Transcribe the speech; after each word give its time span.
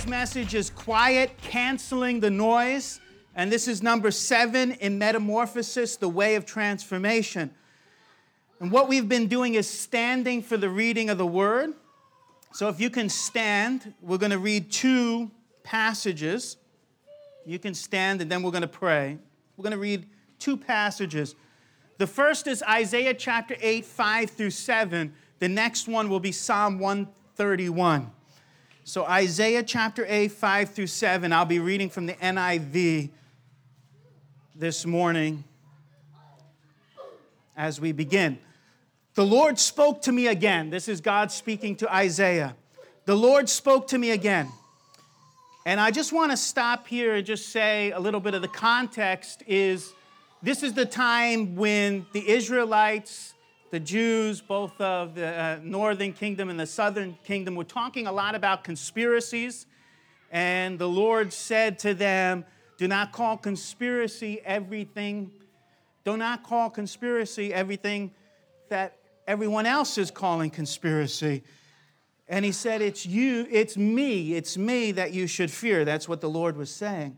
Today's 0.00 0.10
message 0.10 0.54
is 0.54 0.70
quiet, 0.70 1.36
canceling 1.42 2.20
the 2.20 2.30
noise. 2.30 3.00
And 3.34 3.52
this 3.52 3.68
is 3.68 3.82
number 3.82 4.10
seven 4.10 4.72
in 4.72 4.98
Metamorphosis, 4.98 5.96
the 5.96 6.08
way 6.08 6.36
of 6.36 6.46
transformation. 6.46 7.50
And 8.60 8.72
what 8.72 8.88
we've 8.88 9.10
been 9.10 9.26
doing 9.26 9.56
is 9.56 9.68
standing 9.68 10.40
for 10.40 10.56
the 10.56 10.70
reading 10.70 11.10
of 11.10 11.18
the 11.18 11.26
word. 11.26 11.74
So 12.54 12.68
if 12.68 12.80
you 12.80 12.88
can 12.88 13.10
stand, 13.10 13.92
we're 14.00 14.16
going 14.16 14.32
to 14.32 14.38
read 14.38 14.72
two 14.72 15.30
passages. 15.64 16.56
You 17.44 17.58
can 17.58 17.74
stand 17.74 18.22
and 18.22 18.32
then 18.32 18.42
we're 18.42 18.52
going 18.52 18.62
to 18.62 18.68
pray. 18.68 19.18
We're 19.58 19.64
going 19.64 19.72
to 19.72 19.78
read 19.78 20.06
two 20.38 20.56
passages. 20.56 21.34
The 21.98 22.06
first 22.06 22.46
is 22.46 22.62
Isaiah 22.62 23.12
chapter 23.12 23.54
8, 23.60 23.84
5 23.84 24.30
through 24.30 24.50
7. 24.50 25.12
The 25.40 25.48
next 25.48 25.88
one 25.88 26.08
will 26.08 26.20
be 26.20 26.32
Psalm 26.32 26.78
131. 26.78 28.10
So, 28.90 29.04
Isaiah 29.04 29.62
chapter 29.62 30.04
8, 30.08 30.32
5 30.32 30.70
through 30.70 30.88
7, 30.88 31.32
I'll 31.32 31.44
be 31.44 31.60
reading 31.60 31.90
from 31.90 32.06
the 32.06 32.14
NIV 32.14 33.10
this 34.56 34.84
morning 34.84 35.44
as 37.56 37.80
we 37.80 37.92
begin. 37.92 38.36
The 39.14 39.24
Lord 39.24 39.60
spoke 39.60 40.02
to 40.02 40.10
me 40.10 40.26
again. 40.26 40.70
This 40.70 40.88
is 40.88 41.00
God 41.00 41.30
speaking 41.30 41.76
to 41.76 41.94
Isaiah. 41.94 42.56
The 43.04 43.14
Lord 43.14 43.48
spoke 43.48 43.86
to 43.86 43.96
me 43.96 44.10
again. 44.10 44.48
And 45.64 45.78
I 45.78 45.92
just 45.92 46.12
want 46.12 46.32
to 46.32 46.36
stop 46.36 46.88
here 46.88 47.14
and 47.14 47.24
just 47.24 47.50
say 47.50 47.92
a 47.92 48.00
little 48.00 48.18
bit 48.18 48.34
of 48.34 48.42
the 48.42 48.48
context 48.48 49.44
is 49.46 49.92
this 50.42 50.64
is 50.64 50.72
the 50.72 50.84
time 50.84 51.54
when 51.54 52.06
the 52.12 52.28
Israelites 52.28 53.34
the 53.70 53.80
Jews, 53.80 54.40
both 54.40 54.78
of 54.80 55.14
the 55.14 55.26
uh, 55.26 55.58
northern 55.62 56.12
kingdom 56.12 56.50
and 56.50 56.58
the 56.58 56.66
southern 56.66 57.16
kingdom, 57.24 57.54
were 57.54 57.64
talking 57.64 58.06
a 58.06 58.12
lot 58.12 58.34
about 58.34 58.64
conspiracies. 58.64 59.66
And 60.30 60.78
the 60.78 60.88
Lord 60.88 61.32
said 61.32 61.78
to 61.80 61.94
them, 61.94 62.44
Do 62.78 62.88
not 62.88 63.12
call 63.12 63.36
conspiracy 63.36 64.40
everything. 64.44 65.30
Do 66.04 66.16
not 66.16 66.42
call 66.42 66.70
conspiracy 66.70 67.54
everything 67.54 68.10
that 68.70 68.96
everyone 69.26 69.66
else 69.66 69.98
is 69.98 70.10
calling 70.10 70.50
conspiracy. 70.50 71.44
And 72.28 72.44
he 72.44 72.52
said, 72.52 72.82
It's 72.82 73.06
you, 73.06 73.46
it's 73.50 73.76
me, 73.76 74.34
it's 74.34 74.56
me 74.56 74.92
that 74.92 75.12
you 75.12 75.28
should 75.28 75.50
fear. 75.50 75.84
That's 75.84 76.08
what 76.08 76.20
the 76.20 76.30
Lord 76.30 76.56
was 76.56 76.72
saying. 76.74 77.16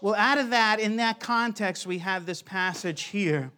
Well, 0.00 0.14
out 0.14 0.38
of 0.38 0.50
that, 0.50 0.78
in 0.78 0.96
that 0.96 1.18
context, 1.18 1.86
we 1.86 1.98
have 1.98 2.26
this 2.26 2.42
passage 2.42 3.04
here. 3.04 3.50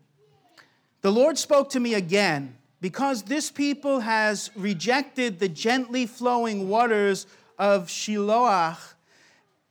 The 1.08 1.14
Lord 1.14 1.38
spoke 1.38 1.70
to 1.70 1.80
me 1.80 1.94
again 1.94 2.54
because 2.82 3.22
this 3.22 3.50
people 3.50 4.00
has 4.00 4.50
rejected 4.54 5.38
the 5.38 5.48
gently 5.48 6.04
flowing 6.04 6.68
waters 6.68 7.26
of 7.58 7.86
Shiloah 7.86 8.76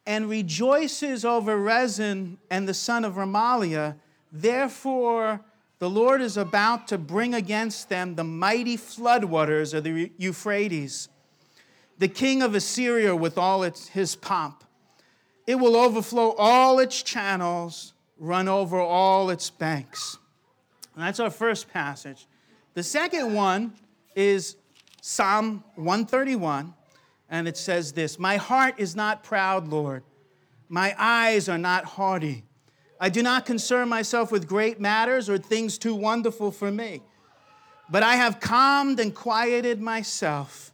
and 0.07 0.27
rejoices 0.27 1.23
over 1.23 1.55
Rezin 1.55 2.39
and 2.49 2.67
the 2.67 2.73
son 2.73 3.05
of 3.05 3.17
Remaliah. 3.17 3.97
Therefore, 4.31 5.41
the 5.77 5.87
Lord 5.87 6.23
is 6.23 6.37
about 6.37 6.87
to 6.87 6.97
bring 6.97 7.35
against 7.35 7.87
them 7.87 8.15
the 8.15 8.23
mighty 8.23 8.75
floodwaters 8.75 9.75
of 9.75 9.83
the 9.83 10.11
Euphrates, 10.17 11.07
the 11.99 12.07
king 12.07 12.41
of 12.41 12.55
Assyria 12.55 13.15
with 13.15 13.37
all 13.37 13.61
its, 13.61 13.89
his 13.89 14.15
pomp. 14.15 14.63
It 15.45 15.59
will 15.59 15.75
overflow 15.75 16.31
all 16.31 16.79
its 16.79 17.03
channels, 17.03 17.93
run 18.17 18.47
over 18.47 18.79
all 18.79 19.29
its 19.29 19.51
banks. 19.51 20.17
And 20.97 21.06
that's 21.06 21.19
our 21.19 21.30
first 21.30 21.72
passage. 21.72 22.25
The 22.74 22.81
second 22.81 23.31
one 23.31 23.74
is 24.16 24.56
Psalm 25.00 25.63
131, 25.75 26.74
and 27.30 27.47
it 27.47 27.56
says 27.56 27.91
this 27.91 28.18
My 28.18 28.38
heart 28.38 28.80
is 28.80 28.96
not 28.96 29.24
proud, 29.24 29.68
Lord. 29.68 30.02
My 30.69 30.96
eyes 30.97 31.50
are 31.50 31.58
not 31.59 31.85
haughty. 31.85 32.46
I 33.00 33.09
do 33.09 33.22
not 33.22 33.46
concern 33.46 33.90
myself 33.90 34.31
with 34.31 34.47
great 34.47 34.80
matters 34.80 35.30
or 35.30 35.38
things 35.38 35.78
too 35.78 35.94
wonderful 35.94 36.50
for 36.50 36.72
me. 36.72 37.03
But 37.91 38.02
I 38.02 38.16
have 38.16 38.40
calmed 38.40 39.00
and 39.00 39.14
quieted 39.14 39.79
myself. 39.79 40.74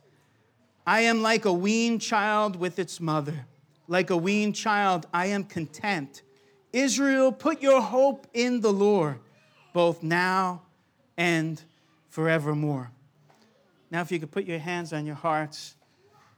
I 0.87 1.01
am 1.01 1.21
like 1.21 1.43
a 1.43 1.51
weaned 1.51 2.01
child 2.01 2.55
with 2.55 2.79
its 2.79 3.01
mother. 3.01 3.45
Like 3.89 4.09
a 4.09 4.15
weaned 4.15 4.55
child, 4.55 5.05
I 5.13 5.25
am 5.25 5.43
content. 5.43 6.21
Israel, 6.71 7.33
put 7.33 7.61
your 7.61 7.81
hope 7.81 8.25
in 8.33 8.61
the 8.61 8.71
Lord 8.71 9.19
both 9.73 10.03
now 10.03 10.61
and 11.17 11.61
forevermore. 12.09 12.91
Now, 13.91 14.01
if 14.01 14.11
you 14.11 14.19
could 14.19 14.31
put 14.31 14.45
your 14.45 14.59
hands 14.59 14.93
on 14.93 15.05
your 15.05 15.15
hearts, 15.15 15.75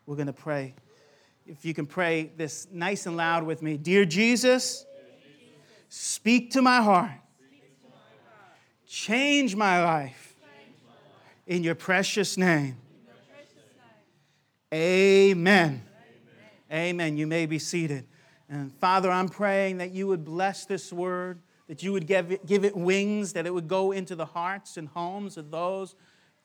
we're 0.06 0.16
going 0.16 0.28
to 0.28 0.34
pray. 0.34 0.74
If 1.46 1.64
you 1.64 1.74
can 1.74 1.86
pray 1.86 2.32
this 2.36 2.68
nice 2.72 3.06
and 3.06 3.16
loud 3.16 3.44
with 3.44 3.62
me 3.62 3.78
Dear 3.78 4.06
Jesus, 4.06 4.86
speak 5.90 6.52
to 6.52 6.62
my 6.62 6.82
heart, 6.82 7.12
change 8.88 9.56
my 9.56 9.84
life 9.84 10.36
in 11.46 11.64
your 11.64 11.76
precious 11.76 12.38
name. 12.38 12.78
Amen. 14.74 15.84
Amen. 16.72 17.18
You 17.18 17.28
may 17.28 17.46
be 17.46 17.60
seated. 17.60 18.06
And 18.50 18.74
Father, 18.74 19.10
I'm 19.10 19.30
praying 19.30 19.78
that 19.78 19.92
you 19.92 20.08
would 20.08 20.26
bless 20.26 20.66
this 20.66 20.92
word 20.92 21.40
that 21.68 21.82
you 21.84 21.92
would 21.92 22.08
give 22.08 22.32
it, 22.32 22.46
give 22.46 22.64
it 22.64 22.76
wings, 22.76 23.34
that 23.34 23.46
it 23.46 23.54
would 23.54 23.68
go 23.68 23.92
into 23.92 24.16
the 24.16 24.26
hearts 24.26 24.78
and 24.78 24.88
homes 24.90 25.38
of 25.38 25.52
those 25.52 25.96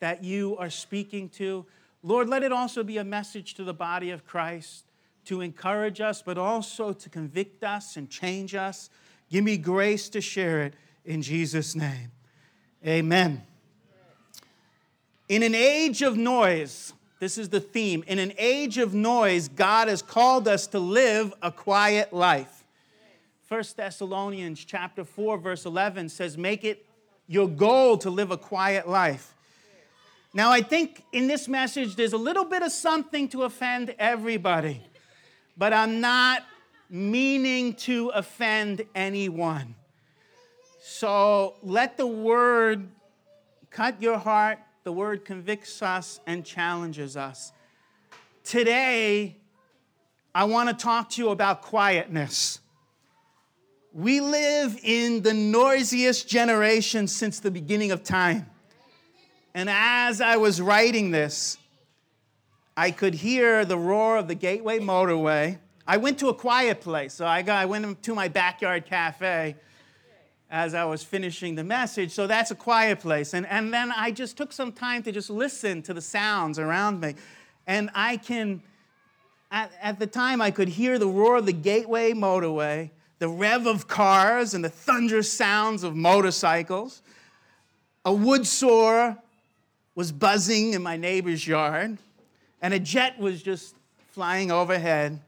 that 0.00 0.24
you 0.24 0.56
are 0.56 0.70
speaking 0.70 1.28
to. 1.28 1.66
Lord, 2.02 2.28
let 2.28 2.42
it 2.42 2.52
also 2.52 2.82
be 2.82 2.96
a 2.96 3.04
message 3.04 3.54
to 3.54 3.64
the 3.64 3.74
body 3.74 4.10
of 4.10 4.26
Christ 4.26 4.84
to 5.26 5.42
encourage 5.42 6.00
us, 6.00 6.22
but 6.22 6.38
also 6.38 6.92
to 6.92 7.08
convict 7.08 7.62
us 7.62 7.96
and 7.96 8.08
change 8.08 8.54
us. 8.54 8.88
Give 9.30 9.44
me 9.44 9.58
grace 9.58 10.08
to 10.10 10.20
share 10.20 10.62
it 10.62 10.74
in 11.04 11.20
Jesus' 11.20 11.74
name. 11.74 12.10
Amen. 12.86 13.42
In 15.28 15.42
an 15.42 15.54
age 15.54 16.02
of 16.02 16.16
noise, 16.16 16.94
this 17.20 17.36
is 17.36 17.50
the 17.50 17.60
theme. 17.60 18.02
In 18.06 18.18
an 18.18 18.32
age 18.38 18.78
of 18.78 18.94
noise, 18.94 19.48
God 19.48 19.88
has 19.88 20.00
called 20.00 20.48
us 20.48 20.66
to 20.68 20.78
live 20.78 21.34
a 21.42 21.52
quiet 21.52 22.12
life. 22.12 22.59
1 23.50 23.64
Thessalonians 23.76 24.64
chapter 24.64 25.02
4 25.02 25.36
verse 25.38 25.66
11 25.66 26.08
says 26.08 26.38
make 26.38 26.62
it 26.62 26.86
your 27.26 27.48
goal 27.48 27.98
to 27.98 28.08
live 28.08 28.30
a 28.30 28.36
quiet 28.36 28.88
life. 28.88 29.34
Now 30.32 30.52
I 30.52 30.62
think 30.62 31.02
in 31.10 31.26
this 31.26 31.48
message 31.48 31.96
there's 31.96 32.12
a 32.12 32.16
little 32.16 32.44
bit 32.44 32.62
of 32.62 32.70
something 32.70 33.28
to 33.30 33.42
offend 33.42 33.92
everybody. 33.98 34.80
But 35.56 35.72
I'm 35.72 36.00
not 36.00 36.44
meaning 36.88 37.74
to 37.74 38.10
offend 38.10 38.82
anyone. 38.94 39.74
So 40.80 41.56
let 41.64 41.96
the 41.96 42.06
word 42.06 42.86
cut 43.70 44.00
your 44.00 44.18
heart. 44.18 44.60
The 44.84 44.92
word 44.92 45.24
convicts 45.24 45.82
us 45.82 46.20
and 46.24 46.44
challenges 46.44 47.16
us. 47.16 47.50
Today, 48.44 49.38
I 50.32 50.44
want 50.44 50.68
to 50.68 50.74
talk 50.80 51.10
to 51.10 51.22
you 51.22 51.30
about 51.30 51.62
quietness. 51.62 52.59
We 53.92 54.20
live 54.20 54.78
in 54.84 55.22
the 55.22 55.34
noisiest 55.34 56.28
generation 56.28 57.08
since 57.08 57.40
the 57.40 57.50
beginning 57.50 57.90
of 57.90 58.04
time. 58.04 58.46
And 59.52 59.68
as 59.68 60.20
I 60.20 60.36
was 60.36 60.60
writing 60.60 61.10
this, 61.10 61.58
I 62.76 62.92
could 62.92 63.14
hear 63.14 63.64
the 63.64 63.76
roar 63.76 64.16
of 64.18 64.28
the 64.28 64.36
Gateway 64.36 64.78
Motorway. 64.78 65.58
I 65.88 65.96
went 65.96 66.18
to 66.20 66.28
a 66.28 66.34
quiet 66.34 66.80
place, 66.80 67.14
so 67.14 67.26
I, 67.26 67.42
got, 67.42 67.58
I 67.58 67.66
went 67.66 68.02
to 68.04 68.14
my 68.14 68.28
backyard 68.28 68.86
cafe 68.86 69.56
as 70.50 70.72
I 70.72 70.84
was 70.84 71.02
finishing 71.02 71.56
the 71.56 71.64
message. 71.64 72.12
So 72.12 72.28
that's 72.28 72.52
a 72.52 72.56
quiet 72.56 73.00
place. 73.00 73.34
And, 73.34 73.44
and 73.46 73.74
then 73.74 73.92
I 73.96 74.12
just 74.12 74.36
took 74.36 74.52
some 74.52 74.70
time 74.70 75.02
to 75.02 75.10
just 75.10 75.30
listen 75.30 75.82
to 75.82 75.94
the 75.94 76.00
sounds 76.00 76.60
around 76.60 77.00
me. 77.00 77.16
And 77.66 77.90
I 77.92 78.18
can 78.18 78.62
at, 79.50 79.72
at 79.82 79.98
the 79.98 80.06
time, 80.06 80.40
I 80.40 80.50
could 80.50 80.68
hear 80.68 80.98
the 80.98 81.08
roar 81.08 81.38
of 81.38 81.46
the 81.46 81.52
Gateway 81.52 82.12
motorway, 82.12 82.90
the 83.20 83.28
rev 83.28 83.66
of 83.66 83.86
cars, 83.86 84.54
and 84.54 84.64
the 84.64 84.70
thunderous 84.70 85.30
sounds 85.30 85.84
of 85.84 85.94
motorcycles. 85.94 87.02
A 88.04 88.12
wood 88.12 88.46
saw 88.46 89.14
was 89.94 90.10
buzzing 90.10 90.72
in 90.72 90.82
my 90.82 90.96
neighbor's 90.96 91.46
yard, 91.46 91.98
and 92.62 92.74
a 92.74 92.78
jet 92.78 93.18
was 93.18 93.42
just 93.42 93.76
flying 94.08 94.50
overhead. 94.50 95.20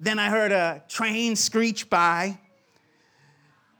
Then 0.00 0.18
I 0.18 0.30
heard 0.30 0.52
a 0.52 0.82
train 0.88 1.36
screech 1.36 1.90
by. 1.90 2.38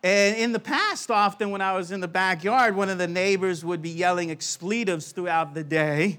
And 0.02 0.36
in 0.36 0.52
the 0.52 0.60
past, 0.60 1.10
often 1.10 1.50
when 1.50 1.62
I 1.62 1.74
was 1.74 1.92
in 1.92 2.00
the 2.00 2.08
backyard, 2.08 2.76
one 2.76 2.90
of 2.90 2.98
the 2.98 3.08
neighbors 3.08 3.64
would 3.64 3.80
be 3.80 3.90
yelling 3.90 4.30
expletives 4.30 5.12
throughout 5.12 5.54
the 5.54 5.64
day. 5.64 6.18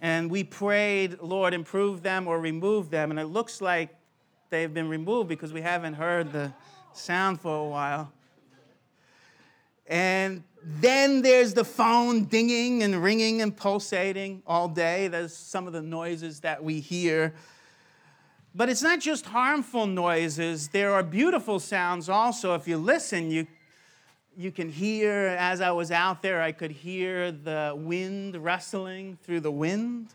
And 0.00 0.30
we 0.30 0.42
prayed, 0.42 1.20
Lord, 1.20 1.54
improve 1.54 2.02
them 2.02 2.26
or 2.26 2.40
remove 2.40 2.90
them. 2.90 3.10
And 3.10 3.20
it 3.20 3.26
looks 3.26 3.60
like 3.60 3.95
they've 4.50 4.72
been 4.72 4.88
removed 4.88 5.28
because 5.28 5.52
we 5.52 5.62
haven't 5.62 5.94
heard 5.94 6.32
the 6.32 6.52
sound 6.92 7.40
for 7.40 7.66
a 7.66 7.68
while. 7.68 8.12
And 9.86 10.42
then 10.62 11.22
there's 11.22 11.54
the 11.54 11.64
phone 11.64 12.24
dinging 12.24 12.82
and 12.82 13.02
ringing 13.02 13.40
and 13.40 13.56
pulsating 13.56 14.42
all 14.46 14.68
day. 14.68 15.08
There's 15.08 15.34
some 15.36 15.66
of 15.66 15.72
the 15.72 15.82
noises 15.82 16.40
that 16.40 16.62
we 16.62 16.80
hear. 16.80 17.34
But 18.54 18.68
it's 18.68 18.82
not 18.82 19.00
just 19.00 19.26
harmful 19.26 19.86
noises, 19.86 20.68
there 20.68 20.92
are 20.94 21.02
beautiful 21.02 21.60
sounds 21.60 22.08
also. 22.08 22.54
If 22.54 22.66
you 22.66 22.78
listen, 22.78 23.30
you, 23.30 23.46
you 24.34 24.50
can 24.50 24.70
hear, 24.70 25.36
as 25.38 25.60
I 25.60 25.70
was 25.72 25.90
out 25.90 26.22
there, 26.22 26.40
I 26.40 26.52
could 26.52 26.70
hear 26.70 27.30
the 27.30 27.74
wind 27.76 28.34
rustling 28.36 29.18
through 29.22 29.40
the 29.40 29.50
wind. 29.50 30.14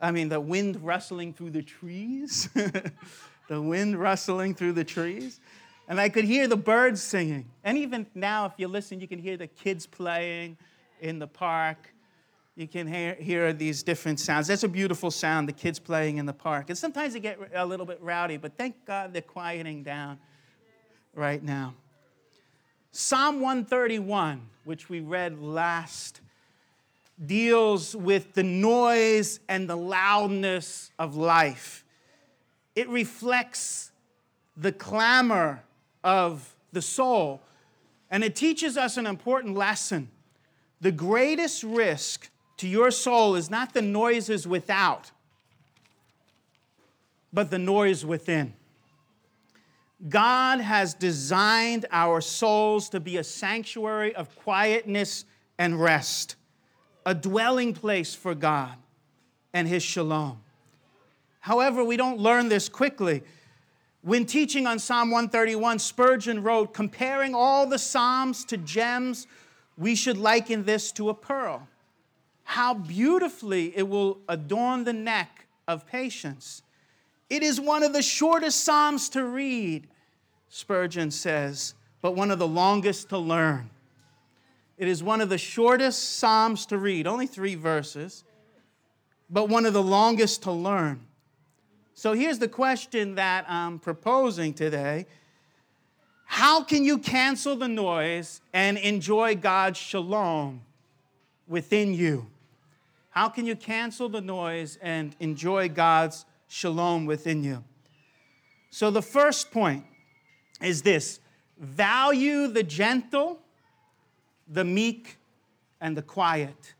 I 0.00 0.10
mean, 0.10 0.28
the 0.28 0.40
wind 0.40 0.84
rustling 0.84 1.32
through 1.32 1.50
the 1.50 1.62
trees. 1.62 2.48
the 3.48 3.60
wind 3.60 3.98
rustling 3.98 4.54
through 4.54 4.72
the 4.72 4.84
trees. 4.84 5.40
And 5.88 6.00
I 6.00 6.08
could 6.08 6.24
hear 6.24 6.48
the 6.48 6.56
birds 6.56 7.02
singing. 7.02 7.48
And 7.62 7.78
even 7.78 8.06
now, 8.14 8.46
if 8.46 8.52
you 8.56 8.66
listen, 8.66 9.00
you 9.00 9.06
can 9.06 9.18
hear 9.18 9.36
the 9.36 9.46
kids 9.46 9.86
playing 9.86 10.56
in 11.00 11.18
the 11.18 11.28
park. 11.28 11.92
You 12.56 12.66
can 12.66 12.86
hear, 12.86 13.14
hear 13.14 13.52
these 13.52 13.82
different 13.82 14.18
sounds. 14.18 14.48
That's 14.48 14.64
a 14.64 14.68
beautiful 14.68 15.10
sound, 15.10 15.48
the 15.48 15.52
kids 15.52 15.78
playing 15.78 16.16
in 16.16 16.26
the 16.26 16.32
park. 16.32 16.70
And 16.70 16.78
sometimes 16.78 17.12
they 17.12 17.20
get 17.20 17.38
a 17.54 17.64
little 17.64 17.86
bit 17.86 18.00
rowdy, 18.00 18.36
but 18.36 18.56
thank 18.56 18.84
God 18.84 19.12
they're 19.12 19.22
quieting 19.22 19.82
down 19.82 20.18
right 21.14 21.42
now. 21.42 21.74
Psalm 22.90 23.40
131, 23.40 24.40
which 24.64 24.88
we 24.88 25.00
read 25.00 25.38
last, 25.38 26.20
deals 27.24 27.94
with 27.94 28.32
the 28.32 28.42
noise 28.42 29.38
and 29.48 29.68
the 29.68 29.76
loudness 29.76 30.90
of 30.98 31.14
life. 31.14 31.84
It 32.76 32.88
reflects 32.90 33.90
the 34.56 34.70
clamor 34.70 35.62
of 36.04 36.54
the 36.72 36.82
soul. 36.82 37.40
And 38.10 38.22
it 38.22 38.36
teaches 38.36 38.76
us 38.76 38.98
an 38.98 39.06
important 39.06 39.56
lesson. 39.56 40.10
The 40.80 40.92
greatest 40.92 41.64
risk 41.64 42.30
to 42.58 42.68
your 42.68 42.90
soul 42.90 43.34
is 43.34 43.50
not 43.50 43.72
the 43.72 43.82
noises 43.82 44.46
without, 44.46 45.10
but 47.32 47.50
the 47.50 47.58
noise 47.58 48.04
within. 48.04 48.54
God 50.08 50.60
has 50.60 50.92
designed 50.92 51.86
our 51.90 52.20
souls 52.20 52.90
to 52.90 53.00
be 53.00 53.16
a 53.16 53.24
sanctuary 53.24 54.14
of 54.14 54.34
quietness 54.36 55.24
and 55.58 55.80
rest, 55.80 56.36
a 57.06 57.14
dwelling 57.14 57.72
place 57.72 58.14
for 58.14 58.34
God 58.34 58.74
and 59.54 59.66
His 59.66 59.82
shalom. 59.82 60.40
However, 61.46 61.84
we 61.84 61.96
don't 61.96 62.18
learn 62.18 62.48
this 62.48 62.68
quickly. 62.68 63.22
When 64.02 64.26
teaching 64.26 64.66
on 64.66 64.80
Psalm 64.80 65.12
131, 65.12 65.78
Spurgeon 65.78 66.42
wrote, 66.42 66.74
Comparing 66.74 67.36
all 67.36 67.68
the 67.68 67.78
Psalms 67.78 68.44
to 68.46 68.56
gems, 68.56 69.28
we 69.78 69.94
should 69.94 70.18
liken 70.18 70.64
this 70.64 70.90
to 70.90 71.08
a 71.08 71.14
pearl. 71.14 71.68
How 72.42 72.74
beautifully 72.74 73.72
it 73.76 73.88
will 73.88 74.18
adorn 74.28 74.82
the 74.82 74.92
neck 74.92 75.46
of 75.68 75.86
patience. 75.86 76.62
It 77.30 77.44
is 77.44 77.60
one 77.60 77.84
of 77.84 77.92
the 77.92 78.02
shortest 78.02 78.64
Psalms 78.64 79.08
to 79.10 79.24
read, 79.24 79.86
Spurgeon 80.48 81.12
says, 81.12 81.74
but 82.02 82.16
one 82.16 82.32
of 82.32 82.40
the 82.40 82.48
longest 82.48 83.08
to 83.10 83.18
learn. 83.18 83.70
It 84.78 84.88
is 84.88 85.00
one 85.00 85.20
of 85.20 85.28
the 85.28 85.38
shortest 85.38 86.18
Psalms 86.18 86.66
to 86.66 86.78
read, 86.78 87.06
only 87.06 87.28
three 87.28 87.54
verses, 87.54 88.24
but 89.30 89.48
one 89.48 89.64
of 89.64 89.74
the 89.74 89.82
longest 89.82 90.42
to 90.42 90.50
learn. 90.50 91.06
So 91.98 92.12
here's 92.12 92.38
the 92.38 92.48
question 92.48 93.14
that 93.14 93.46
I'm 93.48 93.78
proposing 93.78 94.52
today 94.52 95.06
How 96.26 96.62
can 96.62 96.84
you 96.84 96.98
cancel 96.98 97.56
the 97.56 97.68
noise 97.68 98.42
and 98.52 98.76
enjoy 98.76 99.34
God's 99.34 99.78
shalom 99.78 100.60
within 101.48 101.94
you? 101.94 102.26
How 103.08 103.30
can 103.30 103.46
you 103.46 103.56
cancel 103.56 104.10
the 104.10 104.20
noise 104.20 104.78
and 104.82 105.16
enjoy 105.20 105.70
God's 105.70 106.26
shalom 106.48 107.06
within 107.06 107.42
you? 107.42 107.64
So 108.68 108.90
the 108.90 109.00
first 109.00 109.50
point 109.50 109.86
is 110.60 110.82
this 110.82 111.18
value 111.58 112.46
the 112.46 112.62
gentle, 112.62 113.40
the 114.46 114.64
meek, 114.64 115.16
and 115.80 115.96
the 115.96 116.02
quiet. 116.02 116.74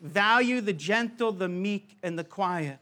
Value 0.00 0.60
the 0.60 0.72
gentle, 0.72 1.30
the 1.30 1.48
meek, 1.48 1.96
and 2.02 2.18
the 2.18 2.24
quiet. 2.24 2.80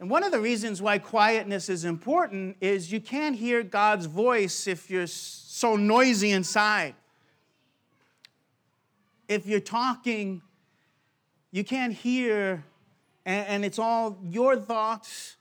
And 0.00 0.08
one 0.08 0.22
of 0.22 0.30
the 0.30 0.40
reasons 0.40 0.80
why 0.80 0.98
quietness 0.98 1.68
is 1.68 1.84
important 1.84 2.56
is 2.60 2.92
you 2.92 3.00
can't 3.00 3.34
hear 3.34 3.62
God's 3.64 4.06
voice 4.06 4.66
if 4.66 4.90
you're 4.90 5.08
so 5.08 5.74
noisy 5.74 6.30
inside. 6.30 6.94
If 9.26 9.46
you're 9.46 9.60
talking, 9.60 10.40
you 11.50 11.64
can't 11.64 11.92
hear, 11.92 12.64
and, 13.26 13.64
it's 13.64 13.78
all 13.78 14.18
your 14.22 14.56
thoughts 14.56 15.36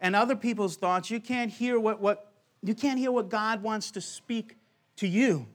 and 0.00 0.16
other 0.16 0.34
people's 0.34 0.76
thoughts. 0.76 1.10
You 1.10 1.20
can't 1.20 1.50
hear 1.50 1.78
what, 1.78 2.00
what 2.00 2.32
you 2.62 2.74
can't 2.74 2.98
hear 2.98 3.12
what 3.12 3.28
God 3.28 3.62
wants 3.62 3.90
to 3.92 4.00
speak 4.00 4.56
to 4.96 5.06
you. 5.06 5.46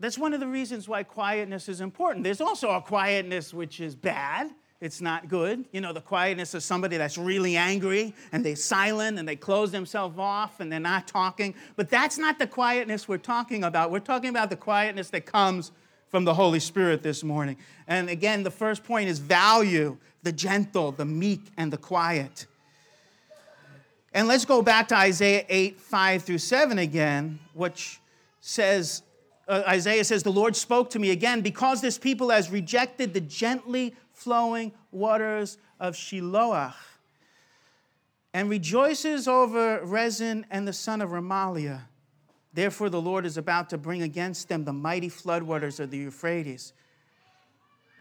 That's 0.00 0.18
one 0.18 0.32
of 0.32 0.40
the 0.40 0.46
reasons 0.46 0.88
why 0.88 1.02
quietness 1.02 1.68
is 1.68 1.82
important. 1.82 2.24
There's 2.24 2.40
also 2.40 2.70
a 2.70 2.80
quietness 2.80 3.52
which 3.52 3.80
is 3.80 3.94
bad. 3.94 4.50
It's 4.80 5.02
not 5.02 5.28
good. 5.28 5.66
You 5.72 5.82
know, 5.82 5.92
the 5.92 6.00
quietness 6.00 6.54
of 6.54 6.62
somebody 6.62 6.96
that's 6.96 7.18
really 7.18 7.58
angry 7.58 8.14
and 8.32 8.42
they're 8.42 8.56
silent 8.56 9.18
and 9.18 9.28
they 9.28 9.36
close 9.36 9.70
themselves 9.70 10.18
off 10.18 10.58
and 10.58 10.72
they're 10.72 10.80
not 10.80 11.06
talking. 11.06 11.54
But 11.76 11.90
that's 11.90 12.16
not 12.16 12.38
the 12.38 12.46
quietness 12.46 13.06
we're 13.06 13.18
talking 13.18 13.62
about. 13.62 13.90
We're 13.90 14.00
talking 14.00 14.30
about 14.30 14.48
the 14.48 14.56
quietness 14.56 15.10
that 15.10 15.26
comes 15.26 15.70
from 16.08 16.24
the 16.24 16.32
Holy 16.32 16.60
Spirit 16.60 17.02
this 17.02 17.22
morning. 17.22 17.58
And 17.86 18.08
again, 18.08 18.42
the 18.42 18.50
first 18.50 18.82
point 18.82 19.10
is 19.10 19.18
value 19.18 19.98
the 20.22 20.32
gentle, 20.32 20.92
the 20.92 21.04
meek, 21.04 21.52
and 21.56 21.72
the 21.72 21.78
quiet. 21.78 22.46
And 24.12 24.26
let's 24.28 24.44
go 24.44 24.60
back 24.60 24.88
to 24.88 24.96
Isaiah 24.96 25.44
8, 25.48 25.78
5 25.78 26.22
through 26.22 26.38
7 26.38 26.78
again, 26.78 27.38
which 27.54 28.00
says, 28.40 29.02
uh, 29.50 29.64
Isaiah 29.66 30.04
says, 30.04 30.22
The 30.22 30.32
Lord 30.32 30.54
spoke 30.54 30.90
to 30.90 30.98
me 30.98 31.10
again, 31.10 31.40
because 31.40 31.80
this 31.80 31.98
people 31.98 32.30
has 32.30 32.50
rejected 32.50 33.12
the 33.12 33.20
gently 33.20 33.94
flowing 34.12 34.72
waters 34.92 35.58
of 35.80 35.94
Shiloah 35.94 36.74
and 38.32 38.48
rejoices 38.48 39.26
over 39.26 39.80
Rezin 39.84 40.46
and 40.50 40.66
the 40.66 40.72
son 40.72 41.02
of 41.02 41.10
Remaliah. 41.10 41.82
Therefore, 42.52 42.88
the 42.88 43.00
Lord 43.00 43.26
is 43.26 43.36
about 43.36 43.70
to 43.70 43.78
bring 43.78 44.02
against 44.02 44.48
them 44.48 44.64
the 44.64 44.72
mighty 44.72 45.08
floodwaters 45.08 45.80
of 45.80 45.90
the 45.90 45.98
Euphrates. 45.98 46.72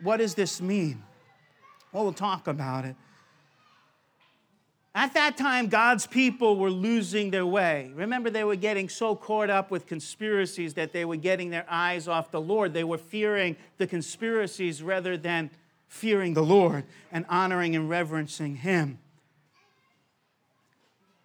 What 0.01 0.17
does 0.17 0.35
this 0.35 0.61
mean? 0.61 1.03
Well, 1.91 2.03
we'll 2.03 2.13
talk 2.13 2.47
about 2.47 2.85
it. 2.85 2.95
At 4.95 5.13
that 5.13 5.37
time, 5.37 5.67
God's 5.67 6.07
people 6.07 6.57
were 6.57 6.71
losing 6.71 7.29
their 7.29 7.45
way. 7.45 7.91
Remember, 7.93 8.29
they 8.29 8.43
were 8.43 8.55
getting 8.55 8.89
so 8.89 9.15
caught 9.15 9.49
up 9.49 9.69
with 9.69 9.85
conspiracies 9.85 10.73
that 10.73 10.93
they 10.93 11.05
were 11.05 11.15
getting 11.15 11.51
their 11.51 11.65
eyes 11.69 12.07
off 12.07 12.31
the 12.31 12.41
Lord. 12.41 12.73
They 12.73 12.83
were 12.83 12.97
fearing 12.97 13.55
the 13.77 13.85
conspiracies 13.85 14.81
rather 14.81 15.15
than 15.15 15.51
fearing 15.87 16.33
the 16.33 16.43
Lord 16.43 16.85
and 17.11 17.25
honoring 17.29 17.75
and 17.75 17.87
reverencing 17.89 18.55
Him. 18.57 18.97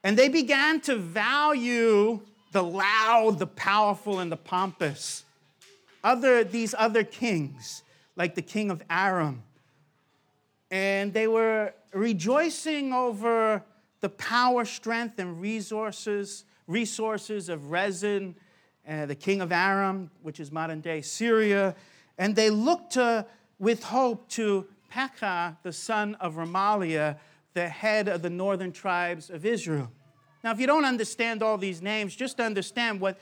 And 0.02 0.18
they 0.18 0.28
began 0.28 0.80
to 0.82 0.96
value 0.96 2.20
the 2.52 2.62
loud, 2.62 3.38
the 3.38 3.46
powerful, 3.46 4.20
and 4.20 4.30
the 4.30 4.36
pompous. 4.36 5.24
Other, 6.04 6.44
these 6.44 6.74
other 6.76 7.02
kings, 7.02 7.82
like 8.14 8.34
the 8.34 8.42
king 8.42 8.70
of 8.70 8.82
Aram. 8.90 9.42
And 10.70 11.14
they 11.14 11.26
were 11.26 11.72
rejoicing 11.94 12.92
over 12.92 13.62
the 14.00 14.08
power, 14.08 14.64
strength, 14.64 15.18
and 15.18 15.40
resources, 15.40 16.44
resources 16.66 17.48
of 17.48 17.70
Rezin, 17.70 18.34
uh, 18.86 19.06
the 19.06 19.14
king 19.14 19.40
of 19.40 19.52
Aram, 19.52 20.10
which 20.22 20.40
is 20.40 20.52
modern 20.52 20.80
day 20.80 21.00
Syria, 21.00 21.74
and 22.18 22.36
they 22.36 22.50
looked 22.50 22.92
to 22.94 23.26
with 23.58 23.84
hope 23.84 24.28
to 24.30 24.66
Pekah, 24.90 25.56
the 25.62 25.72
son 25.72 26.16
of 26.16 26.34
Remaliah, 26.34 27.16
the 27.54 27.68
head 27.68 28.08
of 28.08 28.22
the 28.22 28.30
northern 28.30 28.72
tribes 28.72 29.30
of 29.30 29.46
Israel. 29.46 29.90
Now, 30.42 30.50
if 30.52 30.60
you 30.60 30.66
don't 30.66 30.84
understand 30.84 31.42
all 31.42 31.56
these 31.56 31.80
names, 31.80 32.14
just 32.14 32.40
understand 32.40 33.00
what 33.00 33.18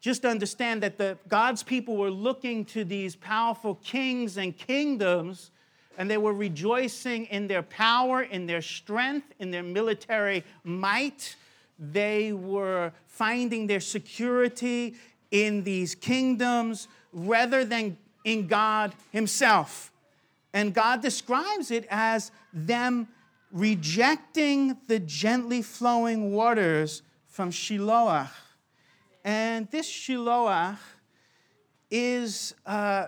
just 0.00 0.24
understand 0.24 0.82
that 0.82 0.98
the 0.98 1.16
God's 1.28 1.62
people 1.62 1.96
were 1.96 2.10
looking 2.10 2.64
to 2.66 2.84
these 2.84 3.14
powerful 3.14 3.76
kings 3.76 4.36
and 4.36 4.56
kingdoms 4.56 5.51
and 5.98 6.10
they 6.10 6.18
were 6.18 6.32
rejoicing 6.32 7.26
in 7.26 7.46
their 7.48 7.62
power, 7.62 8.22
in 8.22 8.46
their 8.46 8.62
strength, 8.62 9.32
in 9.38 9.50
their 9.50 9.62
military 9.62 10.44
might. 10.64 11.36
They 11.78 12.32
were 12.32 12.92
finding 13.06 13.66
their 13.66 13.80
security 13.80 14.94
in 15.30 15.64
these 15.64 15.94
kingdoms 15.94 16.88
rather 17.12 17.64
than 17.64 17.96
in 18.24 18.46
God 18.46 18.94
Himself. 19.10 19.92
And 20.52 20.74
God 20.74 21.02
describes 21.02 21.70
it 21.70 21.86
as 21.90 22.30
them 22.52 23.08
rejecting 23.50 24.76
the 24.86 24.98
gently 24.98 25.62
flowing 25.62 26.32
waters 26.32 27.02
from 27.26 27.50
Shiloah. 27.50 28.28
And 29.24 29.70
this 29.70 29.90
Shiloah 29.90 30.78
is, 31.90 32.54
uh, 32.66 33.06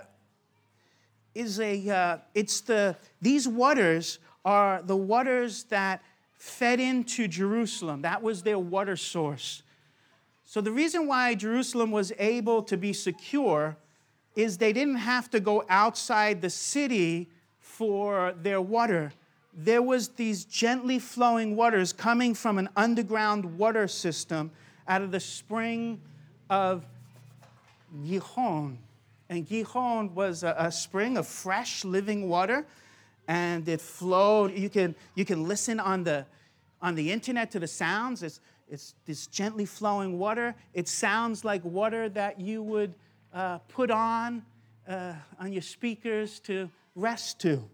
is 1.34 1.60
a, 1.60 1.88
uh, 1.88 2.18
it's 2.34 2.60
the, 2.60 2.96
these 3.20 3.48
waters 3.48 4.18
are 4.44 4.82
the 4.82 4.96
waters 4.96 5.64
that 5.64 6.02
fed 6.34 6.80
into 6.80 7.26
Jerusalem. 7.26 8.02
That 8.02 8.22
was 8.22 8.42
their 8.42 8.58
water 8.58 8.96
source. 8.96 9.62
So 10.44 10.60
the 10.60 10.70
reason 10.70 11.06
why 11.06 11.34
Jerusalem 11.34 11.90
was 11.90 12.12
able 12.18 12.62
to 12.64 12.76
be 12.76 12.92
secure 12.92 13.76
is 14.36 14.58
they 14.58 14.72
didn't 14.72 14.96
have 14.96 15.30
to 15.30 15.40
go 15.40 15.64
outside 15.68 16.42
the 16.42 16.50
city 16.50 17.28
for 17.58 18.34
their 18.42 18.60
water. 18.60 19.12
There 19.56 19.82
was 19.82 20.08
these 20.10 20.44
gently 20.44 20.98
flowing 20.98 21.56
waters 21.56 21.92
coming 21.92 22.34
from 22.34 22.58
an 22.58 22.68
underground 22.76 23.56
water 23.56 23.88
system 23.88 24.50
out 24.86 25.02
of 25.02 25.10
the 25.12 25.20
spring 25.20 26.00
of 26.50 26.84
Gihon. 28.06 28.78
And 29.34 29.44
Gihon 29.44 30.14
was 30.14 30.44
a, 30.44 30.54
a 30.56 30.70
spring 30.70 31.16
of 31.16 31.26
fresh 31.26 31.84
living 31.84 32.28
water 32.28 32.64
and 33.26 33.68
it 33.68 33.80
flowed. 33.80 34.56
You 34.56 34.70
can, 34.70 34.94
you 35.16 35.24
can 35.24 35.48
listen 35.48 35.80
on 35.80 36.04
the, 36.04 36.24
on 36.80 36.94
the 36.94 37.10
internet 37.10 37.50
to 37.50 37.58
the 37.58 37.66
sounds. 37.66 38.22
It's, 38.22 38.40
it's 38.70 38.94
this 39.06 39.26
gently 39.26 39.66
flowing 39.66 40.20
water. 40.20 40.54
It 40.72 40.86
sounds 40.86 41.44
like 41.44 41.64
water 41.64 42.08
that 42.10 42.38
you 42.38 42.62
would 42.62 42.94
uh, 43.32 43.58
put 43.66 43.90
on 43.90 44.44
uh, 44.86 45.14
on 45.40 45.52
your 45.52 45.62
speakers 45.62 46.38
to 46.40 46.70
rest 46.94 47.40
to, 47.40 47.68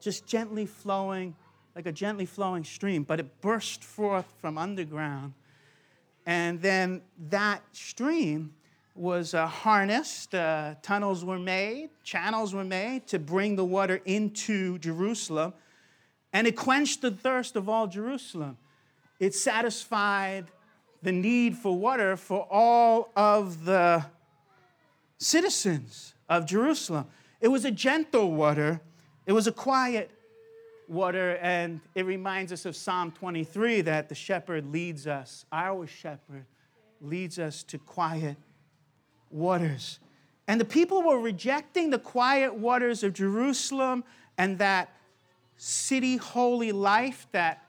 just 0.00 0.26
gently 0.26 0.64
flowing, 0.64 1.36
like 1.76 1.84
a 1.84 1.92
gently 1.92 2.24
flowing 2.24 2.64
stream. 2.64 3.02
But 3.02 3.20
it 3.20 3.42
burst 3.42 3.84
forth 3.84 4.26
from 4.38 4.56
underground. 4.56 5.34
And 6.24 6.62
then 6.62 7.02
that 7.28 7.62
stream 7.72 8.54
was 8.94 9.34
uh, 9.34 9.46
harnessed, 9.46 10.34
uh, 10.34 10.74
tunnels 10.82 11.24
were 11.24 11.38
made, 11.38 11.90
channels 12.04 12.54
were 12.54 12.64
made 12.64 13.06
to 13.08 13.18
bring 13.18 13.56
the 13.56 13.64
water 13.64 14.00
into 14.04 14.78
Jerusalem, 14.78 15.52
and 16.32 16.46
it 16.46 16.56
quenched 16.56 17.02
the 17.02 17.10
thirst 17.10 17.56
of 17.56 17.68
all 17.68 17.86
Jerusalem. 17.88 18.56
It 19.18 19.34
satisfied 19.34 20.46
the 21.02 21.12
need 21.12 21.56
for 21.56 21.76
water 21.76 22.16
for 22.16 22.46
all 22.50 23.10
of 23.16 23.64
the 23.64 24.04
citizens 25.18 26.14
of 26.28 26.46
Jerusalem. 26.46 27.06
It 27.40 27.48
was 27.48 27.64
a 27.64 27.70
gentle 27.70 28.32
water, 28.32 28.80
it 29.26 29.32
was 29.32 29.46
a 29.48 29.52
quiet 29.52 30.10
water, 30.86 31.36
and 31.42 31.80
it 31.96 32.06
reminds 32.06 32.52
us 32.52 32.64
of 32.64 32.76
Psalm 32.76 33.10
23 33.10 33.80
that 33.82 34.08
the 34.08 34.14
shepherd 34.14 34.70
leads 34.70 35.08
us, 35.08 35.46
our 35.50 35.86
shepherd 35.86 36.46
leads 37.00 37.38
us 37.38 37.64
to 37.64 37.78
quiet 37.78 38.36
waters. 39.34 39.98
And 40.46 40.60
the 40.60 40.64
people 40.64 41.02
were 41.02 41.18
rejecting 41.18 41.90
the 41.90 41.98
quiet 41.98 42.54
waters 42.54 43.02
of 43.02 43.12
Jerusalem 43.12 44.04
and 44.38 44.58
that 44.58 44.94
city 45.56 46.16
holy 46.16 46.72
life 46.72 47.26
that 47.32 47.64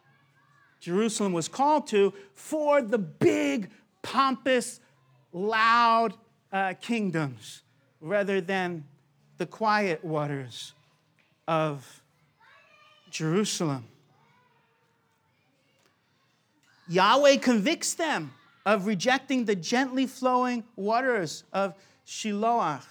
Jerusalem 0.80 1.34
was 1.34 1.48
called 1.48 1.88
to 1.88 2.14
for 2.34 2.82
the 2.82 2.98
big, 2.98 3.72
pompous, 4.04 4.80
loud 5.34 6.14
uh, 6.52 6.74
kingdoms 6.80 7.64
rather 8.00 8.40
than 8.40 8.84
the 9.38 9.46
quiet 9.46 10.04
waters 10.06 10.74
of 11.48 12.04
Jerusalem. 13.10 13.86
Yahweh 16.88 17.38
convicts 17.38 17.96
them 17.96 18.34
of 18.66 18.88
rejecting 18.88 19.46
the 19.46 19.56
gently 19.56 20.08
flowing 20.08 20.64
waters 20.76 21.44
of 21.54 21.76
Shiloah. 22.06 22.82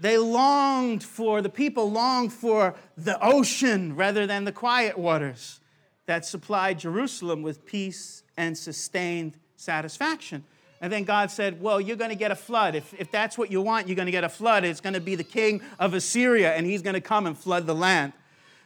They 0.00 0.18
longed 0.18 1.04
for, 1.04 1.40
the 1.40 1.48
people 1.48 1.90
longed 1.90 2.32
for 2.32 2.74
the 2.96 3.18
ocean 3.24 3.94
rather 3.94 4.26
than 4.26 4.44
the 4.44 4.52
quiet 4.52 4.98
waters 4.98 5.60
that 6.06 6.26
supplied 6.26 6.78
Jerusalem 6.80 7.42
with 7.42 7.64
peace 7.64 8.22
and 8.36 8.58
sustained 8.58 9.38
satisfaction. 9.56 10.44
And 10.80 10.92
then 10.92 11.04
God 11.04 11.30
said, 11.30 11.62
Well, 11.62 11.80
you're 11.80 11.96
going 11.96 12.10
to 12.10 12.16
get 12.16 12.30
a 12.30 12.36
flood. 12.36 12.74
If, 12.74 12.92
if 13.00 13.10
that's 13.10 13.38
what 13.38 13.50
you 13.50 13.62
want, 13.62 13.88
you're 13.88 13.96
going 13.96 14.06
to 14.06 14.12
get 14.12 14.24
a 14.24 14.28
flood. 14.28 14.64
It's 14.64 14.80
going 14.80 14.94
to 14.94 15.00
be 15.00 15.14
the 15.14 15.24
king 15.24 15.62
of 15.78 15.94
Assyria, 15.94 16.52
and 16.54 16.66
he's 16.66 16.82
going 16.82 16.94
to 16.94 17.00
come 17.00 17.26
and 17.26 17.38
flood 17.38 17.66
the 17.66 17.74
land. 17.74 18.12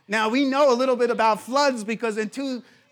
Now, 0.08 0.30
we 0.30 0.44
know 0.44 0.72
a 0.72 0.74
little 0.74 0.96
bit 0.96 1.10
about 1.10 1.40
floods 1.40 1.84
because 1.84 2.16
in 2.16 2.30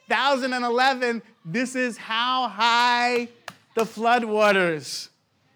2011, 0.08 1.22
this 1.44 1.74
is 1.74 1.96
how 1.96 2.48
high 2.48 3.28
the 3.74 3.82
floodwaters 3.82 5.08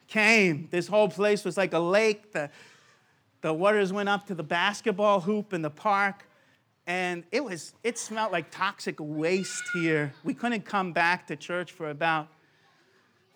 came. 0.09 0.69
This 0.71 0.89
whole 0.89 1.09
place 1.09 1.45
was 1.45 1.57
like 1.57 1.73
a 1.73 1.79
lake. 1.79 2.33
The, 2.33 2.51
the 3.43 3.53
waters 3.53 3.93
went 3.93 4.09
up 4.09 4.27
to 4.27 4.35
the 4.35 4.43
basketball 4.43 5.21
hoop 5.21 5.53
in 5.53 5.63
the 5.63 5.71
park. 5.71 6.27
And 6.87 7.23
it 7.31 7.45
was, 7.45 7.75
it 7.85 7.97
smelled 7.97 8.33
like 8.33 8.51
toxic 8.51 8.97
waste 8.99 9.63
here. 9.73 10.13
We 10.25 10.35
couldn't 10.35 10.65
come 10.65 10.93
back 10.93 11.29
to 11.29 11.37
church 11.37 11.71
for 11.71 11.91
about 11.91 12.27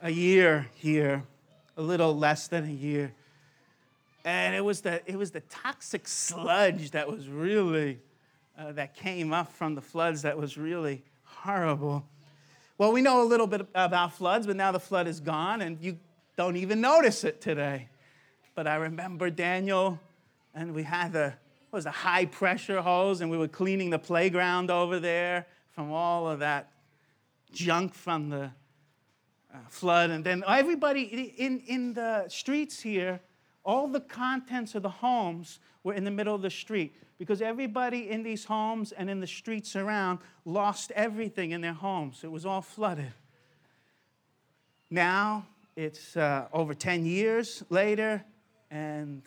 a 0.02 0.10
year 0.10 0.66
here, 0.74 1.22
a 1.76 1.82
little 1.82 2.16
less 2.16 2.48
than 2.48 2.64
a 2.64 2.72
year. 2.72 3.12
And 4.24 4.54
it 4.56 4.64
was 4.64 4.80
the, 4.80 5.00
it 5.06 5.16
was 5.16 5.30
the 5.30 5.40
toxic 5.42 6.08
sludge 6.08 6.90
that 6.90 7.08
was 7.08 7.28
really 7.28 8.00
uh, 8.58 8.72
that 8.72 8.94
came 8.94 9.32
up 9.32 9.52
from 9.52 9.74
the 9.74 9.80
floods 9.80 10.22
that 10.22 10.36
was 10.36 10.56
really 10.56 11.02
horrible. 11.24 12.04
Well, 12.78 12.92
we 12.92 13.02
know 13.02 13.22
a 13.22 13.24
little 13.24 13.46
bit 13.46 13.66
about 13.74 14.14
floods, 14.14 14.46
but 14.46 14.56
now 14.56 14.72
the 14.72 14.80
flood 14.80 15.06
is 15.06 15.20
gone 15.20 15.60
and 15.62 15.80
you 15.80 15.98
don't 16.36 16.56
even 16.56 16.80
notice 16.80 17.24
it 17.24 17.40
today. 17.40 17.88
But 18.54 18.66
I 18.66 18.76
remember 18.76 19.30
Daniel, 19.30 19.98
and 20.54 20.74
we 20.74 20.84
had 20.84 21.12
the 21.12 21.34
was 21.74 21.86
a 21.86 21.90
high 21.90 22.24
pressure 22.24 22.80
hose, 22.80 23.20
and 23.20 23.28
we 23.28 23.36
were 23.36 23.48
cleaning 23.48 23.90
the 23.90 23.98
playground 23.98 24.70
over 24.70 25.00
there 25.00 25.44
from 25.72 25.90
all 25.90 26.28
of 26.30 26.38
that 26.38 26.70
junk 27.52 27.92
from 27.92 28.30
the 28.30 28.44
uh, 29.52 29.58
flood. 29.68 30.10
And 30.10 30.24
then 30.24 30.44
everybody 30.46 31.02
in, 31.36 31.60
in 31.66 31.94
the 31.94 32.28
streets 32.28 32.80
here, 32.80 33.20
all 33.64 33.88
the 33.88 34.00
contents 34.00 34.74
of 34.74 34.82
the 34.82 34.88
homes 34.88 35.58
were 35.82 35.94
in 35.94 36.04
the 36.04 36.10
middle 36.10 36.34
of 36.34 36.42
the 36.42 36.50
street 36.50 36.94
because 37.18 37.40
everybody 37.40 38.10
in 38.10 38.22
these 38.22 38.44
homes 38.44 38.92
and 38.92 39.08
in 39.08 39.20
the 39.20 39.26
streets 39.26 39.76
around 39.76 40.18
lost 40.44 40.90
everything 40.92 41.52
in 41.52 41.60
their 41.60 41.72
homes. 41.72 42.24
It 42.24 42.30
was 42.30 42.44
all 42.44 42.62
flooded. 42.62 43.12
Now 44.90 45.46
it's 45.76 46.16
uh, 46.16 46.46
over 46.52 46.74
10 46.74 47.04
years 47.04 47.64
later, 47.68 48.24
and 48.70 49.22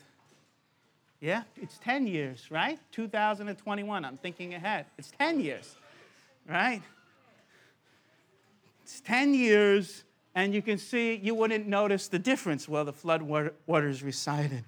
yeah, 1.20 1.44
it's 1.62 1.78
10 1.80 2.08
years, 2.08 2.50
right? 2.52 2.80
2021, 2.92 4.06
I'm 4.06 4.18
thinking 4.18 4.54
ahead. 4.54 4.86
It's 4.98 5.12
10 5.18 5.40
years, 5.40 5.76
right? 6.48 6.82
It's 8.84 9.02
10 9.02 9.34
years, 9.34 10.04
and 10.38 10.54
you 10.54 10.62
can 10.62 10.78
see 10.78 11.16
you 11.16 11.34
wouldn't 11.34 11.66
notice 11.66 12.10
the 12.10 12.20
difference 12.20 12.70
where 12.70 12.84
the 12.84 12.94
flood 12.94 13.24
waters 13.24 14.04
resided. 14.04 14.64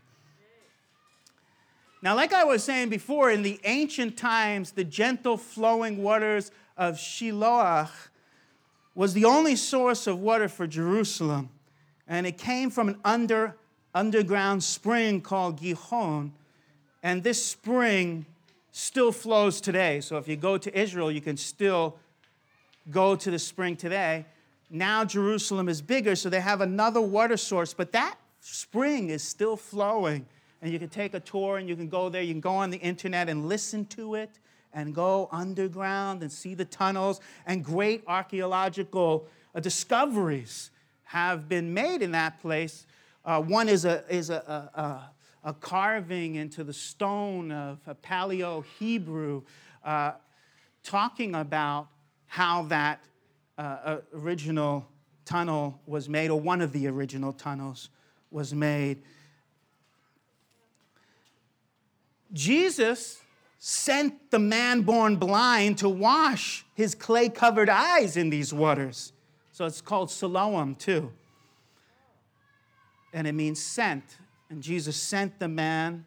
Now, 2.02 2.16
like 2.16 2.34
I 2.34 2.44
was 2.44 2.64
saying 2.64 2.90
before, 2.90 3.30
in 3.30 3.44
the 3.44 3.60
ancient 3.64 4.18
times, 4.18 4.72
the 4.72 4.84
gentle 4.84 5.38
flowing 5.38 6.02
waters 6.02 6.50
of 6.76 6.96
Shiloah 6.96 7.88
was 8.96 9.14
the 9.14 9.26
only 9.26 9.56
source 9.56 10.08
of 10.08 10.20
water 10.20 10.50
for 10.50 10.66
Jerusalem. 10.66 11.50
And 12.08 12.26
it 12.26 12.40
came 12.40 12.72
from 12.72 12.90
an 12.90 12.98
under, 13.06 13.56
underground 13.94 14.64
spring 14.64 15.22
called 15.22 15.62
Gihon. 15.62 16.34
And 17.04 17.22
this 17.22 17.46
spring 17.46 18.26
still 18.72 19.12
flows 19.12 19.62
today. 19.62 20.02
So 20.02 20.18
if 20.18 20.28
you 20.28 20.36
go 20.36 20.58
to 20.58 20.76
Israel, 20.80 21.12
you 21.12 21.22
can 21.22 21.38
still 21.38 21.98
go 22.90 23.16
to 23.16 23.30
the 23.30 23.38
spring 23.38 23.76
today. 23.76 24.26
Now 24.70 25.04
Jerusalem 25.04 25.68
is 25.68 25.82
bigger, 25.82 26.16
so 26.16 26.30
they 26.30 26.42
have 26.42 26.62
another 26.62 27.02
water 27.02 27.38
source, 27.38 27.74
but 27.74 27.92
that 27.94 28.16
spring 28.40 29.10
is 29.10 29.24
still 29.24 29.58
flowing 29.58 30.26
and 30.62 30.72
you 30.72 30.80
can 30.80 30.90
take 30.90 31.14
a 31.14 31.20
tour 31.20 31.58
and 31.58 31.70
you 31.70 31.76
can 31.76 31.88
go 31.88 32.10
there. 32.10 32.22
You 32.22 32.34
can 32.34 32.42
go 32.42 32.56
on 32.56 32.70
the 32.70 32.78
internet 32.78 33.30
and 33.30 33.48
listen 33.48 33.86
to 33.88 34.16
it 34.16 34.40
and 34.74 34.94
go 34.94 35.30
underground 35.32 36.22
and 36.22 36.32
see 36.32 36.54
the 36.54 36.66
tunnels. 36.66 37.22
And 37.46 37.64
great 37.64 38.04
archaeological 38.08 39.28
uh, 39.56 39.60
discoveries 39.62 40.72
have 41.04 41.48
been 41.48 41.74
made 41.74 42.02
in 42.02 42.12
that 42.12 42.42
place. 42.42 42.86
Uh, 43.24 43.42
one 43.42 43.70
is 43.70 43.86
a, 43.86 44.04
is 44.10 44.30
a, 44.30 44.70
a, 45.44 45.50
a, 45.50 45.54
carving 45.54 46.36
into 46.36 46.64
the 46.64 46.74
stone 46.74 47.52
of 47.52 47.80
a 47.88 47.96
Paleo 47.96 48.64
Hebrew 48.78 49.44
uh, 49.84 50.14
talking 50.84 51.36
about 51.36 51.88
how 52.28 52.64
that 52.64 53.02
uh, 53.60 53.98
original 54.13 54.88
tunnel 55.25 55.80
was 55.86 56.08
made, 56.10 56.32
or 56.32 56.39
one 56.39 56.62
of 56.62 56.72
the 56.72 56.88
original 56.88 57.34
tunnels 57.34 57.89
was 58.32 58.54
made. 58.54 59.04
Jesus 62.32 63.22
sent 63.58 64.32
the 64.32 64.39
man 64.39 64.82
born 64.82 65.18
blind 65.18 65.78
to 65.80 65.89
wash 65.89 66.66
his 66.74 66.96
clay 66.96 67.28
covered 67.28 67.70
eyes 67.70 68.16
in 68.16 68.30
these 68.30 68.54
waters. 68.54 69.12
So 69.51 69.66
it's 69.66 69.82
called 69.82 70.10
Siloam, 70.10 70.75
too. 70.75 71.12
And 73.13 73.28
it 73.28 73.34
means 73.34 73.62
sent. 73.62 74.04
And 74.50 74.63
Jesus 74.63 74.96
sent 74.96 75.38
the 75.39 75.48
man 75.48 76.06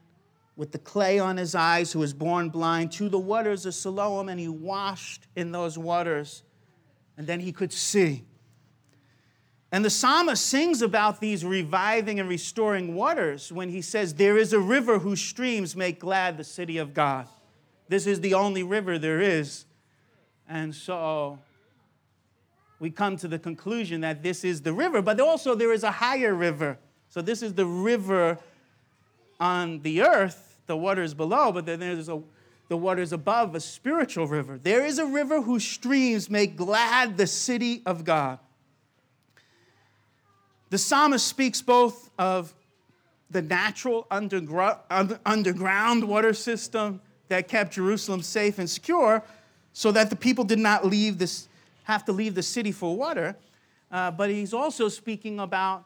with 0.57 0.73
the 0.73 0.79
clay 0.79 1.19
on 1.19 1.37
his 1.37 1.55
eyes 1.55 1.93
who 1.93 1.99
was 1.99 2.15
born 2.15 2.49
blind 2.49 2.93
to 2.93 3.09
the 3.09 3.19
waters 3.19 3.67
of 3.67 3.75
Siloam, 3.75 4.29
and 4.29 4.41
he 4.41 4.49
washed 4.49 5.27
in 5.37 5.53
those 5.53 5.77
waters. 5.77 6.43
And 7.17 7.27
then 7.27 7.41
he 7.41 7.53
could 7.53 7.73
see. 7.73 8.25
And 9.71 9.85
the 9.85 9.91
psalmist 9.91 10.45
sings 10.47 10.83
about 10.83 11.21
these 11.21 11.45
reviving 11.45 12.21
and 12.21 12.29
restoring 12.29 12.95
waters 12.95 13.51
when 13.51 13.71
he 13.71 13.81
says, 13.81 14.15
There 14.15 14.37
is 14.37 14.53
a 14.53 14.61
river 14.61 14.99
whose 14.99 15.21
streams 15.21 15.75
make 15.75 15.99
glad 15.99 16.37
the 16.37 16.45
city 16.45 16.77
of 16.77 16.93
God. 16.93 17.27
This 17.89 18.07
is 18.07 18.21
the 18.21 18.35
only 18.35 18.63
river 18.63 18.99
there 18.99 19.21
is. 19.21 19.65
And 20.49 20.75
so 20.75 21.39
we 22.79 22.91
come 22.91 23.17
to 23.19 23.29
the 23.29 23.39
conclusion 23.39 24.03
that 24.03 24.23
this 24.23 24.45
is 24.45 24.61
the 24.61 24.73
river, 24.73 25.01
but 25.01 25.19
also 25.21 25.55
there 25.55 25.73
is 25.73 25.85
a 25.85 25.91
higher 25.91 26.35
river. 26.35 26.79
So 27.09 27.23
this 27.23 27.43
is 27.43 27.55
the 27.55 27.67
river 27.67 28.39
on 29.39 29.81
the 29.81 30.03
earth, 30.03 30.61
the 30.67 30.77
waters 30.77 31.15
below, 31.15 31.53
but 31.53 31.65
then 31.65 31.81
there's 31.81 32.09
a, 32.09 32.23
the 32.73 32.77
waters 32.79 33.13
above, 33.13 33.55
a 33.55 33.61
spiritual 33.61 34.27
river. 34.27 34.57
There 34.57 34.83
is 34.83 34.99
a 34.99 35.05
river 35.05 35.43
whose 35.43 35.63
streams 35.63 36.31
make 36.31 36.57
glad 36.57 37.19
the 37.19 37.27
city 37.27 37.83
of 37.85 38.03
God. 38.03 38.39
The 40.71 40.79
psalmist 40.79 41.27
speaks 41.27 41.61
both 41.61 42.09
of 42.19 42.55
the 43.31 43.43
natural 43.43 44.07
underground 44.11 46.05
water 46.05 46.33
system 46.33 47.03
that 47.29 47.47
kept 47.47 47.75
Jerusalem 47.75 48.23
safe 48.23 48.59
and 48.59 48.71
secure 48.71 49.23
so 49.75 49.93
that 49.93 50.09
the 50.09 50.17
people 50.17 50.43
did 50.43 50.59
not 50.59 50.87
leave 50.87 51.19
this, 51.19 51.49
have 51.85 52.07
to 52.07 52.13
leave 52.13 52.35
the 52.35 52.43
city 52.43 52.73
for 52.73 52.97
water, 52.97 53.37
uh, 53.91 54.11
but 54.13 54.31
he's 54.31 54.55
also 54.55 54.89
speaking 54.89 55.41
about 55.41 55.85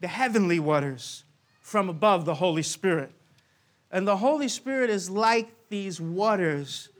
the 0.00 0.08
heavenly 0.08 0.58
waters 0.58 1.22
from 1.60 1.88
above 1.88 2.24
the 2.24 2.34
Holy 2.34 2.64
Spirit. 2.64 3.12
And 3.96 4.06
the 4.06 4.18
Holy 4.18 4.48
Spirit 4.48 4.90
is 4.90 5.08
like 5.08 5.48
these 5.70 5.98
waters, 5.98 6.90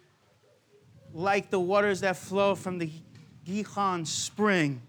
like 1.12 1.50
the 1.50 1.60
waters 1.60 2.00
that 2.00 2.16
flow 2.16 2.54
from 2.54 2.78
the 2.78 2.90
Gihon 3.44 4.06
spring 4.06 4.80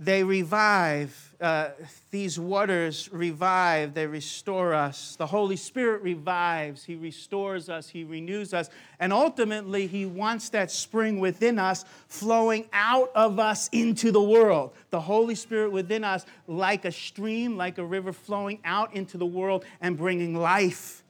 they 0.00 0.24
revive. 0.24 1.34
Uh, 1.38 1.68
these 2.10 2.38
waters 2.38 3.10
revive, 3.12 3.92
they 3.92 4.06
restore 4.06 4.72
us. 4.72 5.14
The 5.16 5.26
Holy 5.26 5.56
Spirit 5.56 6.02
revives, 6.02 6.84
He 6.84 6.96
restores 6.96 7.68
us, 7.68 7.86
He 7.86 8.04
renews 8.04 8.54
us. 8.54 8.70
And 8.98 9.12
ultimately, 9.12 9.86
He 9.86 10.06
wants 10.06 10.48
that 10.50 10.70
spring 10.70 11.20
within 11.20 11.58
us 11.58 11.84
flowing 12.08 12.66
out 12.72 13.10
of 13.14 13.38
us 13.38 13.68
into 13.72 14.10
the 14.10 14.22
world. 14.22 14.72
The 14.88 15.00
Holy 15.00 15.34
Spirit 15.34 15.70
within 15.70 16.02
us, 16.02 16.24
like 16.46 16.86
a 16.86 16.92
stream, 16.92 17.58
like 17.58 17.76
a 17.76 17.84
river 17.84 18.14
flowing 18.14 18.58
out 18.64 18.94
into 18.96 19.18
the 19.18 19.26
world 19.26 19.66
and 19.82 19.98
bringing 19.98 20.34
life 20.34 21.02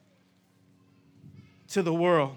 to 1.69 1.81
the 1.81 1.93
world. 1.93 2.35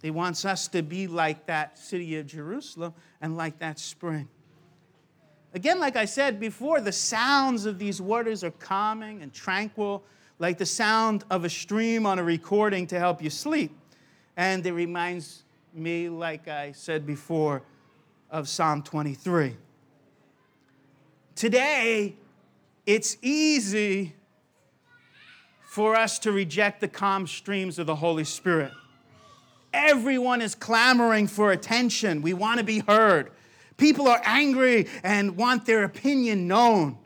He 0.00 0.10
wants 0.10 0.46
us 0.46 0.68
to 0.68 0.82
be 0.82 1.06
like 1.06 1.44
that 1.44 1.78
city 1.78 2.16
of 2.16 2.26
Jerusalem 2.26 2.94
and 3.20 3.36
like 3.36 3.58
that 3.58 3.78
spring. 3.78 4.28
Again, 5.52 5.80
like 5.80 5.96
I 5.96 6.04
said 6.04 6.38
before, 6.38 6.80
the 6.80 6.92
sounds 6.92 7.66
of 7.66 7.78
these 7.78 8.00
waters 8.00 8.44
are 8.44 8.52
calming 8.52 9.22
and 9.22 9.32
tranquil, 9.32 10.04
like 10.38 10.58
the 10.58 10.66
sound 10.66 11.24
of 11.30 11.44
a 11.44 11.50
stream 11.50 12.06
on 12.06 12.18
a 12.18 12.24
recording 12.24 12.86
to 12.88 12.98
help 12.98 13.22
you 13.22 13.30
sleep. 13.30 13.76
And 14.36 14.64
it 14.64 14.72
reminds 14.72 15.42
me, 15.74 16.08
like 16.08 16.46
I 16.46 16.72
said 16.72 17.04
before, 17.04 17.62
of 18.30 18.48
Psalm 18.48 18.82
23. 18.82 19.56
Today, 21.34 22.14
it's 22.86 23.16
easy 23.20 24.14
for 25.64 25.96
us 25.96 26.18
to 26.20 26.32
reject 26.32 26.80
the 26.80 26.88
calm 26.88 27.26
streams 27.26 27.78
of 27.78 27.86
the 27.86 27.96
Holy 27.96 28.24
Spirit. 28.24 28.72
Everyone 29.72 30.42
is 30.42 30.54
clamoring 30.54 31.26
for 31.26 31.52
attention. 31.52 32.22
We 32.22 32.34
want 32.34 32.58
to 32.58 32.64
be 32.64 32.80
heard. 32.80 33.30
People 33.80 34.08
are 34.08 34.20
angry 34.26 34.86
and 35.02 35.38
want 35.38 35.64
their 35.64 35.84
opinion 35.84 36.46
known. 36.46 36.98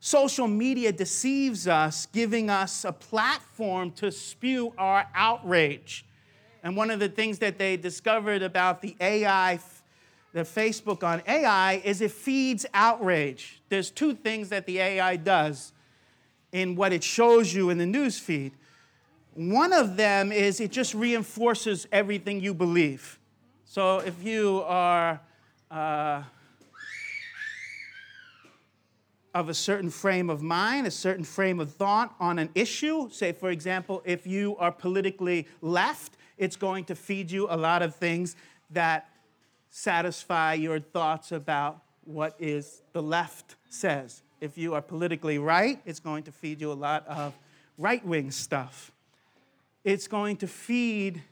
Social 0.00 0.48
media 0.48 0.90
deceives 0.90 1.68
us, 1.68 2.06
giving 2.06 2.48
us 2.48 2.86
a 2.86 2.92
platform 2.92 3.90
to 3.92 4.10
spew 4.10 4.72
our 4.78 5.06
outrage. 5.14 6.06
And 6.62 6.74
one 6.74 6.90
of 6.90 7.00
the 7.00 7.10
things 7.10 7.38
that 7.40 7.58
they 7.58 7.76
discovered 7.76 8.42
about 8.42 8.80
the 8.80 8.96
AI, 8.98 9.60
the 10.32 10.40
Facebook 10.40 11.04
on 11.04 11.22
AI, 11.28 11.82
is 11.84 12.00
it 12.00 12.12
feeds 12.12 12.64
outrage. 12.72 13.60
There's 13.68 13.90
two 13.90 14.14
things 14.14 14.48
that 14.48 14.64
the 14.64 14.78
AI 14.78 15.16
does 15.16 15.74
in 16.50 16.76
what 16.76 16.94
it 16.94 17.04
shows 17.04 17.52
you 17.52 17.68
in 17.68 17.76
the 17.76 17.84
news 17.84 18.18
feed. 18.18 18.52
One 19.34 19.74
of 19.74 19.98
them 19.98 20.32
is 20.32 20.60
it 20.60 20.72
just 20.72 20.94
reinforces 20.94 21.86
everything 21.92 22.40
you 22.40 22.54
believe. 22.54 23.18
So 23.66 23.98
if 23.98 24.22
you 24.22 24.62
are 24.66 25.20
uh, 25.70 26.22
of 29.34 29.48
a 29.48 29.54
certain 29.54 29.90
frame 29.90 30.30
of 30.30 30.42
mind, 30.42 30.86
a 30.86 30.90
certain 30.90 31.24
frame 31.24 31.60
of 31.60 31.70
thought 31.72 32.14
on 32.18 32.38
an 32.38 32.48
issue. 32.54 33.10
Say, 33.10 33.32
for 33.32 33.50
example, 33.50 34.02
if 34.04 34.26
you 34.26 34.56
are 34.56 34.72
politically 34.72 35.46
left, 35.60 36.16
it's 36.38 36.56
going 36.56 36.84
to 36.86 36.94
feed 36.94 37.30
you 37.30 37.46
a 37.50 37.56
lot 37.56 37.82
of 37.82 37.94
things 37.94 38.34
that 38.70 39.08
satisfy 39.70 40.54
your 40.54 40.80
thoughts 40.80 41.32
about 41.32 41.82
what 42.04 42.34
is 42.38 42.82
the 42.92 43.02
left 43.02 43.56
says. 43.68 44.22
If 44.40 44.56
you 44.56 44.74
are 44.74 44.80
politically 44.80 45.38
right, 45.38 45.80
it's 45.84 46.00
going 46.00 46.22
to 46.24 46.32
feed 46.32 46.60
you 46.60 46.72
a 46.72 46.74
lot 46.74 47.06
of 47.06 47.34
right 47.76 48.04
wing 48.06 48.30
stuff. 48.30 48.90
It's 49.84 50.08
going 50.08 50.38
to 50.38 50.46
feed 50.46 51.22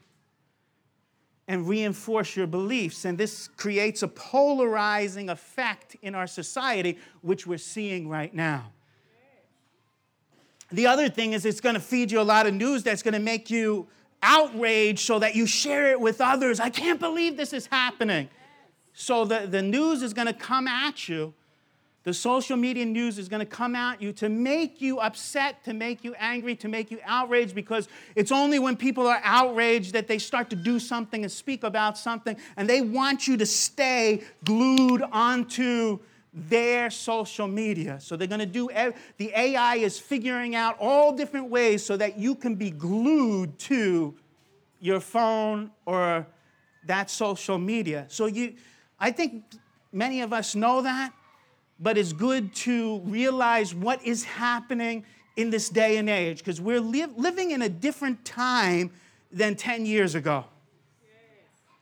and 1.47 1.67
reinforce 1.67 2.35
your 2.35 2.47
beliefs. 2.47 3.05
And 3.05 3.17
this 3.17 3.47
creates 3.49 4.01
a 4.03 4.07
polarizing 4.07 5.29
effect 5.29 5.95
in 6.01 6.15
our 6.15 6.27
society, 6.27 6.97
which 7.21 7.45
we're 7.45 7.57
seeing 7.57 8.09
right 8.09 8.33
now. 8.33 8.71
The 10.71 10.87
other 10.87 11.09
thing 11.09 11.33
is, 11.33 11.45
it's 11.45 11.61
going 11.61 11.75
to 11.75 11.81
feed 11.81 12.11
you 12.11 12.19
a 12.19 12.23
lot 12.23 12.47
of 12.47 12.53
news 12.53 12.83
that's 12.83 13.03
going 13.03 13.13
to 13.13 13.19
make 13.19 13.51
you 13.51 13.87
outraged 14.23 14.99
so 14.99 15.19
that 15.19 15.35
you 15.35 15.45
share 15.45 15.91
it 15.91 15.99
with 15.99 16.19
others. 16.19 16.59
I 16.59 16.69
can't 16.69 16.99
believe 16.99 17.37
this 17.37 17.53
is 17.53 17.67
happening. 17.67 18.29
So 18.93 19.25
the, 19.25 19.45
the 19.45 19.61
news 19.61 20.01
is 20.01 20.13
going 20.13 20.27
to 20.27 20.33
come 20.33 20.67
at 20.67 21.07
you 21.07 21.33
the 22.05 22.13
social 22.13 22.55
media 22.55 22.85
news 22.85 23.17
is 23.17 23.27
going 23.27 23.39
to 23.39 23.47
come 23.47 23.75
at 23.75 23.99
you 23.99 24.13
to 24.13 24.29
make 24.29 24.79
you 24.79 24.99
upset, 24.99 25.63
to 25.65 25.73
make 25.73 26.03
you 26.03 26.13
angry, 26.19 26.55
to 26.55 26.67
make 26.67 26.91
you 26.91 26.99
outraged, 27.03 27.55
because 27.55 27.89
it's 28.15 28.31
only 28.31 28.59
when 28.59 28.77
people 28.77 29.07
are 29.07 29.19
outraged 29.23 29.91
that 29.93 30.07
they 30.07 30.19
start 30.19 30.51
to 30.51 30.55
do 30.55 30.79
something 30.79 31.23
and 31.23 31.31
speak 31.31 31.63
about 31.63 31.97
something, 31.97 32.37
and 32.57 32.69
they 32.69 32.81
want 32.81 33.27
you 33.27 33.35
to 33.37 33.45
stay 33.45 34.21
glued 34.43 35.01
onto 35.11 35.97
their 36.31 36.91
social 36.91 37.47
media. 37.47 37.99
So 37.99 38.15
they're 38.15 38.27
going 38.27 38.39
to 38.39 38.45
do, 38.45 38.69
the 39.17 39.31
AI 39.35 39.77
is 39.77 39.97
figuring 39.97 40.53
out 40.53 40.77
all 40.79 41.11
different 41.11 41.49
ways 41.49 41.83
so 41.83 41.97
that 41.97 42.19
you 42.19 42.35
can 42.35 42.53
be 42.53 42.69
glued 42.69 43.57
to 43.59 44.13
your 44.79 44.99
phone 44.99 45.71
or 45.87 46.27
that 46.85 47.09
social 47.09 47.57
media. 47.57 48.05
So 48.09 48.27
you, 48.27 48.53
I 48.99 49.09
think 49.09 49.43
many 49.91 50.21
of 50.21 50.33
us 50.33 50.53
know 50.53 50.83
that 50.83 51.11
but 51.79 51.97
it's 51.97 52.13
good 52.13 52.53
to 52.55 52.99
realize 52.99 53.73
what 53.73 54.03
is 54.03 54.23
happening 54.23 55.05
in 55.35 55.49
this 55.49 55.69
day 55.69 55.97
and 55.97 56.09
age 56.09 56.39
because 56.39 56.61
we're 56.61 56.79
li- 56.79 57.05
living 57.17 57.51
in 57.51 57.61
a 57.61 57.69
different 57.69 58.23
time 58.23 58.91
than 59.31 59.55
10 59.55 59.85
years 59.85 60.15
ago. 60.15 60.45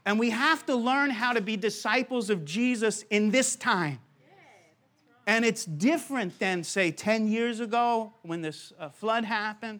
And 0.05 0.19
we 0.19 0.31
have 0.31 0.65
to 0.65 0.75
learn 0.75 1.11
how 1.11 1.33
to 1.33 1.41
be 1.41 1.55
disciples 1.55 2.29
of 2.29 2.43
Jesus 2.43 3.03
in 3.09 3.31
this 3.31 3.55
time. 3.55 3.99
And 5.25 5.45
it's 5.45 5.63
different 5.63 6.37
than, 6.39 6.63
say, 6.63 6.91
10 6.91 7.29
years 7.29 7.61
ago 7.61 8.13
when 8.23 8.41
this 8.41 8.73
uh, 8.77 8.89
flood 8.89 9.23
happened. 9.23 9.79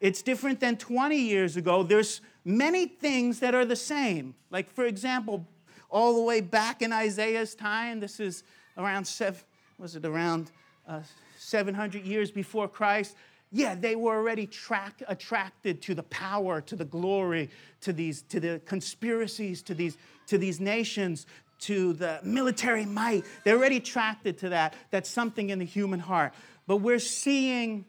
It's 0.00 0.22
different 0.22 0.60
than 0.60 0.78
20 0.78 1.16
years 1.16 1.58
ago. 1.58 1.82
There's 1.82 2.22
many 2.44 2.86
things 2.86 3.40
that 3.40 3.54
are 3.54 3.66
the 3.66 3.76
same. 3.76 4.34
Like, 4.50 4.70
for 4.70 4.86
example, 4.86 5.46
all 5.90 6.16
the 6.16 6.22
way 6.22 6.40
back 6.40 6.80
in 6.80 6.90
Isaiah's 6.90 7.54
time, 7.54 8.00
this 8.00 8.18
is 8.18 8.44
around, 8.76 9.06
seven, 9.06 9.40
was 9.78 9.96
it 9.96 10.04
around 10.04 10.50
uh, 10.88 11.00
700 11.38 12.04
years 12.04 12.30
before 12.30 12.68
Christ? 12.68 13.16
Yeah, 13.50 13.74
they 13.74 13.96
were 13.96 14.16
already 14.16 14.46
track, 14.46 15.02
attracted 15.08 15.82
to 15.82 15.94
the 15.94 16.04
power, 16.04 16.62
to 16.62 16.74
the 16.74 16.86
glory, 16.86 17.50
to 17.82 17.92
these, 17.92 18.22
to 18.22 18.40
the 18.40 18.62
conspiracies, 18.64 19.62
to 19.62 19.74
these, 19.74 19.98
to 20.28 20.38
these 20.38 20.58
nations, 20.58 21.26
to 21.60 21.92
the 21.92 22.18
military 22.24 22.86
might. 22.86 23.24
They're 23.44 23.56
already 23.56 23.76
attracted 23.76 24.38
to 24.38 24.48
that. 24.50 24.74
That's 24.90 25.10
something 25.10 25.50
in 25.50 25.58
the 25.58 25.64
human 25.66 26.00
heart. 26.00 26.32
But 26.66 26.78
we're 26.78 26.98
seeing 26.98 27.84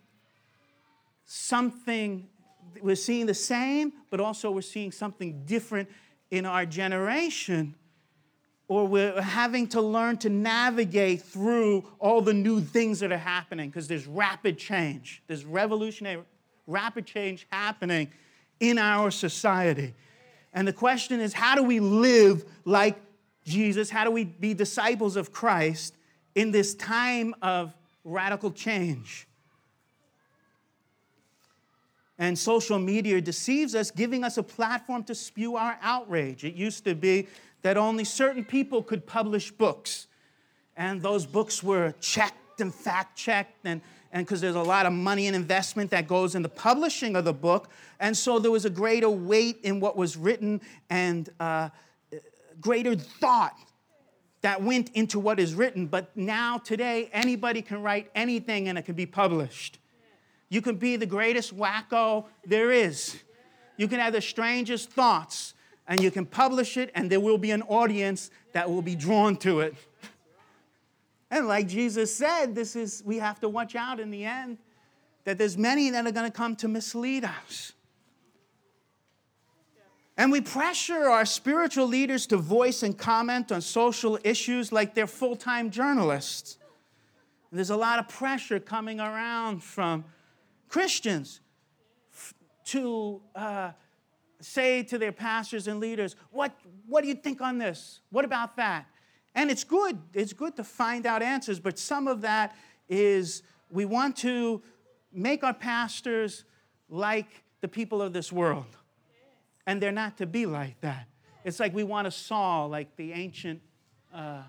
something, 1.25 2.27
we're 2.81 2.95
seeing 2.95 3.25
the 3.25 3.33
same, 3.33 3.93
but 4.09 4.19
also 4.19 4.51
we're 4.51 4.61
seeing 4.61 4.91
something 4.91 5.43
different 5.45 5.89
in 6.29 6.45
our 6.45 6.65
generation. 6.65 7.75
Or 8.73 8.87
we're 8.87 9.21
having 9.21 9.67
to 9.67 9.81
learn 9.81 10.17
to 10.17 10.29
navigate 10.29 11.21
through 11.21 11.85
all 11.99 12.21
the 12.21 12.33
new 12.33 12.59
things 12.59 13.01
that 13.01 13.11
are 13.11 13.19
happening 13.19 13.69
because 13.69 13.87
there's 13.87 14.07
rapid 14.07 14.57
change. 14.57 15.21
There's 15.27 15.45
revolutionary, 15.45 16.23
rapid 16.65 17.05
change 17.05 17.45
happening 17.51 18.09
in 18.59 18.79
our 18.79 19.11
society. 19.11 19.93
And 20.55 20.67
the 20.67 20.73
question 20.73 21.19
is 21.19 21.33
how 21.33 21.53
do 21.53 21.61
we 21.61 21.79
live 21.79 22.45
like 22.65 22.99
Jesus? 23.45 23.91
How 23.91 24.05
do 24.05 24.09
we 24.09 24.23
be 24.23 24.55
disciples 24.55 25.17
of 25.17 25.31
Christ 25.31 25.95
in 26.33 26.49
this 26.49 26.73
time 26.73 27.35
of 27.43 27.75
radical 28.03 28.49
change? 28.49 29.27
And 32.17 32.39
social 32.39 32.79
media 32.79 33.21
deceives 33.21 33.75
us, 33.75 33.91
giving 33.91 34.23
us 34.23 34.37
a 34.39 34.43
platform 34.43 35.03
to 35.03 35.13
spew 35.13 35.57
our 35.57 35.77
outrage. 35.79 36.43
It 36.43 36.55
used 36.55 36.85
to 36.85 36.95
be 36.95 37.27
that 37.63 37.77
only 37.77 38.03
certain 38.03 38.45
people 38.45 38.83
could 38.83 39.05
publish 39.07 39.51
books, 39.51 40.07
and 40.77 41.01
those 41.01 41.25
books 41.25 41.63
were 41.63 41.93
checked 41.99 42.61
and 42.61 42.73
fact 42.73 43.17
checked, 43.17 43.65
and 43.65 43.81
because 44.13 44.41
there's 44.41 44.55
a 44.55 44.61
lot 44.61 44.85
of 44.85 44.93
money 44.93 45.25
and 45.25 45.35
investment 45.35 45.89
that 45.89 46.07
goes 46.07 46.35
in 46.35 46.43
the 46.43 46.49
publishing 46.49 47.15
of 47.15 47.25
the 47.25 47.33
book. 47.33 47.69
And 47.99 48.15
so 48.15 48.37
there 48.37 48.51
was 48.51 48.63
a 48.63 48.69
greater 48.69 49.09
weight 49.09 49.59
in 49.63 49.79
what 49.79 49.97
was 49.97 50.15
written 50.15 50.61
and 50.89 51.29
uh, 51.39 51.69
greater 52.61 52.95
thought 52.95 53.55
that 54.41 54.61
went 54.61 54.91
into 54.93 55.19
what 55.19 55.39
is 55.39 55.55
written. 55.55 55.87
But 55.87 56.15
now, 56.15 56.59
today, 56.59 57.09
anybody 57.11 57.63
can 57.63 57.81
write 57.81 58.11
anything 58.13 58.67
and 58.67 58.77
it 58.77 58.83
can 58.83 58.93
be 58.93 59.07
published. 59.07 59.79
You 60.49 60.61
can 60.61 60.75
be 60.75 60.95
the 60.95 61.07
greatest 61.07 61.57
wacko 61.57 62.25
there 62.45 62.71
is. 62.71 63.17
You 63.77 63.87
can 63.87 63.99
have 63.99 64.13
the 64.13 64.21
strangest 64.21 64.91
thoughts 64.91 65.52
and 65.87 66.01
you 66.01 66.11
can 66.11 66.25
publish 66.25 66.77
it, 66.77 66.91
and 66.95 67.09
there 67.09 67.19
will 67.19 67.37
be 67.37 67.51
an 67.51 67.61
audience 67.63 68.31
that 68.53 68.69
will 68.69 68.81
be 68.81 68.95
drawn 68.95 69.35
to 69.37 69.59
it. 69.59 69.75
And 71.29 71.47
like 71.47 71.67
Jesus 71.67 72.15
said, 72.15 72.53
this 72.55 72.75
is 72.75 73.01
we 73.05 73.17
have 73.17 73.39
to 73.39 73.49
watch 73.49 73.75
out 73.75 73.99
in 73.99 74.11
the 74.11 74.23
end 74.23 74.59
that 75.23 75.37
there's 75.37 75.57
many 75.57 75.89
that 75.89 76.05
are 76.05 76.11
going 76.11 76.29
to 76.29 76.35
come 76.35 76.55
to 76.57 76.67
mislead 76.67 77.25
us. 77.25 77.73
And 80.15 80.31
we 80.31 80.41
pressure 80.41 81.09
our 81.09 81.25
spiritual 81.25 81.87
leaders 81.87 82.27
to 82.27 82.37
voice 82.37 82.83
and 82.83 82.95
comment 82.95 83.51
on 83.51 83.61
social 83.61 84.19
issues 84.23 84.71
like 84.71 84.93
they're 84.93 85.07
full 85.07 85.35
time 85.35 85.71
journalists. 85.71 86.59
And 87.49 87.57
there's 87.57 87.71
a 87.71 87.77
lot 87.77 87.99
of 87.99 88.07
pressure 88.07 88.59
coming 88.59 88.99
around 88.99 89.63
from 89.63 90.05
Christians 90.69 91.39
to 92.65 93.21
uh, 93.35 93.71
say 94.43 94.83
to 94.83 94.97
their 94.97 95.11
pastors 95.11 95.67
and 95.67 95.79
leaders, 95.79 96.15
what, 96.31 96.53
what 96.87 97.01
do 97.01 97.07
you 97.07 97.15
think 97.15 97.41
on 97.41 97.57
this? 97.57 98.01
What 98.09 98.25
about 98.25 98.57
that? 98.57 98.85
And 99.35 99.49
it's 99.49 99.63
good. 99.63 99.97
It's 100.13 100.33
good 100.33 100.55
to 100.57 100.63
find 100.63 101.05
out 101.05 101.23
answers, 101.23 101.59
but 101.59 101.79
some 101.79 102.07
of 102.07 102.21
that 102.21 102.55
is 102.87 103.43
we 103.69 103.85
want 103.85 104.15
to 104.17 104.61
make 105.11 105.43
our 105.43 105.53
pastors 105.53 106.43
like 106.89 107.43
the 107.61 107.67
people 107.67 108.01
of 108.01 108.13
this 108.13 108.31
world. 108.31 108.77
And 109.65 109.81
they're 109.81 109.91
not 109.91 110.17
to 110.17 110.25
be 110.25 110.45
like 110.45 110.79
that. 110.81 111.07
It's 111.43 111.59
like 111.59 111.73
we 111.73 111.83
want 111.83 112.07
a 112.07 112.11
Saul, 112.11 112.69
like 112.69 112.95
the 112.95 113.13
ancient 113.13 113.61
uh, 114.13 114.43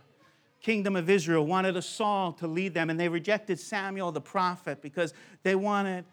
kingdom 0.60 0.96
of 0.96 1.08
Israel 1.08 1.46
wanted 1.46 1.76
a 1.76 1.82
Saul 1.82 2.32
to 2.32 2.46
lead 2.46 2.74
them, 2.74 2.90
and 2.90 2.98
they 2.98 3.08
rejected 3.08 3.58
Samuel 3.58 4.12
the 4.12 4.20
prophet 4.20 4.82
because 4.82 5.14
they 5.42 5.54
wanted 5.54 6.04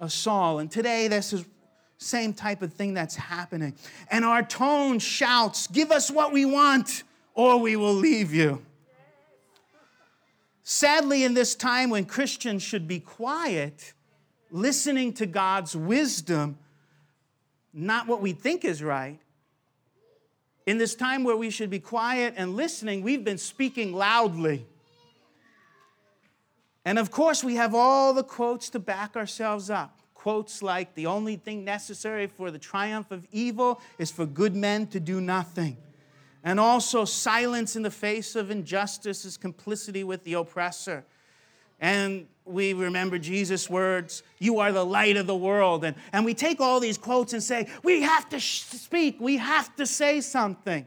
a 0.00 0.08
Saul. 0.08 0.58
And 0.58 0.70
today, 0.70 1.08
this 1.08 1.32
is 1.32 1.44
same 2.02 2.34
type 2.34 2.62
of 2.62 2.72
thing 2.72 2.94
that's 2.94 3.16
happening. 3.16 3.74
And 4.10 4.24
our 4.24 4.42
tone 4.42 4.98
shouts, 4.98 5.66
Give 5.66 5.90
us 5.90 6.10
what 6.10 6.32
we 6.32 6.44
want, 6.44 7.04
or 7.34 7.58
we 7.58 7.76
will 7.76 7.94
leave 7.94 8.34
you. 8.34 8.62
Sadly, 10.62 11.24
in 11.24 11.34
this 11.34 11.54
time 11.54 11.90
when 11.90 12.04
Christians 12.04 12.62
should 12.62 12.86
be 12.86 13.00
quiet, 13.00 13.94
listening 14.50 15.12
to 15.14 15.26
God's 15.26 15.74
wisdom, 15.74 16.58
not 17.72 18.06
what 18.06 18.20
we 18.20 18.32
think 18.32 18.64
is 18.64 18.82
right, 18.82 19.18
in 20.66 20.78
this 20.78 20.94
time 20.94 21.24
where 21.24 21.36
we 21.36 21.50
should 21.50 21.70
be 21.70 21.80
quiet 21.80 22.34
and 22.36 22.54
listening, 22.54 23.02
we've 23.02 23.24
been 23.24 23.38
speaking 23.38 23.92
loudly. 23.92 24.64
And 26.84 26.98
of 26.98 27.10
course, 27.10 27.42
we 27.42 27.56
have 27.56 27.74
all 27.74 28.12
the 28.12 28.22
quotes 28.22 28.70
to 28.70 28.78
back 28.78 29.16
ourselves 29.16 29.70
up. 29.70 30.01
Quotes 30.22 30.62
like, 30.62 30.94
the 30.94 31.06
only 31.06 31.34
thing 31.34 31.64
necessary 31.64 32.28
for 32.28 32.52
the 32.52 32.58
triumph 32.58 33.10
of 33.10 33.26
evil 33.32 33.80
is 33.98 34.12
for 34.12 34.24
good 34.24 34.54
men 34.54 34.86
to 34.86 35.00
do 35.00 35.20
nothing. 35.20 35.76
And 36.44 36.60
also, 36.60 37.04
silence 37.04 37.74
in 37.74 37.82
the 37.82 37.90
face 37.90 38.36
of 38.36 38.48
injustice 38.48 39.24
is 39.24 39.36
complicity 39.36 40.04
with 40.04 40.22
the 40.22 40.34
oppressor. 40.34 41.04
And 41.80 42.28
we 42.44 42.72
remember 42.72 43.18
Jesus' 43.18 43.68
words, 43.68 44.22
You 44.38 44.60
are 44.60 44.70
the 44.70 44.86
light 44.86 45.16
of 45.16 45.26
the 45.26 45.34
world. 45.34 45.84
And, 45.84 45.96
and 46.12 46.24
we 46.24 46.34
take 46.34 46.60
all 46.60 46.78
these 46.78 46.98
quotes 46.98 47.32
and 47.32 47.42
say, 47.42 47.66
We 47.82 48.02
have 48.02 48.28
to 48.28 48.38
speak, 48.38 49.16
we 49.18 49.38
have 49.38 49.74
to 49.74 49.86
say 49.86 50.20
something. 50.20 50.86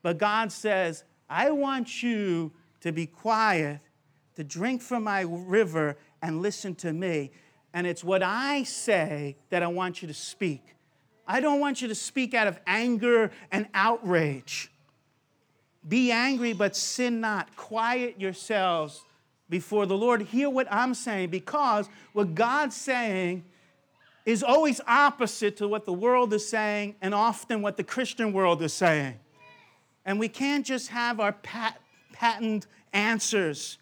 But 0.00 0.16
God 0.16 0.50
says, 0.50 1.04
I 1.28 1.50
want 1.50 2.02
you 2.02 2.50
to 2.80 2.92
be 2.92 3.04
quiet, 3.04 3.80
to 4.36 4.42
drink 4.42 4.80
from 4.80 5.04
my 5.04 5.20
river, 5.28 5.98
and 6.22 6.40
listen 6.40 6.74
to 6.76 6.94
me 6.94 7.30
and 7.74 7.88
it's 7.88 8.04
what 8.04 8.22
I 8.22 8.62
say 8.62 9.36
that 9.50 9.64
I 9.64 9.66
want 9.66 10.00
you 10.00 10.08
to 10.08 10.14
speak. 10.14 10.62
I 11.26 11.40
don't 11.40 11.58
want 11.58 11.82
you 11.82 11.88
to 11.88 11.94
speak 11.94 12.32
out 12.32 12.46
of 12.46 12.58
anger 12.68 13.32
and 13.50 13.66
outrage. 13.74 14.70
Be 15.86 16.12
angry, 16.12 16.52
but 16.52 16.76
sin 16.76 17.20
not. 17.20 17.54
Quiet 17.56 18.20
yourselves 18.20 19.02
before 19.50 19.86
the 19.86 19.96
Lord. 19.96 20.22
Hear 20.22 20.48
what 20.48 20.68
I'm 20.70 20.94
saying 20.94 21.30
because 21.30 21.88
what 22.12 22.36
God's 22.36 22.76
saying 22.76 23.44
is 24.24 24.44
always 24.44 24.80
opposite 24.86 25.56
to 25.56 25.66
what 25.66 25.84
the 25.84 25.92
world 25.92 26.32
is 26.32 26.48
saying 26.48 26.94
and 27.02 27.12
often 27.12 27.60
what 27.60 27.76
the 27.76 27.84
Christian 27.84 28.32
world 28.32 28.62
is 28.62 28.72
saying. 28.72 29.18
And 30.06 30.20
we 30.20 30.28
can't 30.28 30.64
just 30.64 30.88
have 30.88 31.18
our 31.18 31.32
pat- 31.32 31.80
patent 32.12 32.68
answers. 32.92 33.78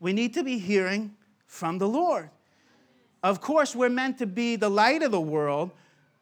We 0.00 0.12
need 0.12 0.34
to 0.34 0.44
be 0.44 0.58
hearing 0.58 1.14
from 1.46 1.78
the 1.78 1.88
Lord. 1.88 2.28
Of 3.22 3.40
course, 3.40 3.76
we're 3.76 3.88
meant 3.88 4.18
to 4.18 4.26
be 4.26 4.56
the 4.56 4.68
light 4.68 5.02
of 5.02 5.12
the 5.12 5.20
world, 5.20 5.70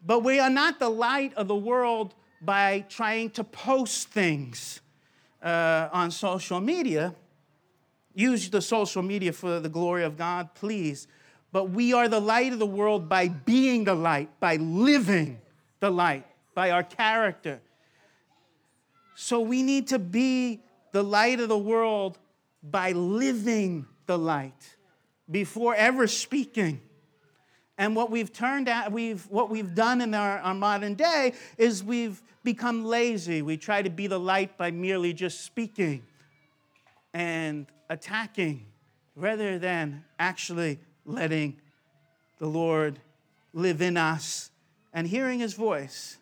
but 0.05 0.21
we 0.21 0.39
are 0.39 0.51
not 0.51 0.79
the 0.79 0.91
light 0.91 1.33
of 1.35 1.49
the 1.49 1.57
world 1.57 2.15
by 2.43 2.85
trying 2.89 3.31
to 3.31 3.45
post 3.45 4.09
things 4.09 4.81
uh, 5.43 5.89
on 5.93 6.11
social 6.11 6.61
media. 6.61 7.15
Use 8.15 8.51
the 8.51 8.61
social 8.61 9.03
media 9.03 9.33
for 9.33 9.61
the 9.61 9.69
glory 9.69 10.05
of 10.05 10.17
God, 10.17 10.55
please. 10.55 11.07
But 11.53 11.71
we 11.71 11.93
are 11.93 12.09
the 12.09 12.21
light 12.21 12.53
of 12.53 12.59
the 12.59 12.67
world 12.67 13.09
by 13.09 13.29
being 13.29 13.85
the 13.85 13.95
light, 13.95 14.29
by 14.39 14.57
living 14.57 15.41
the 15.81 15.91
light, 15.91 16.27
by 16.55 16.71
our 16.71 16.83
character. 16.83 17.61
So 19.15 19.41
we 19.41 19.63
need 19.63 19.89
to 19.89 19.99
be 19.99 20.63
the 20.93 21.03
light 21.03 21.41
of 21.41 21.49
the 21.49 21.59
world 21.59 22.19
by 22.63 22.93
living 22.93 23.87
the 24.07 24.19
light 24.19 24.77
before 25.31 25.75
ever 25.75 26.07
speaking. 26.07 26.81
And 27.81 27.97
what 27.97 28.11
we've 28.11 28.31
turned 28.31 28.69
out, 28.69 28.93
we've, 28.93 29.27
what 29.31 29.49
we've 29.49 29.75
done 29.75 30.03
in 30.03 30.13
our, 30.13 30.39
our 30.41 30.53
modern 30.53 30.93
day 30.93 31.33
is 31.57 31.83
we've 31.83 32.21
become 32.45 32.85
lazy. 32.85 33.41
We 33.41 33.57
try 33.57 33.81
to 33.81 33.89
be 33.89 34.07
the 34.07 34.21
light 34.21 34.59
by 34.59 34.71
merely 34.71 35.15
just 35.15 35.47
speaking 35.47 36.03
and 37.15 37.67
attacking 37.89 38.67
rather 39.17 39.59
than 39.59 40.05
actually 40.19 40.79
letting 41.07 41.57
the 42.39 42.49
Lord 42.49 43.01
live 43.55 43.81
in 43.81 43.97
us 43.97 44.51
and 44.93 45.07
hearing 45.07 45.41
his 45.41 45.55
voice. 45.55 46.19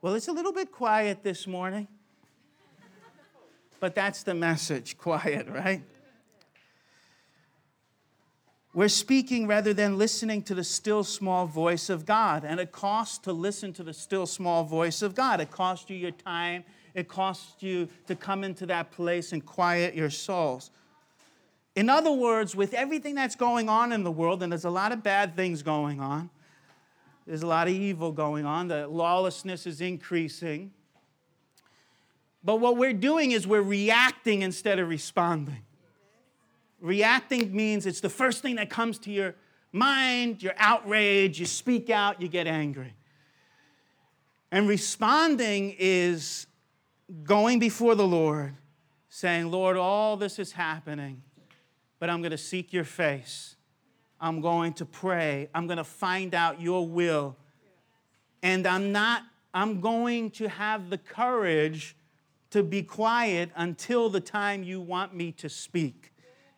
Well, 0.00 0.14
it's 0.14 0.28
a 0.28 0.32
little 0.32 0.54
bit 0.54 0.72
quiet 0.72 1.22
this 1.22 1.46
morning, 1.46 1.86
but 3.78 3.94
that's 3.94 4.22
the 4.22 4.34
message 4.34 4.96
quiet, 4.96 5.48
right? 5.50 5.82
We're 8.74 8.88
speaking 8.88 9.46
rather 9.46 9.74
than 9.74 9.98
listening 9.98 10.42
to 10.44 10.54
the 10.54 10.64
still 10.64 11.04
small 11.04 11.46
voice 11.46 11.90
of 11.90 12.06
God. 12.06 12.44
And 12.44 12.58
it 12.58 12.72
costs 12.72 13.18
to 13.18 13.32
listen 13.32 13.72
to 13.74 13.82
the 13.82 13.92
still 13.92 14.26
small 14.26 14.64
voice 14.64 15.02
of 15.02 15.14
God. 15.14 15.40
It 15.40 15.50
costs 15.50 15.90
you 15.90 15.96
your 15.96 16.10
time, 16.10 16.64
it 16.94 17.06
costs 17.06 17.62
you 17.62 17.88
to 18.06 18.16
come 18.16 18.44
into 18.44 18.64
that 18.66 18.90
place 18.90 19.32
and 19.32 19.44
quiet 19.44 19.94
your 19.94 20.10
souls. 20.10 20.70
In 21.74 21.88
other 21.88 22.12
words, 22.12 22.54
with 22.54 22.74
everything 22.74 23.14
that's 23.14 23.36
going 23.36 23.68
on 23.68 23.92
in 23.92 24.04
the 24.04 24.10
world, 24.10 24.42
and 24.42 24.52
there's 24.52 24.64
a 24.64 24.70
lot 24.70 24.92
of 24.92 25.02
bad 25.02 25.36
things 25.36 25.62
going 25.62 26.00
on, 26.00 26.28
there's 27.26 27.42
a 27.42 27.46
lot 27.46 27.68
of 27.68 27.74
evil 27.74 28.12
going 28.12 28.44
on, 28.44 28.68
the 28.68 28.86
lawlessness 28.88 29.66
is 29.66 29.80
increasing. 29.80 30.70
But 32.44 32.56
what 32.56 32.76
we're 32.76 32.92
doing 32.92 33.30
is 33.30 33.46
we're 33.46 33.62
reacting 33.62 34.42
instead 34.42 34.78
of 34.78 34.88
responding. 34.88 35.62
Reacting 36.82 37.54
means 37.54 37.86
it's 37.86 38.00
the 38.00 38.10
first 38.10 38.42
thing 38.42 38.56
that 38.56 38.68
comes 38.68 38.98
to 38.98 39.12
your 39.12 39.36
mind, 39.70 40.42
you're 40.42 40.52
outraged, 40.58 41.38
you 41.38 41.46
speak 41.46 41.90
out, 41.90 42.20
you 42.20 42.26
get 42.26 42.48
angry. 42.48 42.92
And 44.50 44.68
responding 44.68 45.76
is 45.78 46.48
going 47.22 47.60
before 47.60 47.94
the 47.94 48.06
Lord, 48.06 48.56
saying, 49.08 49.48
Lord, 49.48 49.76
all 49.76 50.16
this 50.16 50.40
is 50.40 50.50
happening, 50.50 51.22
but 52.00 52.10
I'm 52.10 52.20
going 52.20 52.32
to 52.32 52.38
seek 52.38 52.72
your 52.72 52.84
face. 52.84 53.54
I'm 54.20 54.40
going 54.40 54.72
to 54.74 54.84
pray. 54.84 55.48
I'm 55.54 55.68
going 55.68 55.78
to 55.78 55.84
find 55.84 56.34
out 56.34 56.60
your 56.60 56.86
will. 56.86 57.36
And 58.42 58.66
I'm 58.66 58.90
not, 58.90 59.22
I'm 59.54 59.80
going 59.80 60.32
to 60.32 60.48
have 60.48 60.90
the 60.90 60.98
courage 60.98 61.96
to 62.50 62.64
be 62.64 62.82
quiet 62.82 63.50
until 63.54 64.10
the 64.10 64.20
time 64.20 64.64
you 64.64 64.80
want 64.80 65.14
me 65.14 65.30
to 65.32 65.48
speak. 65.48 66.11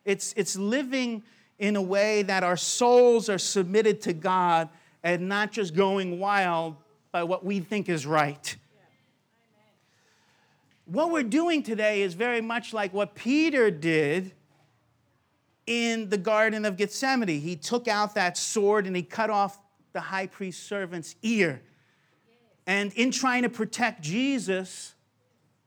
It's, 0.05 0.35
it's 0.37 0.57
living 0.57 1.23
in 1.59 1.77
a 1.77 1.83
way 1.83 2.23
that 2.23 2.43
our 2.43 2.57
souls 2.57 3.29
are 3.29 3.38
submitted 3.38 4.01
to 4.03 4.12
God 4.12 4.69
and 5.03 5.29
not 5.29 5.53
just 5.53 5.75
going 5.75 6.19
wild 6.19 6.77
by 7.12 7.23
what 7.23 7.45
we 7.45 7.61
think 7.61 7.88
is 7.88 8.07
right. 8.07 8.57
What 10.87 11.11
we're 11.11 11.23
doing 11.23 11.62
today 11.62 12.03
is 12.03 12.14
very 12.14 12.40
much 12.40 12.75
like 12.75 12.93
what 12.93 13.14
Peter 13.14 13.71
did 13.71 14.33
in 15.67 16.11
the 16.11 16.19
Garden 16.19 16.64
of 16.64 16.77
Gethsemane. 16.77 17.40
He 17.40 17.57
took 17.57 17.88
out 17.88 18.14
that 18.17 18.37
sword 18.37 18.87
and 18.87 18.95
he 18.95 19.03
cut 19.03 19.31
off 19.31 19.59
the 19.93 20.01
high 20.01 20.27
priest's 20.27 20.62
servant's 20.62 21.14
ear. 21.23 21.62
And 22.67 22.93
in 22.95 23.11
trying 23.11 23.43
to 23.43 23.49
protect 23.49 24.03
Jesus, 24.03 24.93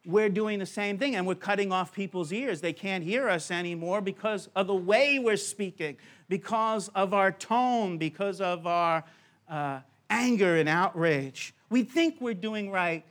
we're 0.07 0.29
doing 0.29 0.59
the 0.59 0.65
same 0.65 0.97
thing 0.97 1.15
and 1.15 1.27
we're 1.27 1.35
cutting 1.35 1.73
off 1.73 1.93
people's 1.93 2.31
ears. 2.31 2.61
They 2.61 2.71
can't 2.71 3.03
hear 3.03 3.27
us 3.27 3.51
anymore 3.51 3.99
because 3.99 4.47
of 4.55 4.67
the 4.67 4.75
way 4.75 5.19
we're 5.19 5.35
speaking, 5.35 5.97
because 6.29 6.87
of 6.95 7.13
our 7.13 7.31
tone, 7.31 7.97
because 7.97 8.39
of 8.39 8.65
our 8.65 9.03
uh, 9.49 9.81
anger 10.09 10.55
and 10.55 10.69
outrage. 10.69 11.53
We 11.69 11.83
think 11.83 12.21
we're 12.21 12.33
doing 12.33 12.71
right, 12.71 13.03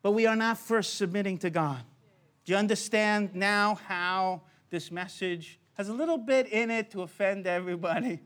but 0.00 0.12
we 0.12 0.26
are 0.26 0.34
not 0.34 0.56
first 0.56 0.94
submitting 0.94 1.36
to 1.38 1.50
God. 1.50 1.82
Do 2.46 2.52
you 2.52 2.58
understand 2.58 3.34
now 3.34 3.74
how 3.74 4.40
this 4.70 4.90
message 4.90 5.58
has 5.74 5.90
a 5.90 5.92
little 5.92 6.16
bit 6.16 6.46
in 6.48 6.70
it 6.70 6.90
to 6.92 7.02
offend 7.02 7.46
everybody? 7.46 8.20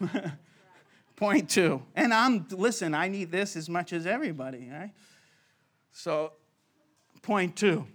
Point 1.14 1.50
two. 1.50 1.82
And 1.94 2.12
I'm, 2.12 2.46
listen, 2.50 2.94
I 2.94 3.06
need 3.06 3.30
this 3.30 3.54
as 3.54 3.68
much 3.68 3.92
as 3.92 4.06
everybody, 4.06 4.68
right? 4.72 4.90
So, 5.92 6.32
point 7.22 7.56
two 7.56 7.86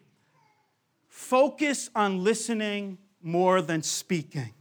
focus 1.07 1.89
on 1.95 2.23
listening 2.23 2.97
more 3.21 3.61
than 3.61 3.81
speaking. 3.81 4.53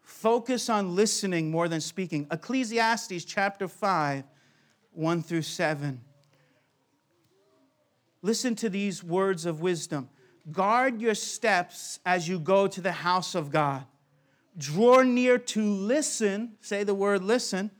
Focus 0.00 0.68
on 0.68 0.96
listening 0.96 1.50
more 1.50 1.68
than 1.68 1.80
speaking. 1.80 2.26
Ecclesiastes 2.30 3.24
chapter 3.24 3.68
5, 3.68 4.24
1 4.92 5.22
through 5.22 5.42
7. 5.42 6.00
Listen 8.20 8.54
to 8.56 8.68
these 8.68 9.02
words 9.02 9.46
of 9.46 9.60
wisdom. 9.60 10.08
Guard 10.50 11.00
your 11.00 11.14
steps 11.14 12.00
as 12.04 12.28
you 12.28 12.38
go 12.38 12.66
to 12.66 12.80
the 12.80 12.92
house 12.92 13.34
of 13.34 13.50
God. 13.50 13.84
Draw 14.58 15.02
near 15.02 15.38
to 15.38 15.64
listen, 15.64 16.56
say 16.60 16.82
the 16.82 16.94
word 16.94 17.22
listen, 17.22 17.70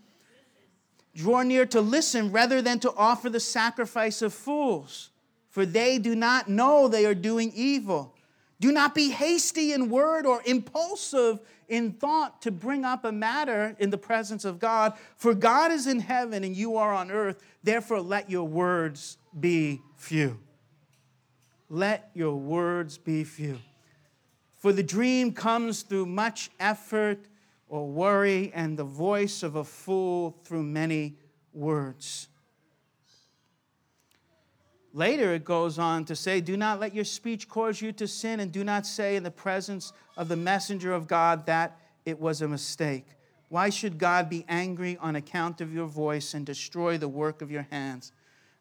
Draw 1.15 1.43
near 1.43 1.67
to 1.67 1.81
listen 1.81 2.31
rather 2.31 2.63
than 2.63 2.79
to 2.81 2.95
offer 2.95 3.29
the 3.29 3.41
sacrifice 3.41 4.23
of 4.23 4.33
fools, 4.33 5.11
for 5.49 5.67
they 5.67 5.99
do 5.99 6.15
not 6.15 6.49
know 6.49 6.87
they 6.87 7.05
are 7.07 7.15
doing 7.15 7.53
evil. 7.55 8.15
Do 8.61 8.71
not 8.71 8.95
be 8.95 9.11
hasty 9.11 9.73
in 9.73 9.89
word 9.89 10.27
or 10.27 10.43
impulsive 10.45 11.41
in 11.69 11.93
thought 11.93 12.43
to 12.43 12.51
bring 12.51 12.85
up 12.85 13.05
a 13.05 13.13
matter 13.13 13.75
in 13.79 13.91
the 13.91 13.99
presence 13.99 14.45
of 14.45 14.59
God, 14.59 14.93
for 15.17 15.35
God 15.35 15.73
is 15.73 15.87
in 15.87 16.01
heaven 16.01 16.45
and 16.45 16.55
you 16.55 16.77
are 16.77 16.93
on 16.93 17.11
earth. 17.11 17.43
Therefore, 17.63 18.01
let 18.01 18.29
your 18.29 18.47
words 18.47 19.17
be 19.39 19.81
few. 19.97 20.39
Let 21.69 22.11
your 22.13 22.35
words 22.37 22.99
be 22.99 23.25
few. 23.25 23.59
For 24.59 24.73
the 24.73 24.83
dream 24.83 25.33
comes 25.33 25.83
through 25.83 26.07
much 26.07 26.51
effort 26.61 27.25
or 27.71 27.87
worry 27.87 28.51
and 28.53 28.77
the 28.77 28.85
voice 28.85 29.45
of 29.45 29.55
a 29.55 29.65
fool 29.65 30.37
through 30.45 30.65
many 30.65 31.17
words. 31.55 32.29
Later, 34.93 35.33
it 35.35 35.45
goes 35.45 35.79
on 35.79 36.05
to 36.07 36.17
say, 36.17 36.41
Do 36.41 36.57
not 36.57 36.81
let 36.81 36.93
your 36.93 37.05
speech 37.05 37.49
cause 37.49 37.81
you 37.81 37.93
to 37.93 38.09
sin, 38.09 38.41
and 38.41 38.51
do 38.51 38.65
not 38.65 38.87
say 38.87 39.15
in 39.15 39.23
the 39.23 39.31
presence 39.31 39.93
of 40.17 40.27
the 40.27 40.37
messenger 40.37 40.93
of 40.93 41.07
God 41.07 41.47
that 41.47 41.79
it 42.05 42.19
was 42.19 42.43
a 42.43 42.49
mistake. 42.49 43.07
Why 43.49 43.71
should 43.71 43.99
God 43.99 44.29
be 44.29 44.45
angry 44.49 44.99
on 45.01 45.15
account 45.15 45.61
of 45.61 45.73
your 45.73 45.87
voice 45.87 46.35
and 46.35 46.45
destroy 46.45 46.99
the 46.99 47.09
work 47.09 47.41
of 47.41 47.53
your 47.53 47.69
hands? 47.71 48.11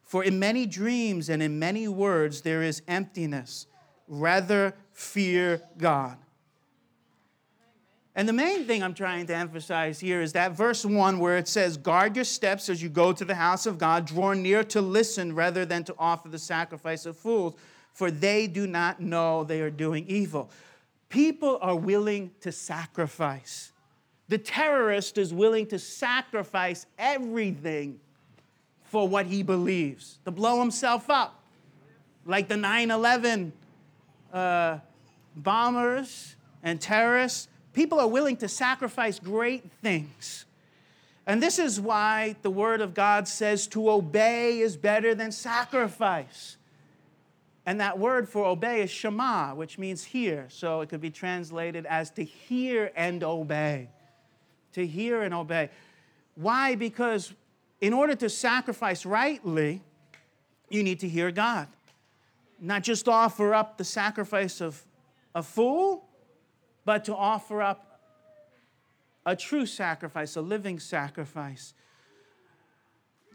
For 0.04 0.22
in 0.22 0.38
many 0.38 0.66
dreams 0.66 1.28
and 1.28 1.42
in 1.42 1.58
many 1.58 1.88
words 1.88 2.42
there 2.42 2.62
is 2.62 2.82
emptiness. 2.86 3.66
Rather, 4.06 4.74
fear 4.92 5.62
God. 5.78 6.16
And 8.16 8.28
the 8.28 8.32
main 8.32 8.64
thing 8.64 8.82
I'm 8.82 8.94
trying 8.94 9.26
to 9.26 9.34
emphasize 9.34 10.00
here 10.00 10.20
is 10.20 10.32
that 10.32 10.52
verse 10.52 10.84
1 10.84 11.18
where 11.20 11.38
it 11.38 11.46
says, 11.46 11.76
Guard 11.76 12.16
your 12.16 12.24
steps 12.24 12.68
as 12.68 12.82
you 12.82 12.88
go 12.88 13.12
to 13.12 13.24
the 13.24 13.34
house 13.34 13.66
of 13.66 13.78
God, 13.78 14.06
draw 14.06 14.32
near 14.32 14.64
to 14.64 14.80
listen 14.80 15.34
rather 15.34 15.64
than 15.64 15.84
to 15.84 15.94
offer 15.98 16.28
the 16.28 16.38
sacrifice 16.38 17.06
of 17.06 17.16
fools, 17.16 17.54
for 17.92 18.10
they 18.10 18.46
do 18.46 18.66
not 18.66 19.00
know 19.00 19.44
they 19.44 19.60
are 19.60 19.70
doing 19.70 20.04
evil. 20.08 20.50
People 21.08 21.58
are 21.62 21.76
willing 21.76 22.32
to 22.40 22.50
sacrifice. 22.50 23.72
The 24.28 24.38
terrorist 24.38 25.16
is 25.18 25.32
willing 25.32 25.66
to 25.68 25.78
sacrifice 25.78 26.86
everything 26.98 28.00
for 28.84 29.08
what 29.08 29.26
he 29.26 29.44
believes, 29.44 30.18
to 30.24 30.32
blow 30.32 30.58
himself 30.58 31.08
up, 31.10 31.42
like 32.26 32.48
the 32.48 32.56
9 32.56 32.90
11 32.90 33.52
uh, 34.32 34.78
bombers 35.36 36.34
and 36.62 36.80
terrorists 36.80 37.48
People 37.72 38.00
are 38.00 38.08
willing 38.08 38.36
to 38.38 38.48
sacrifice 38.48 39.18
great 39.18 39.70
things. 39.82 40.44
And 41.26 41.42
this 41.42 41.58
is 41.58 41.80
why 41.80 42.36
the 42.42 42.50
Word 42.50 42.80
of 42.80 42.94
God 42.94 43.28
says 43.28 43.66
to 43.68 43.90
obey 43.90 44.58
is 44.60 44.76
better 44.76 45.14
than 45.14 45.30
sacrifice. 45.30 46.56
And 47.66 47.80
that 47.80 47.98
word 47.98 48.28
for 48.28 48.46
obey 48.46 48.82
is 48.82 48.90
shema, 48.90 49.54
which 49.54 49.78
means 49.78 50.02
hear. 50.02 50.46
So 50.48 50.80
it 50.80 50.88
could 50.88 51.00
be 51.00 51.10
translated 51.10 51.86
as 51.86 52.10
to 52.12 52.24
hear 52.24 52.90
and 52.96 53.22
obey. 53.22 53.90
To 54.72 54.86
hear 54.86 55.22
and 55.22 55.34
obey. 55.34 55.70
Why? 56.34 56.74
Because 56.74 57.32
in 57.80 57.92
order 57.92 58.14
to 58.16 58.28
sacrifice 58.28 59.06
rightly, 59.06 59.82
you 60.68 60.82
need 60.82 61.00
to 61.00 61.08
hear 61.08 61.30
God. 61.30 61.68
Not 62.58 62.82
just 62.82 63.08
offer 63.08 63.54
up 63.54 63.78
the 63.78 63.84
sacrifice 63.84 64.60
of 64.60 64.82
a 65.34 65.42
fool, 65.42 66.08
but 66.84 67.04
to 67.04 67.14
offer 67.14 67.62
up 67.62 68.00
a 69.26 69.36
true 69.36 69.66
sacrifice, 69.66 70.36
a 70.36 70.40
living 70.40 70.78
sacrifice. 70.80 71.74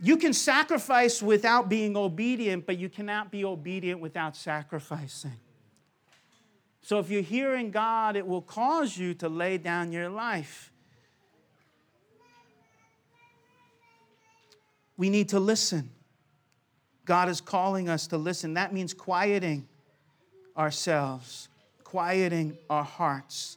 You 0.01 0.17
can 0.17 0.33
sacrifice 0.33 1.21
without 1.21 1.69
being 1.69 1.95
obedient, 1.95 2.65
but 2.65 2.77
you 2.77 2.89
cannot 2.89 3.31
be 3.31 3.45
obedient 3.45 4.01
without 4.01 4.35
sacrificing. 4.35 5.39
So 6.81 6.99
if 6.99 7.09
you're 7.09 7.21
hearing 7.21 7.71
God, 7.71 8.15
it 8.15 8.27
will 8.27 8.41
cause 8.41 8.97
you 8.97 9.13
to 9.15 9.29
lay 9.29 9.57
down 9.57 9.91
your 9.91 10.09
life. 10.09 10.71
We 14.97 15.09
need 15.09 15.29
to 15.29 15.39
listen. 15.39 15.89
God 17.05 17.29
is 17.29 17.41
calling 17.41 17.89
us 17.89 18.07
to 18.07 18.17
listen. 18.17 18.55
That 18.55 18.73
means 18.73 18.93
quieting 18.93 19.67
ourselves 20.57 21.49
quieting 21.95 22.57
our 22.69 22.83
hearts. 22.83 23.55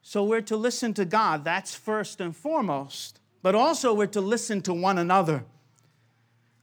So 0.00 0.24
we're 0.24 0.40
to 0.40 0.56
listen 0.56 0.94
to 0.94 1.04
God, 1.04 1.44
that's 1.44 1.74
first 1.74 2.22
and 2.22 2.34
foremost, 2.34 3.20
but 3.42 3.54
also 3.54 3.92
we're 3.92 4.06
to 4.06 4.22
listen 4.22 4.62
to 4.62 4.72
one 4.72 4.96
another. 4.96 5.44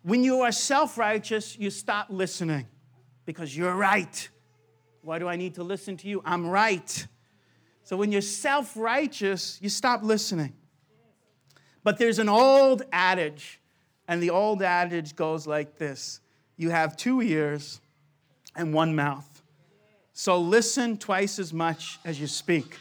When 0.01 0.23
you 0.23 0.41
are 0.41 0.51
self 0.51 0.97
righteous, 0.97 1.55
you 1.55 1.69
stop 1.69 2.07
listening 2.09 2.65
because 3.25 3.55
you're 3.55 3.75
right. 3.75 4.27
Why 5.03 5.19
do 5.19 5.27
I 5.27 5.35
need 5.35 5.53
to 5.55 5.63
listen 5.63 5.97
to 5.97 6.07
you? 6.07 6.23
I'm 6.25 6.47
right. 6.47 7.07
So 7.83 7.95
when 7.95 8.11
you're 8.11 8.21
self 8.21 8.75
righteous, 8.75 9.59
you 9.61 9.69
stop 9.69 10.01
listening. 10.01 10.53
But 11.83 11.99
there's 11.99 12.17
an 12.17 12.27
old 12.27 12.81
adage, 12.91 13.61
and 14.07 14.19
the 14.19 14.31
old 14.31 14.63
adage 14.63 15.15
goes 15.15 15.45
like 15.45 15.77
this 15.77 16.21
You 16.61 16.69
have 16.69 16.95
two 16.95 17.23
ears 17.23 17.81
and 18.55 18.71
one 18.71 18.95
mouth. 18.95 19.41
So 20.13 20.39
listen 20.39 20.95
twice 20.95 21.39
as 21.39 21.51
much 21.51 21.97
as 22.05 22.21
you 22.21 22.27
speak. 22.27 22.77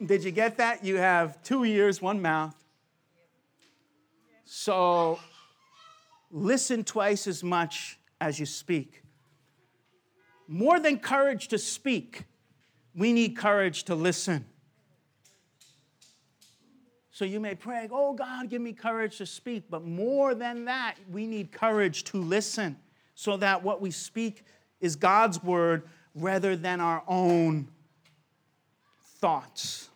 Did 0.00 0.22
you 0.22 0.30
get 0.30 0.58
that? 0.58 0.84
You 0.84 0.98
have 0.98 1.42
two 1.42 1.64
ears, 1.64 2.00
one 2.00 2.22
mouth. 2.22 2.54
So 4.44 5.18
listen 6.30 6.84
twice 6.84 7.26
as 7.26 7.42
much 7.42 7.98
as 8.20 8.38
you 8.38 8.46
speak. 8.46 9.02
More 10.46 10.78
than 10.78 11.00
courage 11.00 11.48
to 11.48 11.58
speak, 11.58 12.22
we 12.94 13.12
need 13.12 13.36
courage 13.36 13.82
to 13.86 13.96
listen. 13.96 14.44
So 17.14 17.24
you 17.24 17.38
may 17.38 17.54
pray, 17.54 17.88
Oh 17.92 18.12
God, 18.12 18.50
give 18.50 18.60
me 18.60 18.72
courage 18.72 19.18
to 19.18 19.26
speak. 19.26 19.66
But 19.70 19.84
more 19.84 20.34
than 20.34 20.64
that, 20.64 20.96
we 21.08 21.28
need 21.28 21.52
courage 21.52 22.02
to 22.04 22.16
listen 22.16 22.76
so 23.14 23.36
that 23.36 23.62
what 23.62 23.80
we 23.80 23.92
speak 23.92 24.42
is 24.80 24.96
God's 24.96 25.40
word 25.40 25.84
rather 26.16 26.56
than 26.56 26.80
our 26.80 27.04
own 27.06 27.68
thoughts. 29.20 29.90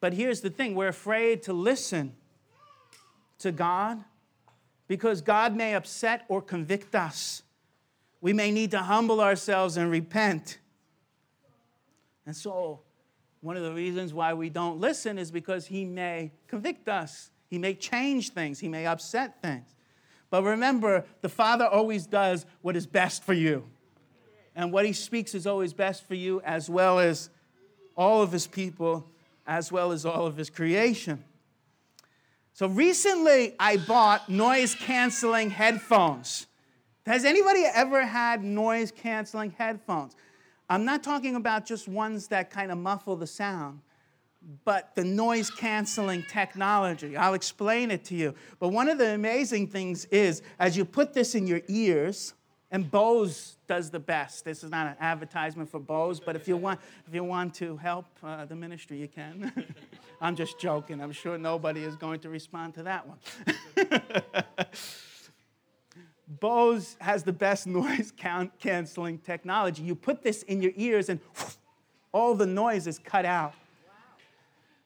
But 0.00 0.14
here's 0.14 0.40
the 0.40 0.48
thing 0.48 0.74
we're 0.74 0.88
afraid 0.88 1.42
to 1.42 1.52
listen 1.52 2.14
to 3.40 3.52
God 3.52 4.02
because 4.86 5.20
God 5.20 5.54
may 5.54 5.74
upset 5.74 6.24
or 6.28 6.40
convict 6.40 6.94
us. 6.94 7.42
We 8.22 8.32
may 8.32 8.52
need 8.52 8.70
to 8.70 8.78
humble 8.78 9.20
ourselves 9.20 9.76
and 9.76 9.90
repent. 9.90 10.56
And 12.24 12.34
so, 12.34 12.80
one 13.40 13.56
of 13.56 13.62
the 13.62 13.72
reasons 13.72 14.12
why 14.12 14.34
we 14.34 14.50
don't 14.50 14.80
listen 14.80 15.18
is 15.18 15.30
because 15.30 15.66
He 15.66 15.84
may 15.84 16.32
convict 16.46 16.88
us, 16.88 17.30
He 17.48 17.58
may 17.58 17.74
change 17.74 18.30
things, 18.30 18.58
He 18.58 18.68
may 18.68 18.86
upset 18.86 19.40
things. 19.42 19.74
But 20.30 20.42
remember, 20.42 21.04
the 21.22 21.28
Father 21.28 21.66
always 21.66 22.06
does 22.06 22.44
what 22.60 22.76
is 22.76 22.86
best 22.86 23.24
for 23.24 23.32
you. 23.32 23.64
And 24.54 24.72
what 24.72 24.84
He 24.84 24.92
speaks 24.92 25.34
is 25.34 25.46
always 25.46 25.72
best 25.72 26.06
for 26.06 26.14
you, 26.14 26.40
as 26.42 26.68
well 26.68 26.98
as 26.98 27.30
all 27.96 28.22
of 28.22 28.32
His 28.32 28.46
people, 28.46 29.08
as 29.46 29.70
well 29.72 29.92
as 29.92 30.04
all 30.04 30.26
of 30.26 30.36
His 30.36 30.50
creation. 30.50 31.24
So 32.52 32.66
recently, 32.66 33.54
I 33.60 33.76
bought 33.76 34.28
noise 34.28 34.74
canceling 34.74 35.50
headphones. 35.50 36.48
Has 37.06 37.24
anybody 37.24 37.64
ever 37.72 38.04
had 38.04 38.42
noise 38.42 38.90
canceling 38.90 39.52
headphones? 39.52 40.16
I'm 40.68 40.84
not 40.84 41.02
talking 41.02 41.36
about 41.36 41.66
just 41.66 41.88
ones 41.88 42.28
that 42.28 42.50
kind 42.50 42.70
of 42.70 42.78
muffle 42.78 43.16
the 43.16 43.26
sound 43.26 43.80
but 44.64 44.94
the 44.94 45.04
noise 45.04 45.50
canceling 45.50 46.22
technology. 46.22 47.16
I'll 47.16 47.34
explain 47.34 47.90
it 47.90 48.04
to 48.06 48.14
you. 48.14 48.34
But 48.60 48.68
one 48.68 48.88
of 48.88 48.98
the 48.98 49.14
amazing 49.14 49.68
things 49.68 50.04
is, 50.06 50.42
as 50.58 50.76
you 50.76 50.84
put 50.84 51.12
this 51.12 51.34
in 51.34 51.46
your 51.46 51.60
ears, 51.68 52.34
and 52.70 52.90
Bose 52.90 53.56
does 53.66 53.90
the 53.90 53.98
best. 53.98 54.44
This 54.44 54.62
is 54.62 54.70
not 54.70 54.86
an 54.86 54.96
advertisement 55.00 55.70
for 55.70 55.80
Bose, 55.80 56.20
but 56.20 56.36
if 56.36 56.46
you 56.46 56.56
want, 56.56 56.80
if 57.06 57.14
you 57.14 57.24
want 57.24 57.54
to 57.54 57.78
help 57.78 58.04
uh, 58.22 58.44
the 58.44 58.54
ministry, 58.54 58.98
you 58.98 59.08
can. 59.08 59.52
I'm 60.20 60.36
just 60.36 60.58
joking. 60.58 61.00
I'm 61.00 61.12
sure 61.12 61.38
nobody 61.38 61.82
is 61.82 61.96
going 61.96 62.20
to 62.20 62.28
respond 62.28 62.74
to 62.74 62.82
that 62.82 63.06
one. 63.06 63.18
Bose 66.28 66.96
has 67.00 67.22
the 67.22 67.32
best 67.32 67.66
noise 67.80 68.12
canceling 68.58 69.18
technology. 69.18 69.82
You 69.82 69.94
put 69.94 70.22
this 70.22 70.42
in 70.44 70.62
your 70.62 70.72
ears, 70.76 71.08
and 71.08 71.20
all 72.12 72.34
the 72.34 72.46
noise 72.46 72.86
is 72.86 72.98
cut 72.98 73.24
out 73.24 73.54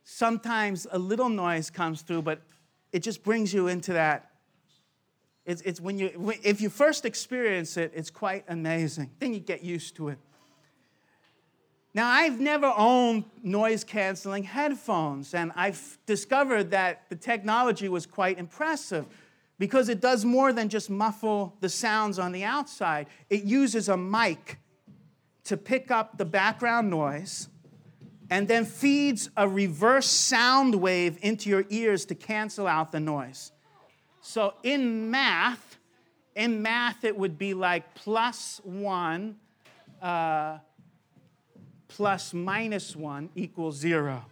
sometimes 0.05 0.87
a 0.91 0.99
little 0.99 1.29
noise 1.29 1.71
comes 1.71 2.03
through, 2.03 2.23
but 2.23 2.43
it 2.93 3.01
just 3.01 3.23
brings 3.23 3.53
you 3.53 3.69
into 3.69 3.93
that. 3.95 4.31
It's, 5.45 5.63
it's 5.63 5.81
when 5.81 5.99
you, 5.99 6.33
if 6.43 6.61
you 6.61 6.69
first 6.69 7.05
experience 7.05 7.77
it, 7.77 7.93
it's 7.95 8.11
quite 8.11 8.45
amazing. 8.49 9.11
Then 9.19 9.35
you 9.35 9.41
get 9.41 9.63
used 9.63 9.97
to 9.97 10.09
it. 10.09 10.19
Now, 11.95 12.09
I've 12.09 12.41
never 12.41 12.73
owned 12.75 13.25
noise 13.43 13.85
canceling 13.85 14.45
headphones, 14.45 15.35
and 15.35 15.53
I've 15.55 15.99
discovered 16.07 16.71
that 16.71 17.03
the 17.11 17.17
technology 17.17 17.89
was 17.89 18.07
quite 18.07 18.39
impressive 18.39 19.05
because 19.63 19.89
it 19.89 20.01
does 20.01 20.25
more 20.25 20.53
than 20.53 20.69
just 20.69 20.91
muffle 20.91 21.55
the 21.61 21.69
sounds 21.69 22.19
on 22.19 22.33
the 22.33 22.43
outside. 22.43 23.07
It 23.31 23.45
uses 23.45 23.89
a 23.89 23.97
mic 23.97 24.59
to 25.45 25.57
pick 25.57 25.89
up 25.93 26.19
the 26.19 26.25
background 26.25 26.91
noise 26.91 27.49
and 28.29 28.49
then 28.49 28.65
feeds 28.65 29.31
a 29.37 29.49
reverse 29.49 30.09
sound 30.09 30.75
wave 30.75 31.17
into 31.23 31.49
your 31.49 31.65
ears 31.71 32.05
to 32.07 32.17
cancel 32.17 32.67
out 32.67 32.91
the 32.91 32.99
noise. 32.99 33.53
So 34.21 34.55
in 34.65 35.09
math, 35.13 35.79
in 36.35 36.61
math, 36.61 37.05
it 37.05 37.17
would 37.17 37.39
be 37.39 37.55
like 37.55 37.95
plus 37.95 38.61
one 38.65 39.37
uh, 40.03 40.59
plus 41.87 42.35
minus 42.35 42.97
one 42.97 43.31
equals 43.37 43.77
zero. 43.77 44.25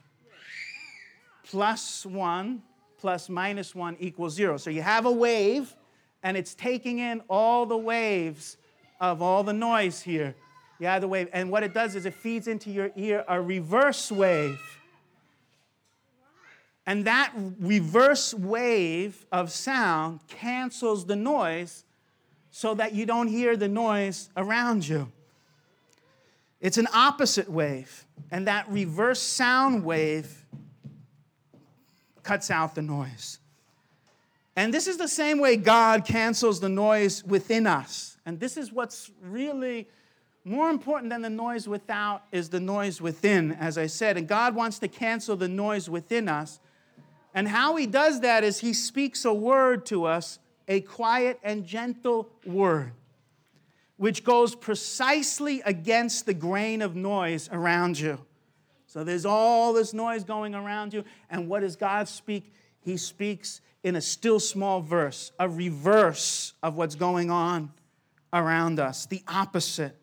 Plus 1.45 2.05
one 2.05 2.63
plus 3.01 3.29
minus 3.29 3.75
one 3.75 3.97
equals 3.99 4.35
zero. 4.35 4.57
So 4.57 4.71
you 4.71 4.83
have 4.83 5.07
a 5.07 5.11
wave, 5.11 5.75
and 6.23 6.37
it's 6.37 6.55
taking 6.55 6.99
in 6.99 7.23
all 7.29 7.67
the 7.67 7.77
waves 7.77 8.59
of 9.01 9.23
all 9.23 9.43
the 9.43 9.53
noise 9.53 10.03
here. 10.03 10.35
Yeah, 10.79 10.99
the 10.99 11.09
wave. 11.09 11.29
And 11.33 11.51
what 11.51 11.63
it 11.63 11.75
does 11.75 11.95
is 11.95 12.07
it 12.07 12.15
feeds 12.15 12.47
into 12.47 12.71
your 12.71 12.91
ear 12.97 13.25
a 13.29 13.41
reverse 13.41 14.13
wave. 14.13 14.61
And 16.87 17.05
that 17.07 17.33
reverse 17.61 18.35
wave 18.35 19.27
of 19.31 19.51
sound 19.51 20.21
cancels 20.29 21.07
the 21.07 21.17
noise 21.17 21.85
so 22.51 22.75
that 22.75 22.95
you 22.95 23.07
don't 23.07 23.29
hear 23.29 23.57
the 23.57 23.69
noise 23.69 24.29
around 24.37 24.89
you. 24.89 25.13
It's 26.61 26.79
an 26.79 26.89
opposite 26.93 27.49
wave. 27.49 28.05
And 28.31 28.47
that 28.47 28.69
reverse 28.69 29.21
sound 29.21 29.85
wave 29.85 30.45
cuts 32.23 32.51
out 32.51 32.75
the 32.75 32.83
noise. 32.83 33.39
And 34.57 34.75
this 34.75 34.87
is 34.87 34.97
the 34.97 35.09
same 35.09 35.39
way 35.39 35.57
God 35.57 36.05
cancels 36.05 36.61
the 36.61 36.69
noise 36.69 37.25
within 37.25 37.67
us. 37.67 38.19
And 38.27 38.39
this 38.39 38.57
is 38.57 38.73
what's 38.73 39.11
really 39.23 39.89
more 40.45 40.71
important 40.71 41.11
than 41.11 41.23
the 41.23 41.31
noise 41.31 41.69
without 41.69 42.25
is 42.33 42.49
the 42.49 42.61
noise 42.61 43.01
within, 43.01 43.53
as 43.53 43.79
I 43.79 43.87
said. 43.87 44.17
And 44.17 44.27
God 44.27 44.55
wants 44.55 44.79
to 44.81 44.89
cancel 44.89 45.37
the 45.37 45.49
noise 45.49 45.89
within 45.89 46.29
us. 46.29 46.61
And 47.35 47.47
how 47.49 47.77
He 47.77 47.87
does 47.87 48.21
that 48.21 48.43
is 48.43 48.61
He 48.61 48.73
speaks 48.73 49.25
a 49.25 49.33
word 49.33 49.87
to 49.87 50.05
us, 50.05 50.39
a 50.67 50.81
quiet 50.81 51.39
and 51.43 51.65
gentle 51.65 52.29
word, 52.45 52.93
which 53.97 54.25
goes 54.25 54.55
precisely 54.55 55.63
against 55.65 56.27
the 56.27 56.35
grain 56.35 56.83
of 56.83 56.97
noise 56.97 57.49
around 57.53 57.99
you. 57.99 58.19
So 58.91 59.05
there's 59.05 59.25
all 59.25 59.73
this 59.73 59.95
noise 59.95 60.25
going 60.25 60.53
around 60.53 60.93
you. 60.93 61.05
And 61.31 61.49
what 61.49 61.61
does 61.61 61.77
God 61.77 62.09
speak? 62.09 62.53
He 62.81 62.97
speaks 62.97 63.61
in 63.85 63.95
a 63.95 64.01
still 64.01 64.41
small 64.41 64.81
verse, 64.81 65.31
a 65.39 65.49
reverse 65.49 66.55
of 66.61 66.75
what's 66.75 66.97
going 66.97 67.31
on 67.31 67.71
around 68.33 68.81
us, 68.81 69.07
the 69.07 69.23
opposite. 69.29 69.95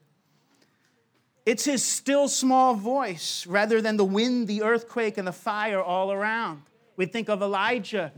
It's 1.45 1.65
his 1.65 1.83
still 1.83 2.29
small 2.29 2.75
voice 2.75 3.45
rather 3.45 3.81
than 3.81 3.97
the 3.97 4.05
wind, 4.05 4.47
the 4.47 4.63
earthquake, 4.63 5.17
and 5.17 5.27
the 5.27 5.33
fire 5.33 5.81
all 5.81 6.13
around. 6.13 6.61
We 6.95 7.07
think 7.07 7.27
of 7.27 7.41
Elijah. 7.41 8.13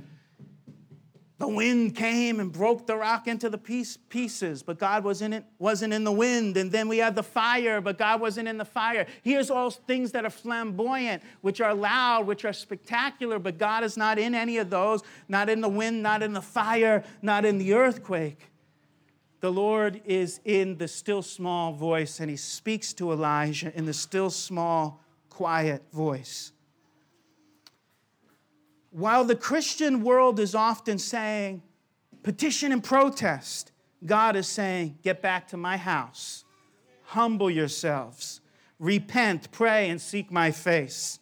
The 1.39 1.47
wind 1.47 1.95
came 1.95 2.41
and 2.41 2.51
broke 2.51 2.85
the 2.85 2.97
rock 2.97 3.25
into 3.25 3.49
the 3.49 3.57
piece, 3.57 3.95
pieces, 3.95 4.61
but 4.61 4.77
God 4.77 5.05
was 5.05 5.21
in 5.21 5.31
it, 5.31 5.45
wasn't 5.57 5.93
in 5.93 6.03
the 6.03 6.11
wind. 6.11 6.57
And 6.57 6.69
then 6.69 6.89
we 6.89 6.97
had 6.97 7.15
the 7.15 7.23
fire, 7.23 7.79
but 7.79 7.97
God 7.97 8.19
wasn't 8.19 8.49
in 8.49 8.57
the 8.57 8.65
fire. 8.65 9.07
Here's 9.23 9.49
all 9.49 9.71
things 9.71 10.11
that 10.11 10.25
are 10.25 10.29
flamboyant, 10.29 11.23
which 11.39 11.61
are 11.61 11.73
loud, 11.73 12.27
which 12.27 12.43
are 12.43 12.51
spectacular, 12.51 13.39
but 13.39 13.57
God 13.57 13.85
is 13.85 13.95
not 13.95 14.19
in 14.19 14.35
any 14.35 14.57
of 14.57 14.69
those, 14.69 15.01
not 15.29 15.47
in 15.47 15.61
the 15.61 15.69
wind, 15.69 16.03
not 16.03 16.21
in 16.21 16.33
the 16.33 16.41
fire, 16.41 17.05
not 17.21 17.45
in 17.45 17.57
the 17.57 17.73
earthquake. 17.73 18.51
The 19.39 19.51
Lord 19.51 20.01
is 20.03 20.41
in 20.43 20.77
the 20.77 20.89
still 20.89 21.21
small 21.21 21.71
voice, 21.71 22.19
and 22.19 22.29
he 22.29 22.35
speaks 22.35 22.91
to 22.95 23.13
Elijah 23.13 23.71
in 23.77 23.85
the 23.85 23.93
still 23.93 24.29
small, 24.29 25.01
quiet 25.29 25.83
voice. 25.93 26.51
While 28.99 29.23
the 29.23 29.35
Christian 29.35 30.03
world 30.03 30.41
is 30.41 30.53
often 30.53 30.97
saying, 30.97 31.61
petition 32.21 32.73
and 32.73 32.83
protest, 32.83 33.71
God 34.05 34.35
is 34.35 34.45
saying, 34.45 34.97
get 35.01 35.21
back 35.21 35.47
to 35.49 35.57
my 35.57 35.77
house, 35.77 36.43
humble 37.03 37.49
yourselves, 37.49 38.41
repent, 38.77 39.53
pray, 39.53 39.89
and 39.89 40.01
seek 40.01 40.33
my 40.33 40.51
face. 40.51 41.19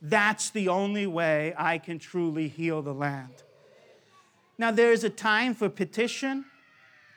That's 0.00 0.50
the 0.50 0.66
only 0.66 1.06
way 1.06 1.54
I 1.56 1.78
can 1.78 2.00
truly 2.00 2.48
heal 2.48 2.82
the 2.82 2.92
land. 2.92 3.44
Now, 4.58 4.72
there 4.72 4.90
is 4.90 5.04
a 5.04 5.10
time 5.10 5.54
for 5.54 5.68
petition 5.68 6.44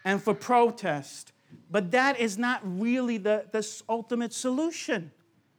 and 0.04 0.22
for 0.22 0.36
protest. 0.36 1.32
But 1.72 1.90
that 1.92 2.20
is 2.20 2.38
not 2.38 2.62
really 2.64 3.18
the, 3.18 3.46
the 3.52 3.68
ultimate 3.90 4.34
solution 4.34 5.12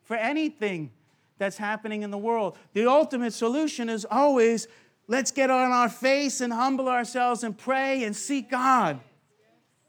for 0.04 0.14
anything 0.16 0.92
that's 1.38 1.56
happening 1.56 2.02
in 2.02 2.10
the 2.10 2.18
world. 2.18 2.56
The 2.72 2.88
ultimate 2.88 3.32
solution 3.32 3.88
is 3.88 4.06
always 4.10 4.68
let's 5.08 5.30
get 5.30 5.50
on 5.50 5.70
our 5.70 5.88
face 5.88 6.40
and 6.40 6.52
humble 6.52 6.88
ourselves 6.88 7.44
and 7.44 7.56
pray 7.56 8.04
and 8.04 8.14
seek 8.14 8.50
God. 8.50 9.00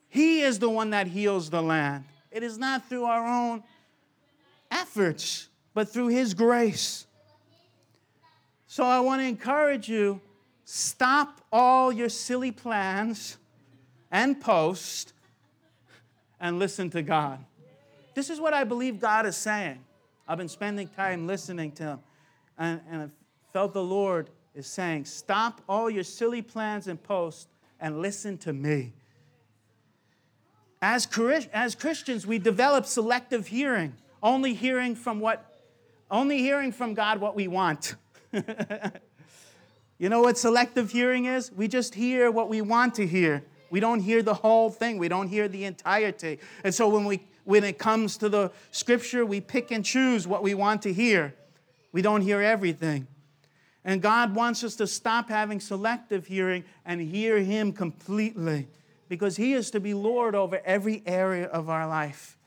He 0.10 0.42
is 0.42 0.60
the 0.60 0.70
one 0.70 0.92
that 0.92 1.08
heals 1.08 1.50
the 1.50 1.62
land. 1.62 2.06
It 2.32 2.44
is 2.44 2.58
not 2.58 2.88
through 2.88 3.06
our 3.06 3.26
own 3.26 3.64
efforts, 4.72 5.48
but 5.74 5.90
through 5.90 6.08
His 6.08 6.34
grace. 6.34 7.06
So 8.68 8.84
I 8.84 9.00
want 9.00 9.22
to 9.22 9.28
encourage 9.28 9.90
you 9.90 10.22
stop 10.66 11.42
all 11.52 11.92
your 11.92 12.10
silly 12.10 12.52
plans 12.52 13.38
and 14.12 14.40
post 14.40 15.14
and 16.40 16.60
listen 16.60 16.90
to 16.92 17.02
God. 17.02 17.44
This 18.14 18.30
is 18.30 18.40
what 18.40 18.54
I 18.54 18.64
believe 18.64 19.00
God 19.00 19.26
is 19.26 19.38
saying. 19.38 19.80
I've 20.28 20.38
been 20.38 20.50
spending 20.50 20.88
time 20.90 21.26
listening 21.26 21.72
to 21.74 21.84
Him, 21.84 22.00
and, 22.58 22.82
and 22.92 23.02
I 23.04 23.08
felt 23.54 23.74
the 23.74 23.84
Lord 23.84 24.30
is 24.54 24.68
saying, 24.68 25.06
Stop 25.06 25.62
all 25.70 25.90
your 25.90 26.04
silly 26.04 26.42
plans 26.42 26.88
and 26.88 27.02
posts 27.02 27.48
and 27.80 28.02
listen 28.02 28.38
to 28.40 28.54
me. 28.54 28.94
As, 30.82 31.08
as 31.54 31.76
Christians, 31.76 32.28
we 32.28 32.40
develop 32.40 32.86
selective 32.86 33.48
hearing, 33.48 33.94
only 34.22 34.54
hearing 34.54 34.96
from 34.96 35.20
what, 35.20 35.60
only 36.12 36.40
hearing 36.40 36.72
from 36.72 36.94
God 36.94 37.20
what 37.20 37.36
we 37.36 37.48
want. 37.48 37.96
you 39.98 40.10
know 40.10 40.22
what 40.22 40.38
selective 40.38 40.92
hearing 40.92 41.26
is? 41.26 41.52
We 41.52 41.68
just 41.68 41.96
hear 41.96 42.30
what 42.30 42.50
we 42.50 42.62
want 42.62 42.96
to 42.96 43.08
hear. 43.08 43.44
We 43.70 43.80
don't 43.80 44.00
hear 44.00 44.22
the 44.22 44.34
whole 44.34 44.70
thing. 44.70 44.98
We 44.98 45.08
don't 45.08 45.28
hear 45.28 45.48
the 45.48 45.66
entirety. 45.66 46.40
And 46.64 46.74
so 46.74 46.88
when 46.90 47.06
we 47.06 47.22
when 47.48 47.64
it 47.64 47.80
comes 47.80 48.18
to 48.18 48.28
the 48.28 48.52
scripture, 48.72 49.26
we 49.26 49.40
pick 49.40 49.72
and 49.72 49.86
choose 49.86 50.28
what 50.28 50.44
we 50.44 50.54
want 50.54 50.82
to 50.82 50.92
hear. 50.92 51.34
We 51.94 52.02
don't 52.02 52.20
hear 52.20 52.42
everything. 52.42 53.08
And 53.86 54.02
God 54.02 54.36
wants 54.36 54.66
us 54.66 54.76
to 54.76 54.86
stop 54.86 55.30
having 55.30 55.62
selective 55.62 56.28
hearing 56.28 56.66
and 56.86 57.00
hear 57.00 57.40
Him 57.40 57.72
completely 57.72 58.68
because 59.08 59.38
He 59.38 59.54
is 59.54 59.72
to 59.72 59.80
be 59.80 59.94
Lord 59.94 60.36
over 60.36 60.60
every 60.66 61.02
area 61.06 61.46
of 61.46 61.70
our 61.70 61.88
life. 61.88 62.38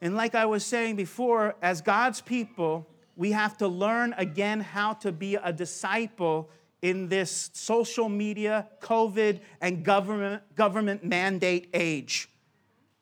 And 0.00 0.16
like 0.16 0.34
I 0.34 0.44
was 0.44 0.66
saying 0.66 0.96
before, 0.96 1.54
as 1.62 1.80
God's 1.80 2.20
people, 2.20 2.84
we 3.14 3.30
have 3.30 3.56
to 3.58 3.68
learn 3.68 4.12
again 4.18 4.58
how 4.58 4.94
to 4.94 5.12
be 5.12 5.36
a 5.36 5.52
disciple 5.52 6.50
in 6.82 7.08
this 7.08 7.50
social 7.52 8.08
media, 8.08 8.68
COVID, 8.80 9.40
and 9.60 9.84
government, 9.84 10.42
government 10.54 11.04
mandate 11.04 11.68
age. 11.74 12.28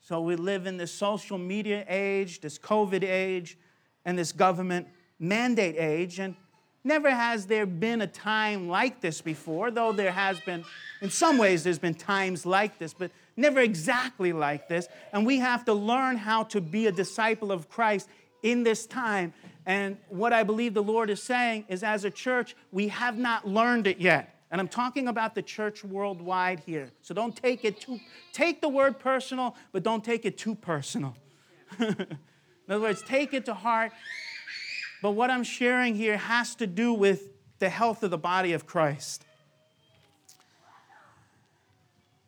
So 0.01 0.21
we 0.21 0.37
live 0.37 0.67
in 0.67 0.77
this 0.77 0.93
social 0.93 1.37
media 1.37 1.85
age, 1.89 2.41
this 2.41 2.59
COVID 2.59 3.03
age, 3.03 3.59
and 4.05 4.19
this 4.19 4.33
government 4.33 4.87
mandate 5.19 5.77
age. 5.79 6.21
And 6.21 6.37
never 6.85 7.11
has 7.11 7.47
there 7.47 7.67
been 7.67 8.01
a 8.01 8.07
time 8.07 8.69
like 8.69 9.01
this 9.01 9.21
before, 9.21 9.71
though 9.71 9.93
there 9.93 10.13
has 10.13 10.39
been, 10.41 10.65
in 11.01 11.11
some 11.11 11.39
ways, 11.39 11.65
there's 11.65 11.79
been 11.79 11.95
times 11.95 12.47
like 12.47 12.79
this, 12.79 12.95
but 12.95 13.11
never 13.37 13.61
exactly 13.61 14.33
like 14.33 14.69
this. 14.69 14.89
And 15.13 15.27
we 15.27 15.39
have 15.39 15.65
to 15.65 15.75
learn 15.75 16.17
how 16.17 16.45
to 16.45 16.61
be 16.61 16.87
a 16.87 16.93
disciple 16.93 17.51
of 17.51 17.69
Christ 17.69 18.09
in 18.43 18.63
this 18.63 18.87
time 18.87 19.35
and 19.67 19.97
what 20.09 20.33
I 20.33 20.45
believe 20.45 20.75
the 20.75 20.83
Lord 20.83 21.11
is 21.11 21.21
saying 21.21 21.65
is, 21.69 21.83
as 21.83 22.05
a 22.05 22.11
church, 22.11 22.55
we 22.71 22.87
have 22.89 23.19
not 23.19 23.49
learned 23.49 23.89
it 23.89 23.99
yet. 23.99 24.33
And 24.53 24.61
I'm 24.61 24.69
talking 24.69 25.09
about 25.09 25.35
the 25.35 25.43
church 25.43 25.83
worldwide 25.83 26.61
here. 26.61 26.91
So 27.03 27.13
don't 27.13 27.35
take 27.35 27.65
it 27.65 27.81
too, 27.81 27.99
take 28.33 28.61
the 28.61 28.69
word 28.69 29.01
personal, 29.01 29.57
but 29.73 29.83
don't 29.83 30.05
take 30.05 30.25
it 30.25 30.39
too 30.39 30.55
personal. 30.55 31.17
In 31.81 32.07
other 32.69 32.81
words, 32.81 33.03
take 33.03 33.35
it 33.35 33.45
to 33.47 33.55
heart. 33.55 33.91
But 35.03 35.13
what 35.13 35.31
I'm 35.31 35.43
sharing 35.43 35.97
here 35.97 36.17
has 36.17 36.55
to 36.57 36.67
do 36.69 36.93
with 36.93 37.29
the 37.59 37.69
health 37.69 38.05
of 38.05 38.11
the 38.13 38.19
body 38.19 38.53
of 38.53 38.67
Christ. 38.67 39.25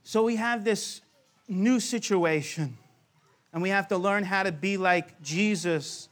So 0.02 0.24
we 0.24 0.36
have 0.36 0.64
this 0.64 1.02
new 1.46 1.78
situation, 1.78 2.78
and 3.52 3.62
we 3.62 3.68
have 3.68 3.88
to 3.88 3.98
learn 3.98 4.24
how 4.24 4.42
to 4.42 4.52
be 4.52 4.76
like 4.76 5.20
Jesus 5.22 6.08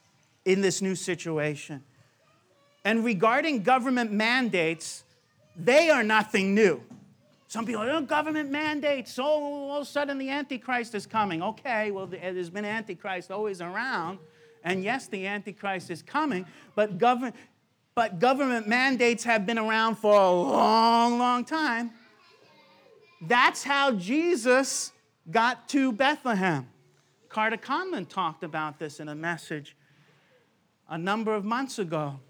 in 0.46 0.62
this 0.62 0.80
new 0.80 0.94
situation. 0.94 1.82
And 2.84 3.04
regarding 3.04 3.64
government 3.64 4.12
mandates, 4.12 5.04
they 5.56 5.90
are 5.90 6.04
nothing 6.04 6.54
new. 6.54 6.80
Some 7.48 7.66
people, 7.66 7.82
oh, 7.82 8.00
government 8.00 8.50
mandates. 8.50 9.18
Oh, 9.18 9.24
all 9.24 9.76
of 9.78 9.82
a 9.82 9.84
sudden 9.84 10.18
the 10.18 10.30
Antichrist 10.30 10.94
is 10.94 11.04
coming. 11.04 11.42
Okay, 11.42 11.90
well, 11.90 12.06
there's 12.06 12.48
been 12.48 12.64
Antichrist 12.64 13.30
always 13.30 13.60
around. 13.60 14.18
And 14.62 14.82
yes, 14.82 15.08
the 15.08 15.26
Antichrist 15.26 15.90
is 15.90 16.02
coming, 16.02 16.46
but, 16.74 16.98
government, 16.98 17.36
but 17.94 18.18
government 18.18 18.66
mandates 18.66 19.24
have 19.24 19.46
been 19.46 19.58
around 19.58 19.96
for 19.96 20.14
a 20.14 20.30
long, 20.30 21.18
long 21.18 21.44
time. 21.44 21.90
That's 23.20 23.62
how 23.62 23.92
Jesus 23.92 24.92
got 25.30 25.68
to 25.70 25.92
Bethlehem. 25.92 26.68
Carter 27.28 27.56
Conlon 27.56 28.08
talked 28.08 28.44
about 28.44 28.78
this 28.78 29.00
in 29.00 29.08
a 29.08 29.14
message 29.14 29.76
a 30.88 30.98
number 30.98 31.34
of 31.34 31.44
months 31.44 31.78
ago. 31.78 32.20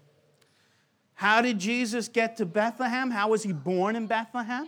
How 1.13 1.41
did 1.41 1.59
Jesus 1.59 2.07
get 2.07 2.37
to 2.37 2.45
Bethlehem? 2.45 3.09
How 3.09 3.29
was 3.29 3.43
he 3.43 3.51
born 3.51 3.95
in 3.95 4.07
Bethlehem? 4.07 4.67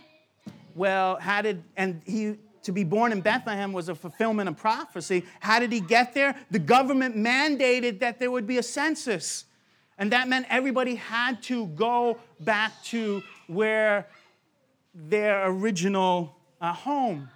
Well, 0.75 1.17
how 1.17 1.41
did, 1.41 1.63
and 1.77 2.01
he, 2.05 2.37
to 2.63 2.71
be 2.71 2.83
born 2.83 3.11
in 3.11 3.21
Bethlehem 3.21 3.73
was 3.73 3.89
a 3.89 3.95
fulfillment 3.95 4.49
of 4.49 4.57
prophecy. 4.57 5.25
How 5.39 5.59
did 5.59 5.71
he 5.71 5.79
get 5.79 6.13
there? 6.13 6.35
The 6.51 6.59
government 6.59 7.15
mandated 7.15 7.99
that 7.99 8.19
there 8.19 8.31
would 8.31 8.47
be 8.47 8.57
a 8.57 8.63
census. 8.63 9.45
And 9.97 10.11
that 10.11 10.27
meant 10.27 10.45
everybody 10.49 10.95
had 10.95 11.43
to 11.43 11.67
go 11.67 12.17
back 12.39 12.71
to 12.85 13.21
where 13.47 14.07
their 14.93 15.47
original 15.49 16.35
uh, 16.61 16.73
home 16.73 17.29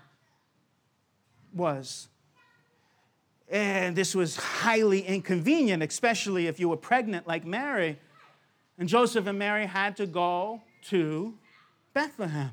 was. 1.53 2.07
And 3.53 3.95
this 3.95 4.15
was 4.15 4.35
highly 4.35 5.01
inconvenient, 5.01 5.83
especially 5.83 6.47
if 6.47 6.59
you 6.59 6.69
were 6.69 6.77
pregnant 6.77 7.27
like 7.27 7.45
Mary. 7.45 7.99
And 8.79 8.89
Joseph 8.89 9.27
and 9.27 9.37
Mary 9.37 9.67
had 9.67 9.95
to 9.97 10.07
go 10.07 10.59
to 10.89 11.35
Bethlehem 11.93 12.49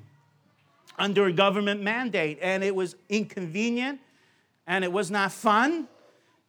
under 0.98 1.24
a 1.24 1.32
government 1.32 1.80
mandate. 1.80 2.38
And 2.42 2.62
it 2.62 2.74
was 2.74 2.96
inconvenient 3.09 3.98
and 4.66 4.84
it 4.84 4.92
was 4.92 5.11
not 5.11 5.32
fun. 5.32 5.88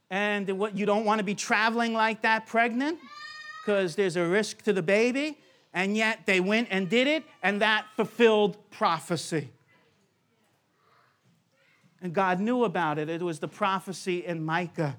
And 0.09 0.49
you 0.73 0.85
don't 0.85 1.05
want 1.05 1.19
to 1.19 1.23
be 1.23 1.33
traveling 1.33 1.93
like 1.93 2.21
that 2.23 2.45
pregnant 2.45 2.99
because 3.61 3.95
there's 3.95 4.17
a 4.17 4.27
risk 4.27 4.63
to 4.63 4.73
the 4.73 4.83
baby. 4.83 5.37
And 5.73 5.95
yet 5.95 6.25
they 6.25 6.41
went 6.41 6.67
and 6.69 6.89
did 6.89 7.07
it, 7.07 7.23
and 7.41 7.61
that 7.61 7.85
fulfilled 7.95 8.57
prophecy. 8.71 9.49
And 12.01 12.13
God 12.13 12.39
knew 12.39 12.63
about 12.63 12.97
it. 12.97 13.09
It 13.09 13.21
was 13.21 13.39
the 13.39 13.47
prophecy 13.47 14.25
in 14.25 14.43
Micah. 14.43 14.97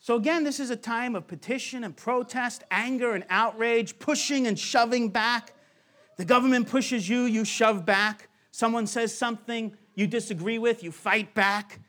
So, 0.00 0.16
again, 0.16 0.42
this 0.42 0.58
is 0.58 0.70
a 0.70 0.76
time 0.76 1.14
of 1.14 1.26
petition 1.26 1.84
and 1.84 1.96
protest, 1.96 2.64
anger 2.70 3.14
and 3.14 3.24
outrage, 3.30 3.98
pushing 3.98 4.46
and 4.46 4.58
shoving 4.58 5.10
back. 5.10 5.52
The 6.16 6.24
government 6.24 6.68
pushes 6.68 7.08
you, 7.08 7.22
you 7.22 7.44
shove 7.44 7.84
back. 7.84 8.28
Someone 8.50 8.86
says 8.86 9.16
something 9.16 9.76
you 9.94 10.06
disagree 10.06 10.58
with, 10.58 10.82
you 10.82 10.92
fight 10.92 11.34
back. 11.34 11.80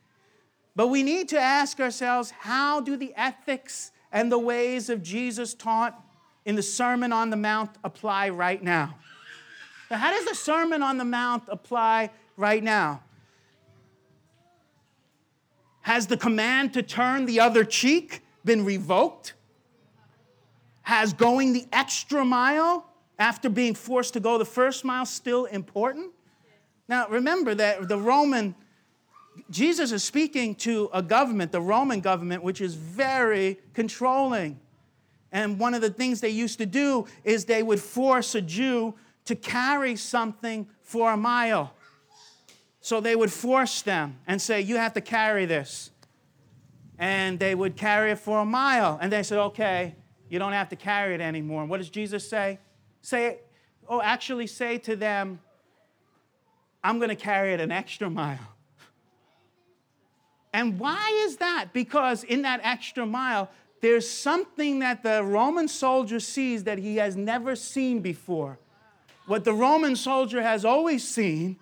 But 0.76 0.88
we 0.88 1.02
need 1.04 1.30
to 1.30 1.40
ask 1.40 1.80
ourselves 1.80 2.32
how 2.32 2.82
do 2.82 2.96
the 2.96 3.14
ethics 3.16 3.92
and 4.12 4.32
the 4.32 4.40
ways 4.40 4.90
of 4.90 5.02
Jesus 5.02 5.54
taught 5.54 6.00
in 6.46 6.56
the 6.56 6.64
Sermon 6.64 7.12
on 7.12 7.30
the 7.30 7.38
Mount 7.38 7.72
apply 7.84 8.30
right 8.30 8.62
now? 8.62 8.96
Now, 9.90 9.98
how 9.98 10.12
does 10.12 10.26
the 10.26 10.36
Sermon 10.36 10.84
on 10.84 10.98
the 10.98 11.06
Mount 11.06 11.44
apply 11.48 12.12
right 12.38 12.64
now? 12.64 13.02
Has 15.82 16.06
the 16.08 16.18
command 16.18 16.74
to 16.74 16.84
turn 16.84 17.26
the 17.26 17.40
other 17.40 17.64
cheek 17.64 18.22
been 18.46 18.64
revoked? 18.64 19.34
Has 20.84 21.14
going 21.14 21.54
the 21.54 21.66
extra 21.72 22.24
mile 22.24 22.86
after 23.18 23.50
being 23.50 23.74
forced 23.74 24.14
to 24.14 24.20
go 24.20 24.38
the 24.38 24.46
first 24.46 24.86
mile 24.86 25.06
still 25.06 25.46
important? 25.46 26.12
Now, 26.88 27.08
remember 27.08 27.56
that 27.56 27.88
the 27.88 27.98
Roman, 27.98 28.56
Jesus 29.50 29.92
is 29.92 30.04
speaking 30.04 30.56
to 30.56 30.90
a 30.94 31.02
government, 31.02 31.52
the 31.52 31.62
Roman 31.62 32.00
government, 32.00 32.44
which 32.44 32.62
is 32.62 32.76
very 32.76 33.60
controlling. 33.74 34.60
And 35.32 35.60
one 35.60 35.74
of 35.74 35.82
the 35.82 35.92
things 35.92 36.22
they 36.22 36.30
used 36.30 36.58
to 36.60 36.66
do 36.66 37.06
is 37.24 37.46
they 37.46 37.62
would 37.62 37.80
force 37.80 38.34
a 38.36 38.42
Jew 38.42 38.96
to 39.30 39.36
carry 39.36 39.96
something 39.96 40.68
for 40.82 41.12
a 41.12 41.18
mile. 41.18 41.72
So 42.82 43.00
they 43.00 43.16
would 43.16 43.32
force 43.32 43.84
them 43.84 44.18
and 44.26 44.42
say, 44.42 44.62
You 44.62 44.78
have 44.78 44.94
to 44.94 45.02
carry 45.02 45.46
this. 45.46 45.92
And 46.98 47.38
they 47.38 47.54
would 47.54 47.76
carry 47.76 48.10
it 48.10 48.18
for 48.18 48.40
a 48.40 48.46
mile. 48.46 48.98
And 49.00 49.12
they 49.12 49.22
said, 49.22 49.38
Okay, 49.38 49.96
you 50.30 50.40
don't 50.40 50.54
have 50.54 50.70
to 50.70 50.76
carry 50.76 51.14
it 51.14 51.22
anymore. 51.22 51.62
And 51.62 51.70
what 51.70 51.78
does 51.78 51.92
Jesus 51.92 52.28
say? 52.28 52.58
Say, 53.04 53.38
oh, 53.88 54.02
actually 54.02 54.48
say 54.48 54.80
to 54.80 54.96
them, 54.96 55.40
I'm 56.84 56.98
going 56.98 57.10
to 57.10 57.16
carry 57.16 57.54
it 57.54 57.60
an 57.60 57.72
extra 57.72 58.10
mile. 58.10 58.56
And 60.54 60.80
why 60.80 61.24
is 61.26 61.38
that? 61.38 61.70
Because 61.72 62.24
in 62.24 62.42
that 62.42 62.62
extra 62.64 63.06
mile, 63.06 63.52
there's 63.82 64.10
something 64.10 64.80
that 64.80 65.04
the 65.04 65.24
Roman 65.24 65.68
soldier 65.68 66.20
sees 66.20 66.64
that 66.64 66.80
he 66.80 66.96
has 66.98 67.16
never 67.16 67.56
seen 67.56 68.00
before. 68.00 68.58
What 69.30 69.44
the 69.44 69.54
Roman 69.54 69.96
soldier 69.96 70.42
has 70.42 70.66
always 70.66 71.08
seen 71.08 71.58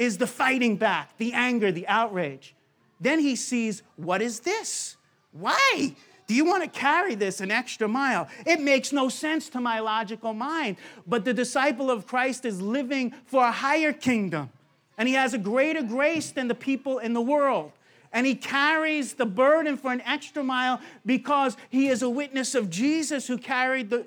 is 0.00 0.18
the 0.18 0.26
fighting 0.26 0.74
back, 0.74 1.16
the 1.16 1.32
anger, 1.32 1.70
the 1.70 1.86
outrage. 1.86 2.56
Then 3.00 3.20
he 3.20 3.36
sees, 3.36 3.84
what 3.94 4.20
is 4.20 4.40
this? 4.40 4.96
Why? 5.30 5.94
Do 6.26 6.34
you 6.34 6.44
want 6.44 6.64
to 6.64 6.68
carry 6.68 7.14
this 7.14 7.40
an 7.40 7.52
extra 7.52 7.86
mile? 7.86 8.26
It 8.44 8.60
makes 8.60 8.92
no 8.92 9.08
sense 9.08 9.48
to 9.50 9.60
my 9.60 9.78
logical 9.78 10.32
mind. 10.32 10.76
But 11.06 11.24
the 11.24 11.32
disciple 11.32 11.88
of 11.88 12.04
Christ 12.08 12.44
is 12.44 12.60
living 12.60 13.14
for 13.26 13.44
a 13.44 13.52
higher 13.52 13.92
kingdom, 13.92 14.50
and 14.98 15.06
he 15.06 15.14
has 15.14 15.34
a 15.34 15.38
greater 15.38 15.84
grace 15.84 16.32
than 16.32 16.48
the 16.48 16.54
people 16.56 16.98
in 16.98 17.12
the 17.12 17.22
world. 17.22 17.70
And 18.12 18.26
he 18.26 18.34
carries 18.34 19.14
the 19.14 19.26
burden 19.26 19.76
for 19.76 19.92
an 19.92 20.00
extra 20.00 20.42
mile 20.42 20.80
because 21.06 21.56
he 21.70 21.86
is 21.86 22.02
a 22.02 22.10
witness 22.10 22.56
of 22.56 22.70
Jesus 22.70 23.28
who 23.28 23.38
carried 23.38 23.90
the 23.90 24.04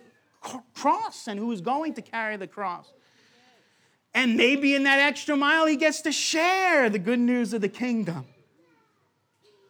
cross 0.74 1.30
and 1.30 1.40
who 1.40 1.54
is 1.54 1.62
going 1.62 1.94
to 1.94 2.02
carry 2.02 2.36
the 2.36 2.48
cross. 2.48 2.92
And 4.18 4.36
maybe 4.36 4.76
in 4.76 4.84
that 4.84 5.00
extra 5.00 5.38
mile, 5.38 5.68
he 5.68 5.76
gets 5.76 6.02
to 6.02 6.12
share 6.12 6.90
the 6.90 7.00
good 7.00 7.20
news 7.20 7.54
of 7.54 7.62
the 7.62 7.70
kingdom 7.70 8.26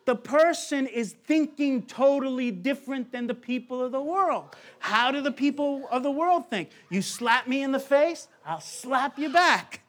the 0.08 0.16
person 0.16 0.88
is 0.88 1.12
thinking 1.26 1.84
totally 1.84 2.50
different 2.50 3.12
than 3.12 3.28
the 3.28 3.34
people 3.34 3.84
of 3.84 3.91
the 3.91 4.02
world. 4.02 4.56
How 4.80 5.12
do 5.12 5.20
the 5.20 5.34
people 5.34 5.86
of 5.91 6.02
the 6.02 6.10
world 6.10 6.50
think? 6.50 6.70
You 6.89 7.02
slap 7.02 7.45
me 7.45 7.62
in 7.62 7.74
the 7.74 7.80
face, 7.80 8.30
I'll 8.45 8.62
slap 8.62 9.20
you 9.20 9.30
back. 9.30 9.82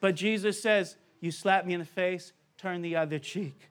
But 0.00 0.14
Jesus 0.14 0.62
says, 0.62 0.96
You 1.20 1.30
slap 1.30 1.66
me 1.66 1.74
in 1.74 1.80
the 1.80 1.86
face, 1.86 2.32
turn 2.56 2.80
the 2.80 2.96
other 2.96 3.18
cheek. 3.18 3.68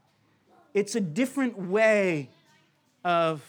It's 0.75 0.93
a 0.93 1.01
different 1.01 1.57
way 1.57 2.29
of 3.03 3.41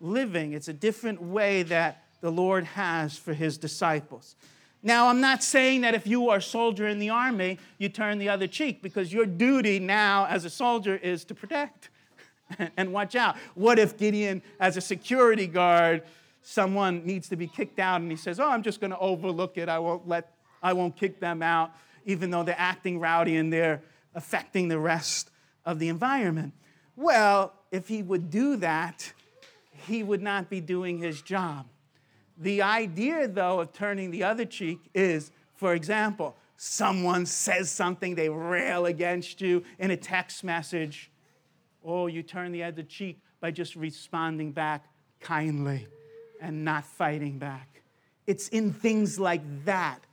living, 0.00 0.54
it's 0.54 0.68
a 0.68 0.72
different 0.72 1.20
way 1.20 1.62
that 1.64 2.04
the 2.22 2.32
Lord 2.32 2.64
has 2.64 3.18
for 3.18 3.34
his 3.34 3.58
disciples. 3.58 4.34
Now, 4.82 5.08
I'm 5.08 5.20
not 5.20 5.42
saying 5.42 5.80
that 5.80 5.94
if 5.94 6.06
you 6.06 6.28
are 6.30 6.36
a 6.36 6.42
soldier 6.42 6.86
in 6.86 6.98
the 6.98 7.10
army, 7.10 7.58
you 7.78 7.88
turn 7.88 8.18
the 8.18 8.28
other 8.28 8.46
cheek, 8.46 8.80
because 8.80 9.12
your 9.12 9.26
duty 9.26 9.80
now 9.80 10.26
as 10.26 10.44
a 10.44 10.50
soldier 10.50 10.96
is 10.96 11.24
to 11.24 11.34
protect 11.34 11.90
and 12.76 12.92
watch 12.92 13.16
out. 13.16 13.36
What 13.54 13.78
if 13.78 13.96
Gideon, 13.96 14.40
as 14.60 14.76
a 14.76 14.80
security 14.80 15.46
guard, 15.46 16.02
someone 16.42 17.04
needs 17.04 17.28
to 17.28 17.36
be 17.36 17.46
kicked 17.46 17.78
out 17.78 18.00
and 18.00 18.10
he 18.10 18.16
says, 18.16 18.38
Oh, 18.38 18.48
I'm 18.48 18.62
just 18.62 18.80
going 18.80 18.90
to 18.90 18.98
overlook 18.98 19.58
it. 19.58 19.68
I 19.68 19.78
won't 19.78 20.08
let, 20.08 20.32
I 20.62 20.72
won't 20.72 20.96
kick 20.96 21.18
them 21.20 21.42
out, 21.42 21.72
even 22.06 22.30
though 22.30 22.44
they're 22.44 22.54
acting 22.56 23.00
rowdy 23.00 23.36
and 23.36 23.52
they're 23.52 23.82
affecting 24.14 24.68
the 24.68 24.78
rest 24.78 25.30
of 25.66 25.78
the 25.78 25.88
environment. 25.88 26.52
Well, 26.96 27.52
if 27.70 27.88
he 27.88 28.02
would 28.02 28.30
do 28.30 28.56
that, 28.56 29.12
he 29.86 30.02
would 30.02 30.22
not 30.22 30.48
be 30.48 30.60
doing 30.60 30.98
his 30.98 31.20
job. 31.20 31.66
The 32.38 32.62
idea, 32.62 33.26
though, 33.26 33.60
of 33.60 33.72
turning 33.72 34.12
the 34.12 34.22
other 34.22 34.44
cheek 34.44 34.78
is, 34.94 35.32
for 35.56 35.74
example, 35.74 36.36
someone 36.56 37.26
says 37.26 37.70
something, 37.70 38.14
they 38.14 38.28
rail 38.28 38.86
against 38.86 39.40
you 39.40 39.64
in 39.78 39.90
a 39.90 39.96
text 39.96 40.44
message. 40.44 41.10
Oh, 41.84 42.06
you 42.06 42.22
turn 42.22 42.52
the 42.52 42.62
other 42.62 42.84
cheek 42.84 43.18
by 43.40 43.50
just 43.50 43.74
responding 43.74 44.52
back 44.52 44.84
kindly 45.20 45.88
and 46.40 46.64
not 46.64 46.84
fighting 46.84 47.38
back. 47.38 47.82
It's 48.26 48.48
in 48.48 48.72
things 48.72 49.18
like 49.18 49.42
that 49.64 50.04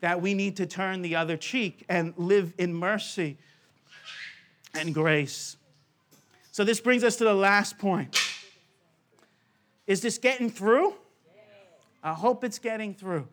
that 0.00 0.22
we 0.22 0.32
need 0.32 0.56
to 0.56 0.66
turn 0.66 1.02
the 1.02 1.16
other 1.16 1.36
cheek 1.36 1.84
and 1.90 2.14
live 2.16 2.54
in 2.56 2.74
mercy 2.74 3.36
and 4.72 4.94
grace. 4.94 5.56
So, 6.52 6.64
this 6.64 6.80
brings 6.80 7.04
us 7.04 7.16
to 7.16 7.24
the 7.24 7.34
last 7.34 7.78
point. 7.78 8.16
Is 9.86 10.00
this 10.00 10.16
getting 10.16 10.48
through? 10.48 10.94
I 12.02 12.14
hope 12.14 12.44
it's 12.44 12.58
getting 12.58 12.94
through. 12.94 13.28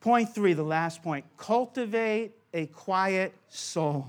Point 0.00 0.34
three, 0.34 0.52
the 0.52 0.62
last 0.62 1.02
point 1.02 1.24
cultivate 1.36 2.32
a 2.52 2.66
quiet 2.66 3.34
soul. 3.48 4.08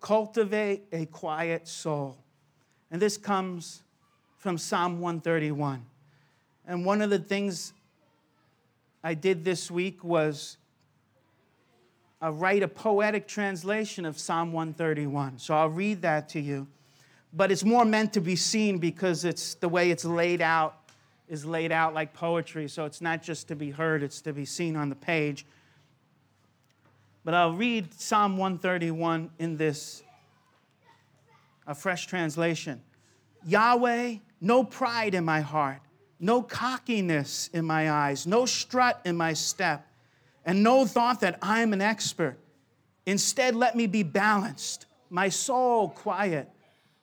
Cultivate 0.00 0.84
a 0.92 1.06
quiet 1.06 1.66
soul. 1.66 2.16
And 2.90 3.02
this 3.02 3.16
comes 3.16 3.82
from 4.36 4.56
Psalm 4.56 5.00
131. 5.00 5.84
And 6.66 6.84
one 6.84 7.02
of 7.02 7.10
the 7.10 7.18
things 7.18 7.72
I 9.02 9.14
did 9.14 9.44
this 9.44 9.70
week 9.70 10.04
was 10.04 10.56
uh, 12.22 12.32
write 12.32 12.62
a 12.62 12.68
poetic 12.68 13.26
translation 13.26 14.04
of 14.04 14.18
Psalm 14.18 14.52
131. 14.52 15.38
So 15.38 15.54
I'll 15.54 15.68
read 15.68 16.02
that 16.02 16.28
to 16.30 16.40
you 16.40 16.68
but 17.32 17.52
it's 17.52 17.64
more 17.64 17.84
meant 17.84 18.12
to 18.14 18.20
be 18.20 18.36
seen 18.36 18.78
because 18.78 19.24
it's 19.24 19.54
the 19.54 19.68
way 19.68 19.90
it's 19.90 20.04
laid 20.04 20.40
out 20.40 20.74
is 21.28 21.44
laid 21.44 21.70
out 21.70 21.94
like 21.94 22.14
poetry. 22.14 22.68
So 22.68 22.84
it's 22.84 23.00
not 23.00 23.22
just 23.22 23.48
to 23.48 23.56
be 23.56 23.70
heard, 23.70 24.02
it's 24.02 24.20
to 24.22 24.32
be 24.32 24.44
seen 24.44 24.76
on 24.76 24.88
the 24.88 24.96
page. 24.96 25.44
But 27.24 27.34
I'll 27.34 27.52
read 27.52 27.92
Psalm 27.92 28.38
131 28.38 29.30
in 29.38 29.56
this 29.56 30.02
a 31.66 31.74
fresh 31.74 32.06
translation. 32.06 32.80
Yahweh, 33.44 34.16
no 34.40 34.64
pride 34.64 35.14
in 35.14 35.24
my 35.24 35.42
heart, 35.42 35.80
no 36.18 36.42
cockiness 36.42 37.50
in 37.52 37.66
my 37.66 37.90
eyes, 37.90 38.26
no 38.26 38.46
strut 38.46 39.00
in 39.04 39.16
my 39.16 39.34
step, 39.34 39.86
and 40.46 40.62
no 40.62 40.86
thought 40.86 41.20
that 41.20 41.38
I'm 41.42 41.74
an 41.74 41.82
expert. 41.82 42.38
Instead, 43.04 43.54
let 43.54 43.76
me 43.76 43.86
be 43.86 44.02
balanced, 44.02 44.86
my 45.10 45.28
soul 45.28 45.90
quiet 45.90 46.48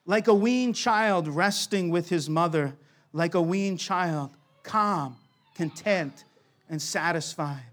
like 0.06 0.28
a 0.28 0.34
weaned 0.34 0.76
child 0.76 1.28
resting 1.28 1.90
with 1.90 2.10
his 2.10 2.30
mother, 2.30 2.76
like 3.14 3.34
a 3.34 3.42
weaned 3.42 3.80
child, 3.80 4.32
calm, 4.64 5.18
content, 5.56 6.24
and 6.70 6.82
satisfied, 6.82 7.64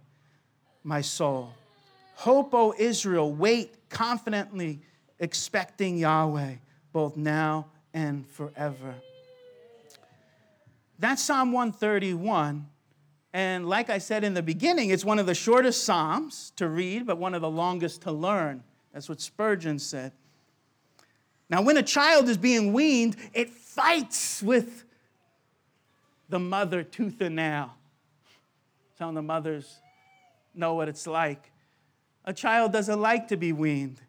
my 0.82 1.00
soul. 1.00 1.52
Hope, 2.14 2.54
O 2.54 2.74
Israel, 2.78 3.32
wait 3.32 3.88
confidently, 3.88 4.80
expecting 5.18 5.98
Yahweh, 5.98 6.54
both 6.92 7.16
now 7.16 7.66
and 7.92 8.26
forever. 8.28 8.94
That's 10.98 11.22
Psalm 11.22 11.52
131. 11.52 12.66
And 13.32 13.68
like 13.68 13.90
I 13.90 13.98
said 13.98 14.24
in 14.24 14.34
the 14.34 14.42
beginning, 14.42 14.90
it's 14.90 15.04
one 15.04 15.18
of 15.18 15.26
the 15.26 15.34
shortest 15.34 15.84
Psalms 15.84 16.52
to 16.56 16.68
read, 16.68 17.06
but 17.06 17.18
one 17.18 17.34
of 17.34 17.40
the 17.40 17.50
longest 17.50 18.02
to 18.02 18.12
learn. 18.12 18.62
That's 18.92 19.08
what 19.08 19.20
Spurgeon 19.20 19.78
said. 19.78 20.12
Now, 21.52 21.60
when 21.60 21.76
a 21.76 21.82
child 21.82 22.30
is 22.30 22.38
being 22.38 22.72
weaned, 22.72 23.14
it 23.34 23.50
fights 23.50 24.42
with 24.42 24.84
the 26.30 26.38
mother 26.38 26.82
tooth 26.82 27.20
and 27.20 27.36
nail. 27.36 27.74
Of 28.98 29.14
the 29.14 29.20
mothers 29.20 29.80
know 30.54 30.74
what 30.74 30.88
it's 30.88 31.06
like. 31.06 31.50
A 32.24 32.32
child 32.32 32.72
doesn't 32.72 33.00
like 33.00 33.28
to 33.28 33.36
be 33.36 33.52
weaned. 33.52 34.00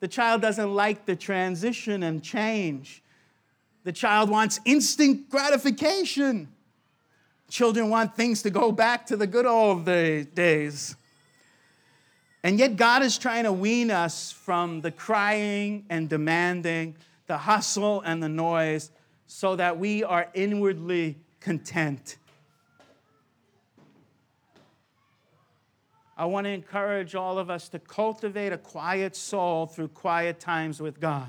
The 0.00 0.08
child 0.08 0.40
doesn't 0.40 0.72
like 0.72 1.04
the 1.04 1.16
transition 1.16 2.04
and 2.04 2.22
change. 2.22 3.02
The 3.84 3.92
child 3.92 4.30
wants 4.30 4.58
instant 4.64 5.28
gratification. 5.28 6.48
Children 7.50 7.90
want 7.90 8.14
things 8.14 8.40
to 8.42 8.50
go 8.50 8.72
back 8.72 9.04
to 9.06 9.16
the 9.16 9.26
good 9.26 9.44
old 9.44 9.84
days. 9.84 10.96
And 12.44 12.58
yet, 12.58 12.76
God 12.76 13.02
is 13.02 13.18
trying 13.18 13.44
to 13.44 13.52
wean 13.52 13.90
us 13.90 14.30
from 14.30 14.80
the 14.80 14.92
crying 14.92 15.84
and 15.90 16.08
demanding, 16.08 16.96
the 17.26 17.38
hustle 17.38 18.00
and 18.02 18.22
the 18.22 18.28
noise, 18.28 18.90
so 19.26 19.56
that 19.56 19.78
we 19.78 20.04
are 20.04 20.28
inwardly 20.34 21.18
content. 21.40 22.16
I 26.16 26.24
want 26.24 26.46
to 26.46 26.50
encourage 26.50 27.14
all 27.14 27.38
of 27.38 27.48
us 27.48 27.68
to 27.68 27.78
cultivate 27.78 28.52
a 28.52 28.58
quiet 28.58 29.14
soul 29.14 29.66
through 29.66 29.88
quiet 29.88 30.40
times 30.40 30.80
with 30.80 30.98
God. 30.98 31.28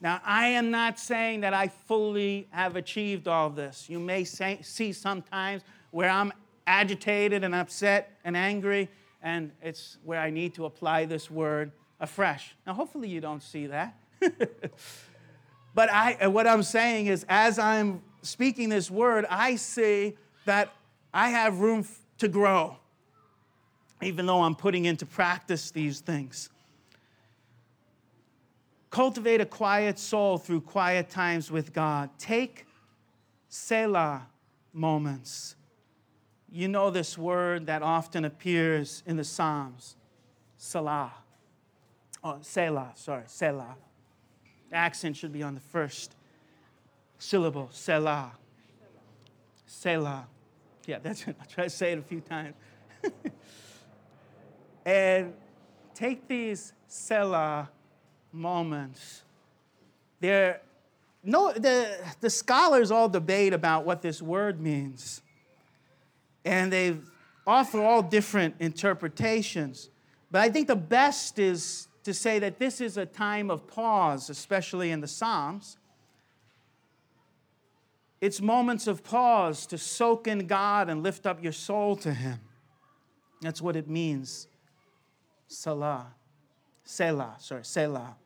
Now, 0.00 0.20
I 0.24 0.46
am 0.46 0.70
not 0.70 0.98
saying 0.98 1.42
that 1.42 1.54
I 1.54 1.68
fully 1.68 2.48
have 2.50 2.74
achieved 2.74 3.28
all 3.28 3.50
this. 3.50 3.88
You 3.88 4.00
may 4.00 4.24
say, 4.24 4.58
see 4.62 4.92
sometimes 4.92 5.62
where 5.90 6.08
I'm 6.08 6.32
agitated 6.66 7.44
and 7.44 7.54
upset 7.54 8.18
and 8.24 8.36
angry, 8.36 8.88
and 9.22 9.52
it's 9.62 9.98
where 10.04 10.20
I 10.20 10.30
need 10.30 10.54
to 10.54 10.64
apply 10.64 11.04
this 11.04 11.30
word 11.30 11.72
afresh. 11.98 12.54
Now, 12.66 12.74
hopefully, 12.74 13.08
you 13.08 13.20
don't 13.20 13.42
see 13.42 13.66
that. 13.66 13.96
but 15.74 15.90
I, 15.90 16.26
what 16.26 16.46
I'm 16.46 16.62
saying 16.62 17.06
is, 17.06 17.24
as 17.28 17.58
I'm 17.58 18.02
speaking 18.22 18.68
this 18.68 18.90
word, 18.90 19.26
I 19.28 19.56
see 19.56 20.16
that 20.44 20.72
I 21.12 21.30
have 21.30 21.60
room 21.60 21.86
to 22.18 22.28
grow, 22.28 22.76
even 24.02 24.26
though 24.26 24.42
I'm 24.42 24.54
putting 24.54 24.84
into 24.84 25.06
practice 25.06 25.70
these 25.70 26.00
things. 26.00 26.50
Cultivate 28.90 29.40
a 29.40 29.46
quiet 29.46 29.98
soul 29.98 30.38
through 30.38 30.62
quiet 30.62 31.10
times 31.10 31.50
with 31.50 31.72
God. 31.72 32.10
Take 32.18 32.66
Selah 33.48 34.26
moments. 34.72 35.54
You 36.52 36.68
know 36.68 36.90
this 36.90 37.16
word 37.16 37.66
that 37.66 37.82
often 37.82 38.24
appears 38.24 39.02
in 39.06 39.16
the 39.16 39.24
Psalms, 39.24 39.96
Salah. 40.56 41.12
Oh, 42.24 42.38
Selah, 42.42 42.92
sorry, 42.96 43.22
Selah. 43.26 43.76
The 44.70 44.76
accent 44.76 45.16
should 45.16 45.32
be 45.32 45.42
on 45.42 45.54
the 45.54 45.60
first 45.60 46.16
syllable, 47.18 47.68
Selah. 47.72 48.32
Selah. 49.66 50.26
Yeah, 50.86 50.98
that's 51.02 51.26
it. 51.28 51.36
I'll 51.40 51.46
try 51.46 51.64
to 51.64 51.70
say 51.70 51.92
it 51.92 51.98
a 51.98 52.02
few 52.02 52.20
times. 52.20 52.54
and 54.84 55.32
take 55.94 56.26
these 56.26 56.72
Selah 56.88 57.70
moments. 58.32 59.22
They're 60.18 60.60
no, 61.22 61.52
the, 61.52 61.98
the 62.20 62.30
scholars 62.30 62.90
all 62.90 63.08
debate 63.08 63.52
about 63.52 63.84
what 63.84 64.00
this 64.00 64.22
word 64.22 64.58
means. 64.58 65.20
And 66.44 66.72
they 66.72 66.96
offer 67.46 67.82
all 67.82 68.02
different 68.02 68.56
interpretations. 68.58 69.90
But 70.30 70.42
I 70.42 70.48
think 70.48 70.68
the 70.68 70.76
best 70.76 71.38
is 71.38 71.88
to 72.04 72.14
say 72.14 72.38
that 72.38 72.58
this 72.58 72.80
is 72.80 72.96
a 72.96 73.06
time 73.06 73.50
of 73.50 73.66
pause, 73.66 74.30
especially 74.30 74.90
in 74.90 75.00
the 75.00 75.08
Psalms. 75.08 75.76
It's 78.20 78.40
moments 78.40 78.86
of 78.86 79.02
pause 79.02 79.66
to 79.66 79.78
soak 79.78 80.26
in 80.26 80.46
God 80.46 80.88
and 80.88 81.02
lift 81.02 81.26
up 81.26 81.42
your 81.42 81.52
soul 81.52 81.96
to 81.96 82.12
Him. 82.12 82.38
That's 83.40 83.62
what 83.62 83.76
it 83.76 83.88
means. 83.88 84.46
Salah. 85.48 86.14
Selah, 86.84 87.36
sorry, 87.38 87.64
Selah. 87.64 88.16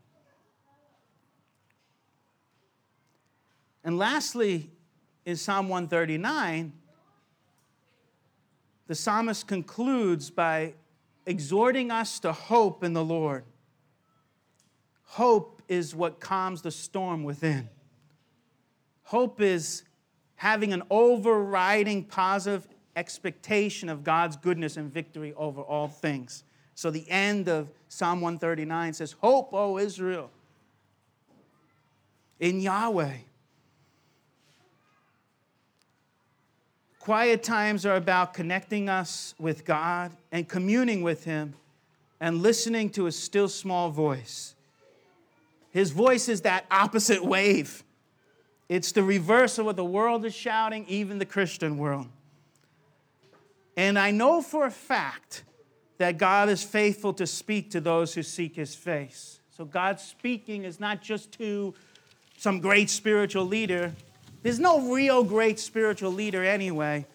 And 3.85 3.99
lastly, 3.99 4.71
in 5.27 5.37
Psalm 5.37 5.69
139, 5.69 6.73
the 8.87 8.95
psalmist 8.95 9.47
concludes 9.47 10.31
by 10.31 10.75
exhorting 11.27 11.91
us 11.91 12.21
to 12.21 12.33
hope 12.33 12.85
in 12.85 12.93
the 12.93 13.05
Lord. 13.05 13.45
Hope 15.05 15.63
is 15.69 15.95
what 15.95 16.21
calms 16.21 16.63
the 16.63 16.71
storm 16.71 17.25
within. 17.25 17.69
Hope 19.05 19.41
is 19.41 19.85
having 20.37 20.73
an 20.73 20.83
overriding 20.91 22.05
positive 22.05 22.67
expectation 22.97 23.89
of 23.89 24.05
God's 24.05 24.37
goodness 24.37 24.77
and 24.77 24.93
victory 24.93 25.33
over 25.35 25.61
all 25.61 25.89
things. 25.89 26.45
So 26.75 26.91
the 26.91 27.09
end 27.11 27.49
of 27.49 27.71
Psalm 27.89 28.21
139 28.21 28.95
says, 28.95 29.13
Hope, 29.13 29.53
O 29.53 29.79
Israel, 29.79 30.31
in 32.41 32.61
Yahweh. 32.61 33.19
Quiet 37.05 37.43
times 37.43 37.85
are 37.85 37.97
about 37.97 38.33
connecting 38.33 38.89
us 38.89 39.35
with 39.39 39.67
God 39.67 40.11
and 40.33 40.49
communing 40.49 41.03
with 41.03 41.25
Him 41.25 41.53
and 42.19 42.41
listening 42.41 42.89
to 42.93 43.05
His 43.05 43.19
still 43.19 43.47
small 43.47 43.91
voice. 43.91 44.55
His 45.71 45.91
voice 45.91 46.31
is 46.31 46.41
that 46.41 46.65
opposite 46.71 47.23
wave. 47.23 47.85
It's 48.71 48.93
the 48.93 49.03
reverse 49.03 49.59
of 49.59 49.67
what 49.67 49.77
the 49.77 49.85
world 49.85 50.25
is 50.25 50.35
shouting, 50.35 50.87
even 50.89 51.19
the 51.19 51.27
Christian 51.27 51.77
world. 51.77 52.07
And 53.77 53.99
I 53.99 54.11
know 54.11 54.41
for 54.41 54.65
a 54.65 54.71
fact 54.71 55.45
that 55.99 56.17
God 56.17 56.49
is 56.49 56.63
faithful 56.63 57.13
to 57.13 57.27
speak 57.27 57.71
to 57.73 57.83
those 57.83 58.15
who 58.15 58.23
seek 58.23 58.57
His 58.57 58.75
face. 58.75 59.41
So 59.55 59.67
God's 59.67 60.03
speaking 60.03 60.65
is 60.65 60.81
not 60.81 61.03
just 61.03 61.33
to 61.33 61.75
some 62.39 62.61
great 62.61 62.89
spiritual 62.89 63.45
leader, 63.45 63.93
there's 64.45 64.61
no 64.61 64.93
real 64.93 65.25
great 65.25 65.59
spiritual 65.59 66.13
leader 66.13 66.45
anyway. 66.45 67.07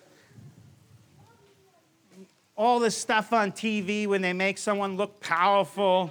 All 2.58 2.80
this 2.80 2.98
stuff 2.98 3.32
on 3.32 3.52
TV 3.52 4.08
when 4.08 4.24
they 4.24 4.34
make 4.34 4.58
someone 4.58 4.98
look 4.98 5.22
powerful 5.22 6.10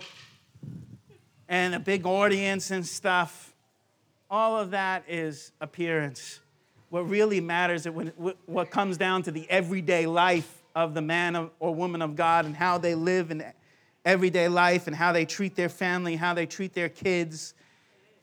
and 1.49 1.75
a 1.75 1.81
big 1.81 2.07
audience 2.07 2.71
and 2.71 2.87
stuff, 2.87 3.53
all 4.31 4.61
of 4.61 4.71
that 4.71 5.03
is 5.09 5.51
appearance. 5.61 6.39
What 6.91 7.09
really 7.09 7.41
matters 7.41 7.85
is 7.85 7.93
what 8.47 8.71
comes 8.71 8.97
down 8.97 9.25
to 9.25 9.33
the 9.33 9.51
everyday 9.51 10.07
life 10.07 10.63
of 10.77 10.95
the 10.95 11.03
man 11.03 11.51
or 11.59 11.75
woman 11.75 12.01
of 12.01 12.15
God 12.15 12.45
and 12.45 12.55
how 12.55 12.79
they 12.79 12.95
live 12.95 13.33
in 13.33 13.45
everyday 14.05 14.47
life 14.47 14.87
and 14.87 14.95
how 14.95 15.11
they 15.11 15.25
treat 15.25 15.57
their 15.57 15.69
family, 15.69 16.15
how 16.15 16.33
they 16.33 16.47
treat 16.47 16.75
their 16.75 16.89
kids, 16.89 17.55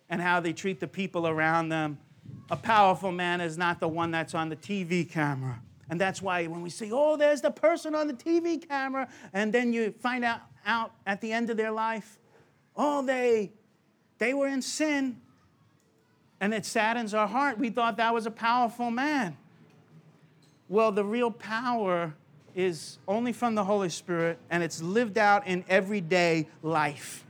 and 0.09 0.21
how 0.21 0.39
they 0.39 0.53
treat 0.53 0.79
the 0.79 0.87
people 0.87 1.27
around 1.27 1.67
them 1.67 1.97
a 2.49 2.55
powerful 2.55 3.11
man 3.11 3.41
is 3.41 3.57
not 3.57 3.79
the 3.79 3.87
one 3.87 4.11
that's 4.11 4.35
on 4.35 4.49
the 4.49 4.55
TV 4.55 5.09
camera. 5.09 5.59
And 5.89 5.99
that's 5.99 6.21
why 6.21 6.45
when 6.47 6.61
we 6.61 6.69
say, 6.69 6.89
oh, 6.91 7.15
there's 7.17 7.41
the 7.41 7.51
person 7.51 7.95
on 7.95 8.07
the 8.07 8.13
TV 8.13 8.67
camera, 8.67 9.07
and 9.33 9.53
then 9.53 9.73
you 9.73 9.93
find 9.99 10.23
out, 10.23 10.41
out 10.65 10.91
at 11.05 11.21
the 11.21 11.31
end 11.31 11.49
of 11.49 11.57
their 11.57 11.71
life, 11.71 12.17
oh, 12.75 13.05
they, 13.05 13.51
they 14.17 14.33
were 14.33 14.47
in 14.47 14.61
sin. 14.61 15.21
And 16.39 16.53
it 16.53 16.65
saddens 16.65 17.13
our 17.13 17.27
heart. 17.27 17.57
We 17.57 17.69
thought 17.69 17.97
that 17.97 18.13
was 18.13 18.25
a 18.25 18.31
powerful 18.31 18.91
man. 18.91 19.37
Well, 20.67 20.91
the 20.91 21.05
real 21.05 21.31
power 21.31 22.13
is 22.55 22.97
only 23.07 23.33
from 23.33 23.55
the 23.55 23.63
Holy 23.63 23.89
Spirit, 23.89 24.39
and 24.49 24.63
it's 24.63 24.81
lived 24.81 25.17
out 25.17 25.45
in 25.45 25.63
everyday 25.69 26.47
life, 26.63 27.25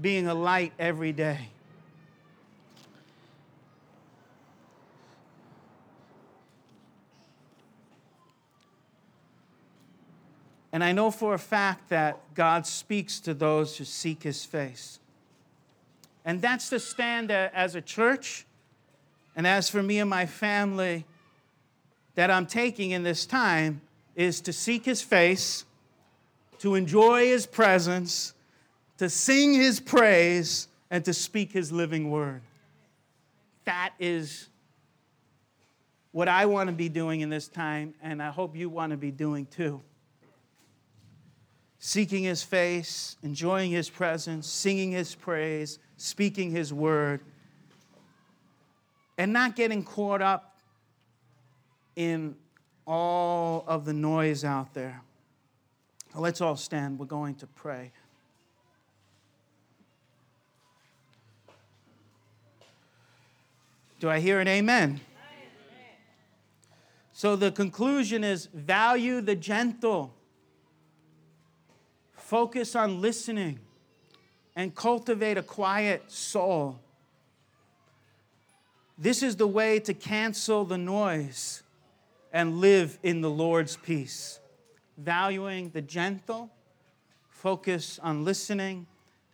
being 0.00 0.26
a 0.26 0.34
light 0.34 0.72
every 0.78 1.12
day. 1.12 1.50
And 10.72 10.84
I 10.84 10.92
know 10.92 11.10
for 11.10 11.34
a 11.34 11.38
fact 11.38 11.88
that 11.88 12.18
God 12.34 12.66
speaks 12.66 13.18
to 13.20 13.34
those 13.34 13.76
who 13.76 13.84
seek 13.84 14.22
his 14.22 14.44
face. 14.44 15.00
And 16.24 16.40
that's 16.40 16.68
the 16.68 16.78
stand 16.78 17.30
as 17.30 17.74
a 17.74 17.80
church, 17.80 18.46
and 19.34 19.46
as 19.46 19.68
for 19.68 19.82
me 19.82 19.98
and 19.98 20.10
my 20.10 20.26
family, 20.26 21.04
that 22.14 22.30
I'm 22.30 22.46
taking 22.46 22.90
in 22.90 23.02
this 23.02 23.26
time 23.26 23.80
is 24.14 24.40
to 24.42 24.52
seek 24.52 24.84
his 24.84 25.02
face, 25.02 25.64
to 26.58 26.74
enjoy 26.74 27.26
his 27.26 27.46
presence, 27.46 28.34
to 28.98 29.08
sing 29.08 29.54
his 29.54 29.80
praise, 29.80 30.68
and 30.90 31.04
to 31.04 31.14
speak 31.14 31.52
his 31.52 31.72
living 31.72 32.10
word. 32.10 32.42
That 33.64 33.94
is 33.98 34.48
what 36.12 36.28
I 36.28 36.46
want 36.46 36.68
to 36.68 36.74
be 36.74 36.88
doing 36.88 37.22
in 37.22 37.30
this 37.30 37.48
time, 37.48 37.94
and 38.02 38.22
I 38.22 38.30
hope 38.30 38.56
you 38.56 38.68
want 38.68 38.90
to 38.90 38.96
be 38.96 39.10
doing 39.10 39.46
too 39.46 39.80
seeking 41.82 42.22
his 42.22 42.42
face, 42.42 43.16
enjoying 43.22 43.70
his 43.70 43.88
presence, 43.88 44.46
singing 44.46 44.92
his 44.92 45.14
praise, 45.14 45.78
speaking 45.96 46.50
his 46.50 46.74
word, 46.74 47.22
and 49.16 49.32
not 49.32 49.56
getting 49.56 49.82
caught 49.82 50.20
up 50.20 50.58
in 51.96 52.36
all 52.86 53.64
of 53.66 53.86
the 53.86 53.94
noise 53.94 54.44
out 54.44 54.74
there. 54.74 55.02
Let's 56.14 56.42
all 56.42 56.56
stand. 56.56 56.98
We're 56.98 57.06
going 57.06 57.36
to 57.36 57.46
pray. 57.46 57.92
Do 64.00 64.10
I 64.10 64.20
hear 64.20 64.40
an 64.40 64.48
amen? 64.48 65.00
So 67.12 67.36
the 67.36 67.50
conclusion 67.50 68.22
is 68.22 68.46
value 68.52 69.22
the 69.22 69.36
gentle 69.36 70.14
Focus 72.30 72.76
on 72.76 73.00
listening 73.00 73.58
and 74.54 74.72
cultivate 74.72 75.36
a 75.36 75.42
quiet 75.42 76.12
soul. 76.12 76.78
This 78.96 79.24
is 79.24 79.34
the 79.34 79.48
way 79.48 79.80
to 79.80 79.92
cancel 79.92 80.64
the 80.64 80.78
noise 80.78 81.64
and 82.32 82.58
live 82.58 83.00
in 83.02 83.20
the 83.20 83.28
Lord's 83.28 83.76
peace. 83.76 84.38
Valuing 84.96 85.70
the 85.70 85.82
gentle, 85.82 86.48
focus 87.30 87.98
on 88.00 88.24
listening, 88.24 88.86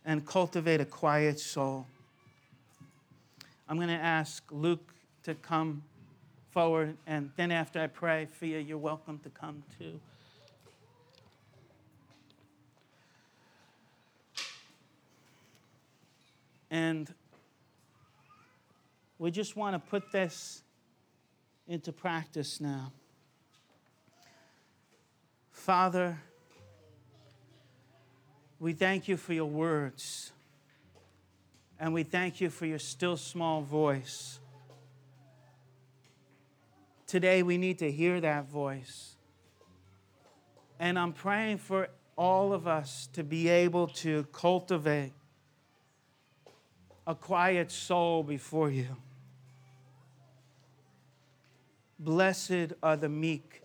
and 0.03 0.25
cultivate 0.25 0.81
a 0.81 0.85
quiet 0.85 1.39
soul. 1.39 1.85
I'm 3.69 3.75
going 3.75 3.89
to 3.89 3.93
ask 3.93 4.41
Luke 4.49 4.91
to 5.21 5.35
come 5.35 5.83
forward, 6.49 6.97
and 7.05 7.29
then 7.35 7.51
after 7.51 7.79
I 7.79 7.85
pray, 7.85 8.25
Fia, 8.25 8.59
you're 8.59 8.79
welcome 8.79 9.19
to 9.19 9.29
come 9.29 9.61
too. 9.77 9.99
And 16.77 17.11
we 19.17 19.31
just 19.31 19.55
want 19.55 19.73
to 19.73 19.79
put 19.79 20.11
this 20.11 20.61
into 21.67 21.91
practice 21.91 22.61
now. 22.61 22.91
Father, 25.51 26.19
we 28.59 28.73
thank 28.73 29.07
you 29.07 29.17
for 29.17 29.33
your 29.33 29.49
words. 29.49 30.31
And 31.79 31.95
we 31.95 32.03
thank 32.03 32.41
you 32.41 32.51
for 32.51 32.67
your 32.67 32.77
still 32.77 33.17
small 33.17 33.63
voice. 33.63 34.39
Today 37.07 37.41
we 37.41 37.57
need 37.57 37.79
to 37.79 37.91
hear 37.91 38.21
that 38.21 38.49
voice. 38.49 39.15
And 40.79 40.99
I'm 40.99 41.13
praying 41.13 41.57
for 41.57 41.87
all 42.15 42.53
of 42.53 42.67
us 42.67 43.09
to 43.13 43.23
be 43.23 43.47
able 43.47 43.87
to 43.87 44.27
cultivate 44.31 45.13
a 47.07 47.15
quiet 47.15 47.71
soul 47.71 48.21
before 48.21 48.69
you. 48.69 48.97
Blessed 51.97 52.73
are 52.83 52.97
the 52.97 53.09
meek, 53.09 53.63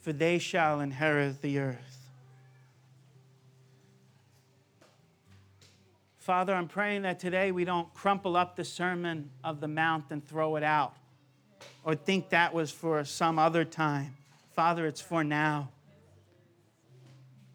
for 0.00 0.12
they 0.12 0.38
shall 0.38 0.80
inherit 0.80 1.40
the 1.40 1.58
earth. 1.58 2.10
Father, 6.18 6.54
I'm 6.54 6.68
praying 6.68 7.02
that 7.02 7.18
today 7.18 7.50
we 7.50 7.64
don't 7.64 7.92
crumple 7.94 8.36
up 8.36 8.56
the 8.56 8.64
Sermon 8.64 9.30
of 9.42 9.60
the 9.60 9.68
Mount 9.68 10.04
and 10.10 10.26
throw 10.26 10.56
it 10.56 10.62
out 10.62 10.94
or 11.82 11.94
think 11.94 12.30
that 12.30 12.52
was 12.52 12.70
for 12.70 13.04
some 13.04 13.38
other 13.38 13.64
time. 13.64 14.16
Father, 14.54 14.86
it's 14.86 15.00
for 15.00 15.24
now. 15.24 15.70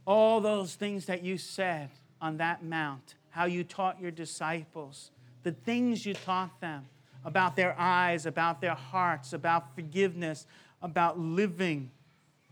All 0.05 0.41
those 0.41 0.73
things 0.75 1.05
that 1.05 1.21
you 1.21 1.37
said 1.37 1.89
on 2.21 2.37
that 2.37 2.63
mount, 2.63 3.15
how 3.31 3.45
you 3.45 3.63
taught 3.63 3.99
your 3.99 4.11
disciples, 4.11 5.11
the 5.43 5.51
things 5.51 6.05
you 6.05 6.13
taught 6.13 6.61
them 6.61 6.85
about 7.25 7.55
their 7.55 7.75
eyes, 7.77 8.25
about 8.25 8.61
their 8.61 8.75
hearts, 8.75 9.33
about 9.33 9.73
forgiveness, 9.75 10.45
about 10.81 11.19
living 11.19 11.89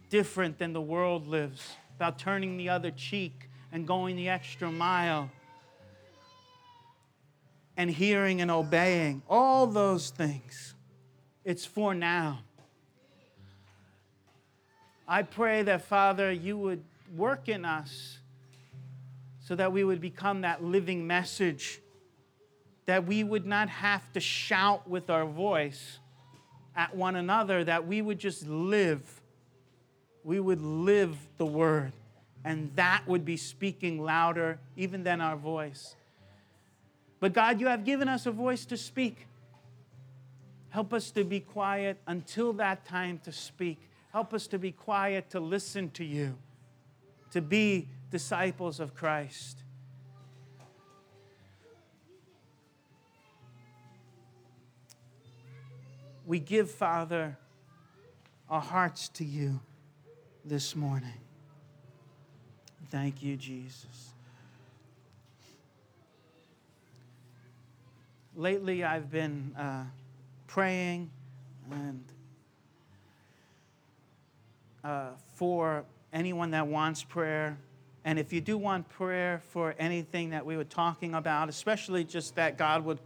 different 0.10 0.58
than 0.58 0.74
the 0.74 0.82
world 0.82 1.28
lives, 1.28 1.76
about 1.96 2.18
turning 2.18 2.58
the 2.58 2.70
other 2.70 2.92
cheek 2.92 3.50
and 3.72 3.88
going 3.88 4.16
the 4.16 4.30
extra 4.30 4.72
mile, 4.72 5.30
and 7.78 7.90
hearing 7.90 8.42
and 8.42 8.52
obeying, 8.52 9.22
all 9.30 9.68
those 9.68 10.10
things. 10.10 10.76
It's 11.46 11.66
for 11.66 11.94
now. 11.94 12.40
I 15.08 15.24
pray 15.24 15.64
that, 15.64 15.84
Father, 15.84 16.32
you 16.32 16.58
would 16.58 16.84
work 17.16 17.50
in 17.50 17.66
us 17.66 18.19
so 19.50 19.56
that 19.56 19.74
we 19.74 19.84
would 19.84 20.00
become 20.00 20.42
that 20.42 20.64
living 20.64 21.08
message, 21.08 21.82
that 22.86 23.08
we 23.08 23.24
would 23.24 23.48
not 23.48 23.68
have 23.68 24.14
to 24.14 24.20
shout 24.20 24.88
with 24.88 25.10
our 25.10 25.26
voice 25.26 25.98
at 26.76 26.96
one 26.96 27.16
another, 27.16 27.64
that 27.64 27.88
we 27.88 28.00
would 28.00 28.20
just 28.20 28.48
live. 28.48 29.02
We 30.24 30.40
would 30.40 30.62
live 30.62 31.18
the 31.40 31.48
word, 31.48 31.94
and 32.46 32.70
that 32.76 33.08
would 33.08 33.26
be 33.26 33.38
speaking 33.38 34.04
louder 34.04 34.60
even 34.78 35.04
than 35.04 35.20
our 35.20 35.36
voice. 35.36 35.96
But 37.20 37.34
God, 37.34 37.60
you 37.60 37.66
have 37.66 37.84
given 37.84 38.08
us 38.08 38.28
a 38.28 38.32
voice 38.32 38.66
to 38.66 38.78
speak. 38.78 39.26
Help 40.70 40.94
us 40.94 41.10
to 41.10 41.24
be 41.24 41.40
quiet 41.40 41.98
until 42.06 42.54
that 42.54 42.86
time 42.86 43.20
to 43.24 43.32
speak. 43.32 43.80
Help 44.12 44.32
us 44.32 44.46
to 44.46 44.60
be 44.60 44.72
quiet 44.72 45.32
to 45.32 45.40
listen 45.40 45.90
to 45.90 46.06
you, 46.06 46.38
to 47.32 47.42
be 47.42 47.88
disciples 48.10 48.80
of 48.80 48.94
Christ. 48.94 49.64
We 56.26 56.40
give, 56.40 56.70
Father, 56.70 57.38
our 58.50 58.62
hearts 58.62 59.10
to 59.10 59.26
you 59.26 59.60
this 60.46 60.76
morning. 60.76 61.22
Thank 62.90 63.24
you, 63.24 63.36
Jesus. 63.36 64.14
Lately, 68.36 68.84
I've 68.84 69.10
been. 69.10 69.56
Uh, 69.58 69.84
praying 70.50 71.12
and 71.70 72.04
uh, 74.84 75.10
for 75.36 75.86
anyone 76.12 76.52
that 76.52 76.66
wants 76.66 77.04
prayer. 77.04 77.56
And 78.10 78.18
if 78.18 78.34
you 78.34 78.42
do 78.42 78.58
want 78.58 78.90
prayer 78.90 79.40
for 79.52 79.76
anything 79.78 80.32
that 80.32 80.44
we 80.44 80.58
were 80.58 80.64
talking 80.64 81.14
about, 81.14 81.48
especially 81.48 82.04
just 82.04 82.34
that 82.38 82.58
God 82.58 82.84
would 82.84 82.98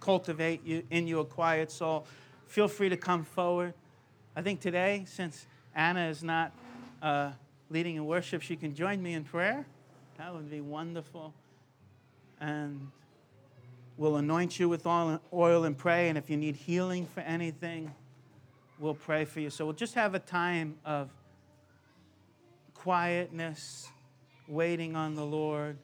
cultivate 0.00 0.62
you, 0.66 0.82
in 0.90 1.06
you 1.06 1.20
a 1.20 1.24
quiet 1.24 1.70
soul, 1.72 2.06
feel 2.46 2.68
free 2.68 2.90
to 2.90 2.96
come 2.98 3.24
forward. 3.24 3.72
I 4.36 4.42
think 4.42 4.60
today, 4.60 5.06
since 5.06 5.46
Anna 5.74 6.08
is 6.08 6.22
not 6.22 6.52
uh, 7.00 7.30
leading 7.70 7.96
in 7.96 8.04
worship, 8.04 8.42
she 8.42 8.54
can 8.54 8.74
join 8.74 9.02
me 9.02 9.14
in 9.14 9.24
prayer. 9.24 9.64
That 10.18 10.34
would 10.34 10.50
be 10.50 10.60
wonderful. 10.60 11.32
And 12.38 12.90
We'll 13.96 14.16
anoint 14.16 14.60
you 14.60 14.68
with 14.68 14.86
oil 14.86 15.64
and 15.64 15.78
pray. 15.78 16.10
And 16.10 16.18
if 16.18 16.28
you 16.28 16.36
need 16.36 16.56
healing 16.56 17.06
for 17.06 17.20
anything, 17.20 17.94
we'll 18.78 18.94
pray 18.94 19.24
for 19.24 19.40
you. 19.40 19.48
So 19.48 19.64
we'll 19.64 19.72
just 19.72 19.94
have 19.94 20.14
a 20.14 20.18
time 20.18 20.76
of 20.84 21.08
quietness, 22.74 23.88
waiting 24.50 24.96
on 24.96 25.14
the 25.14 25.24
Lord. 25.24 25.78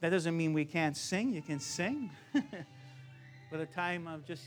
That 0.00 0.10
doesn't 0.10 0.36
mean 0.36 0.52
we 0.52 0.64
can't 0.64 0.96
sing. 0.96 1.32
You 1.32 1.42
can 1.42 1.58
sing. 1.58 2.10
but 3.50 3.60
a 3.60 3.66
time 3.66 4.06
of 4.06 4.24
just 4.24 4.44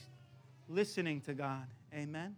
listening 0.68 1.22
to 1.22 1.34
God. 1.34 1.66
Amen. 1.93 2.36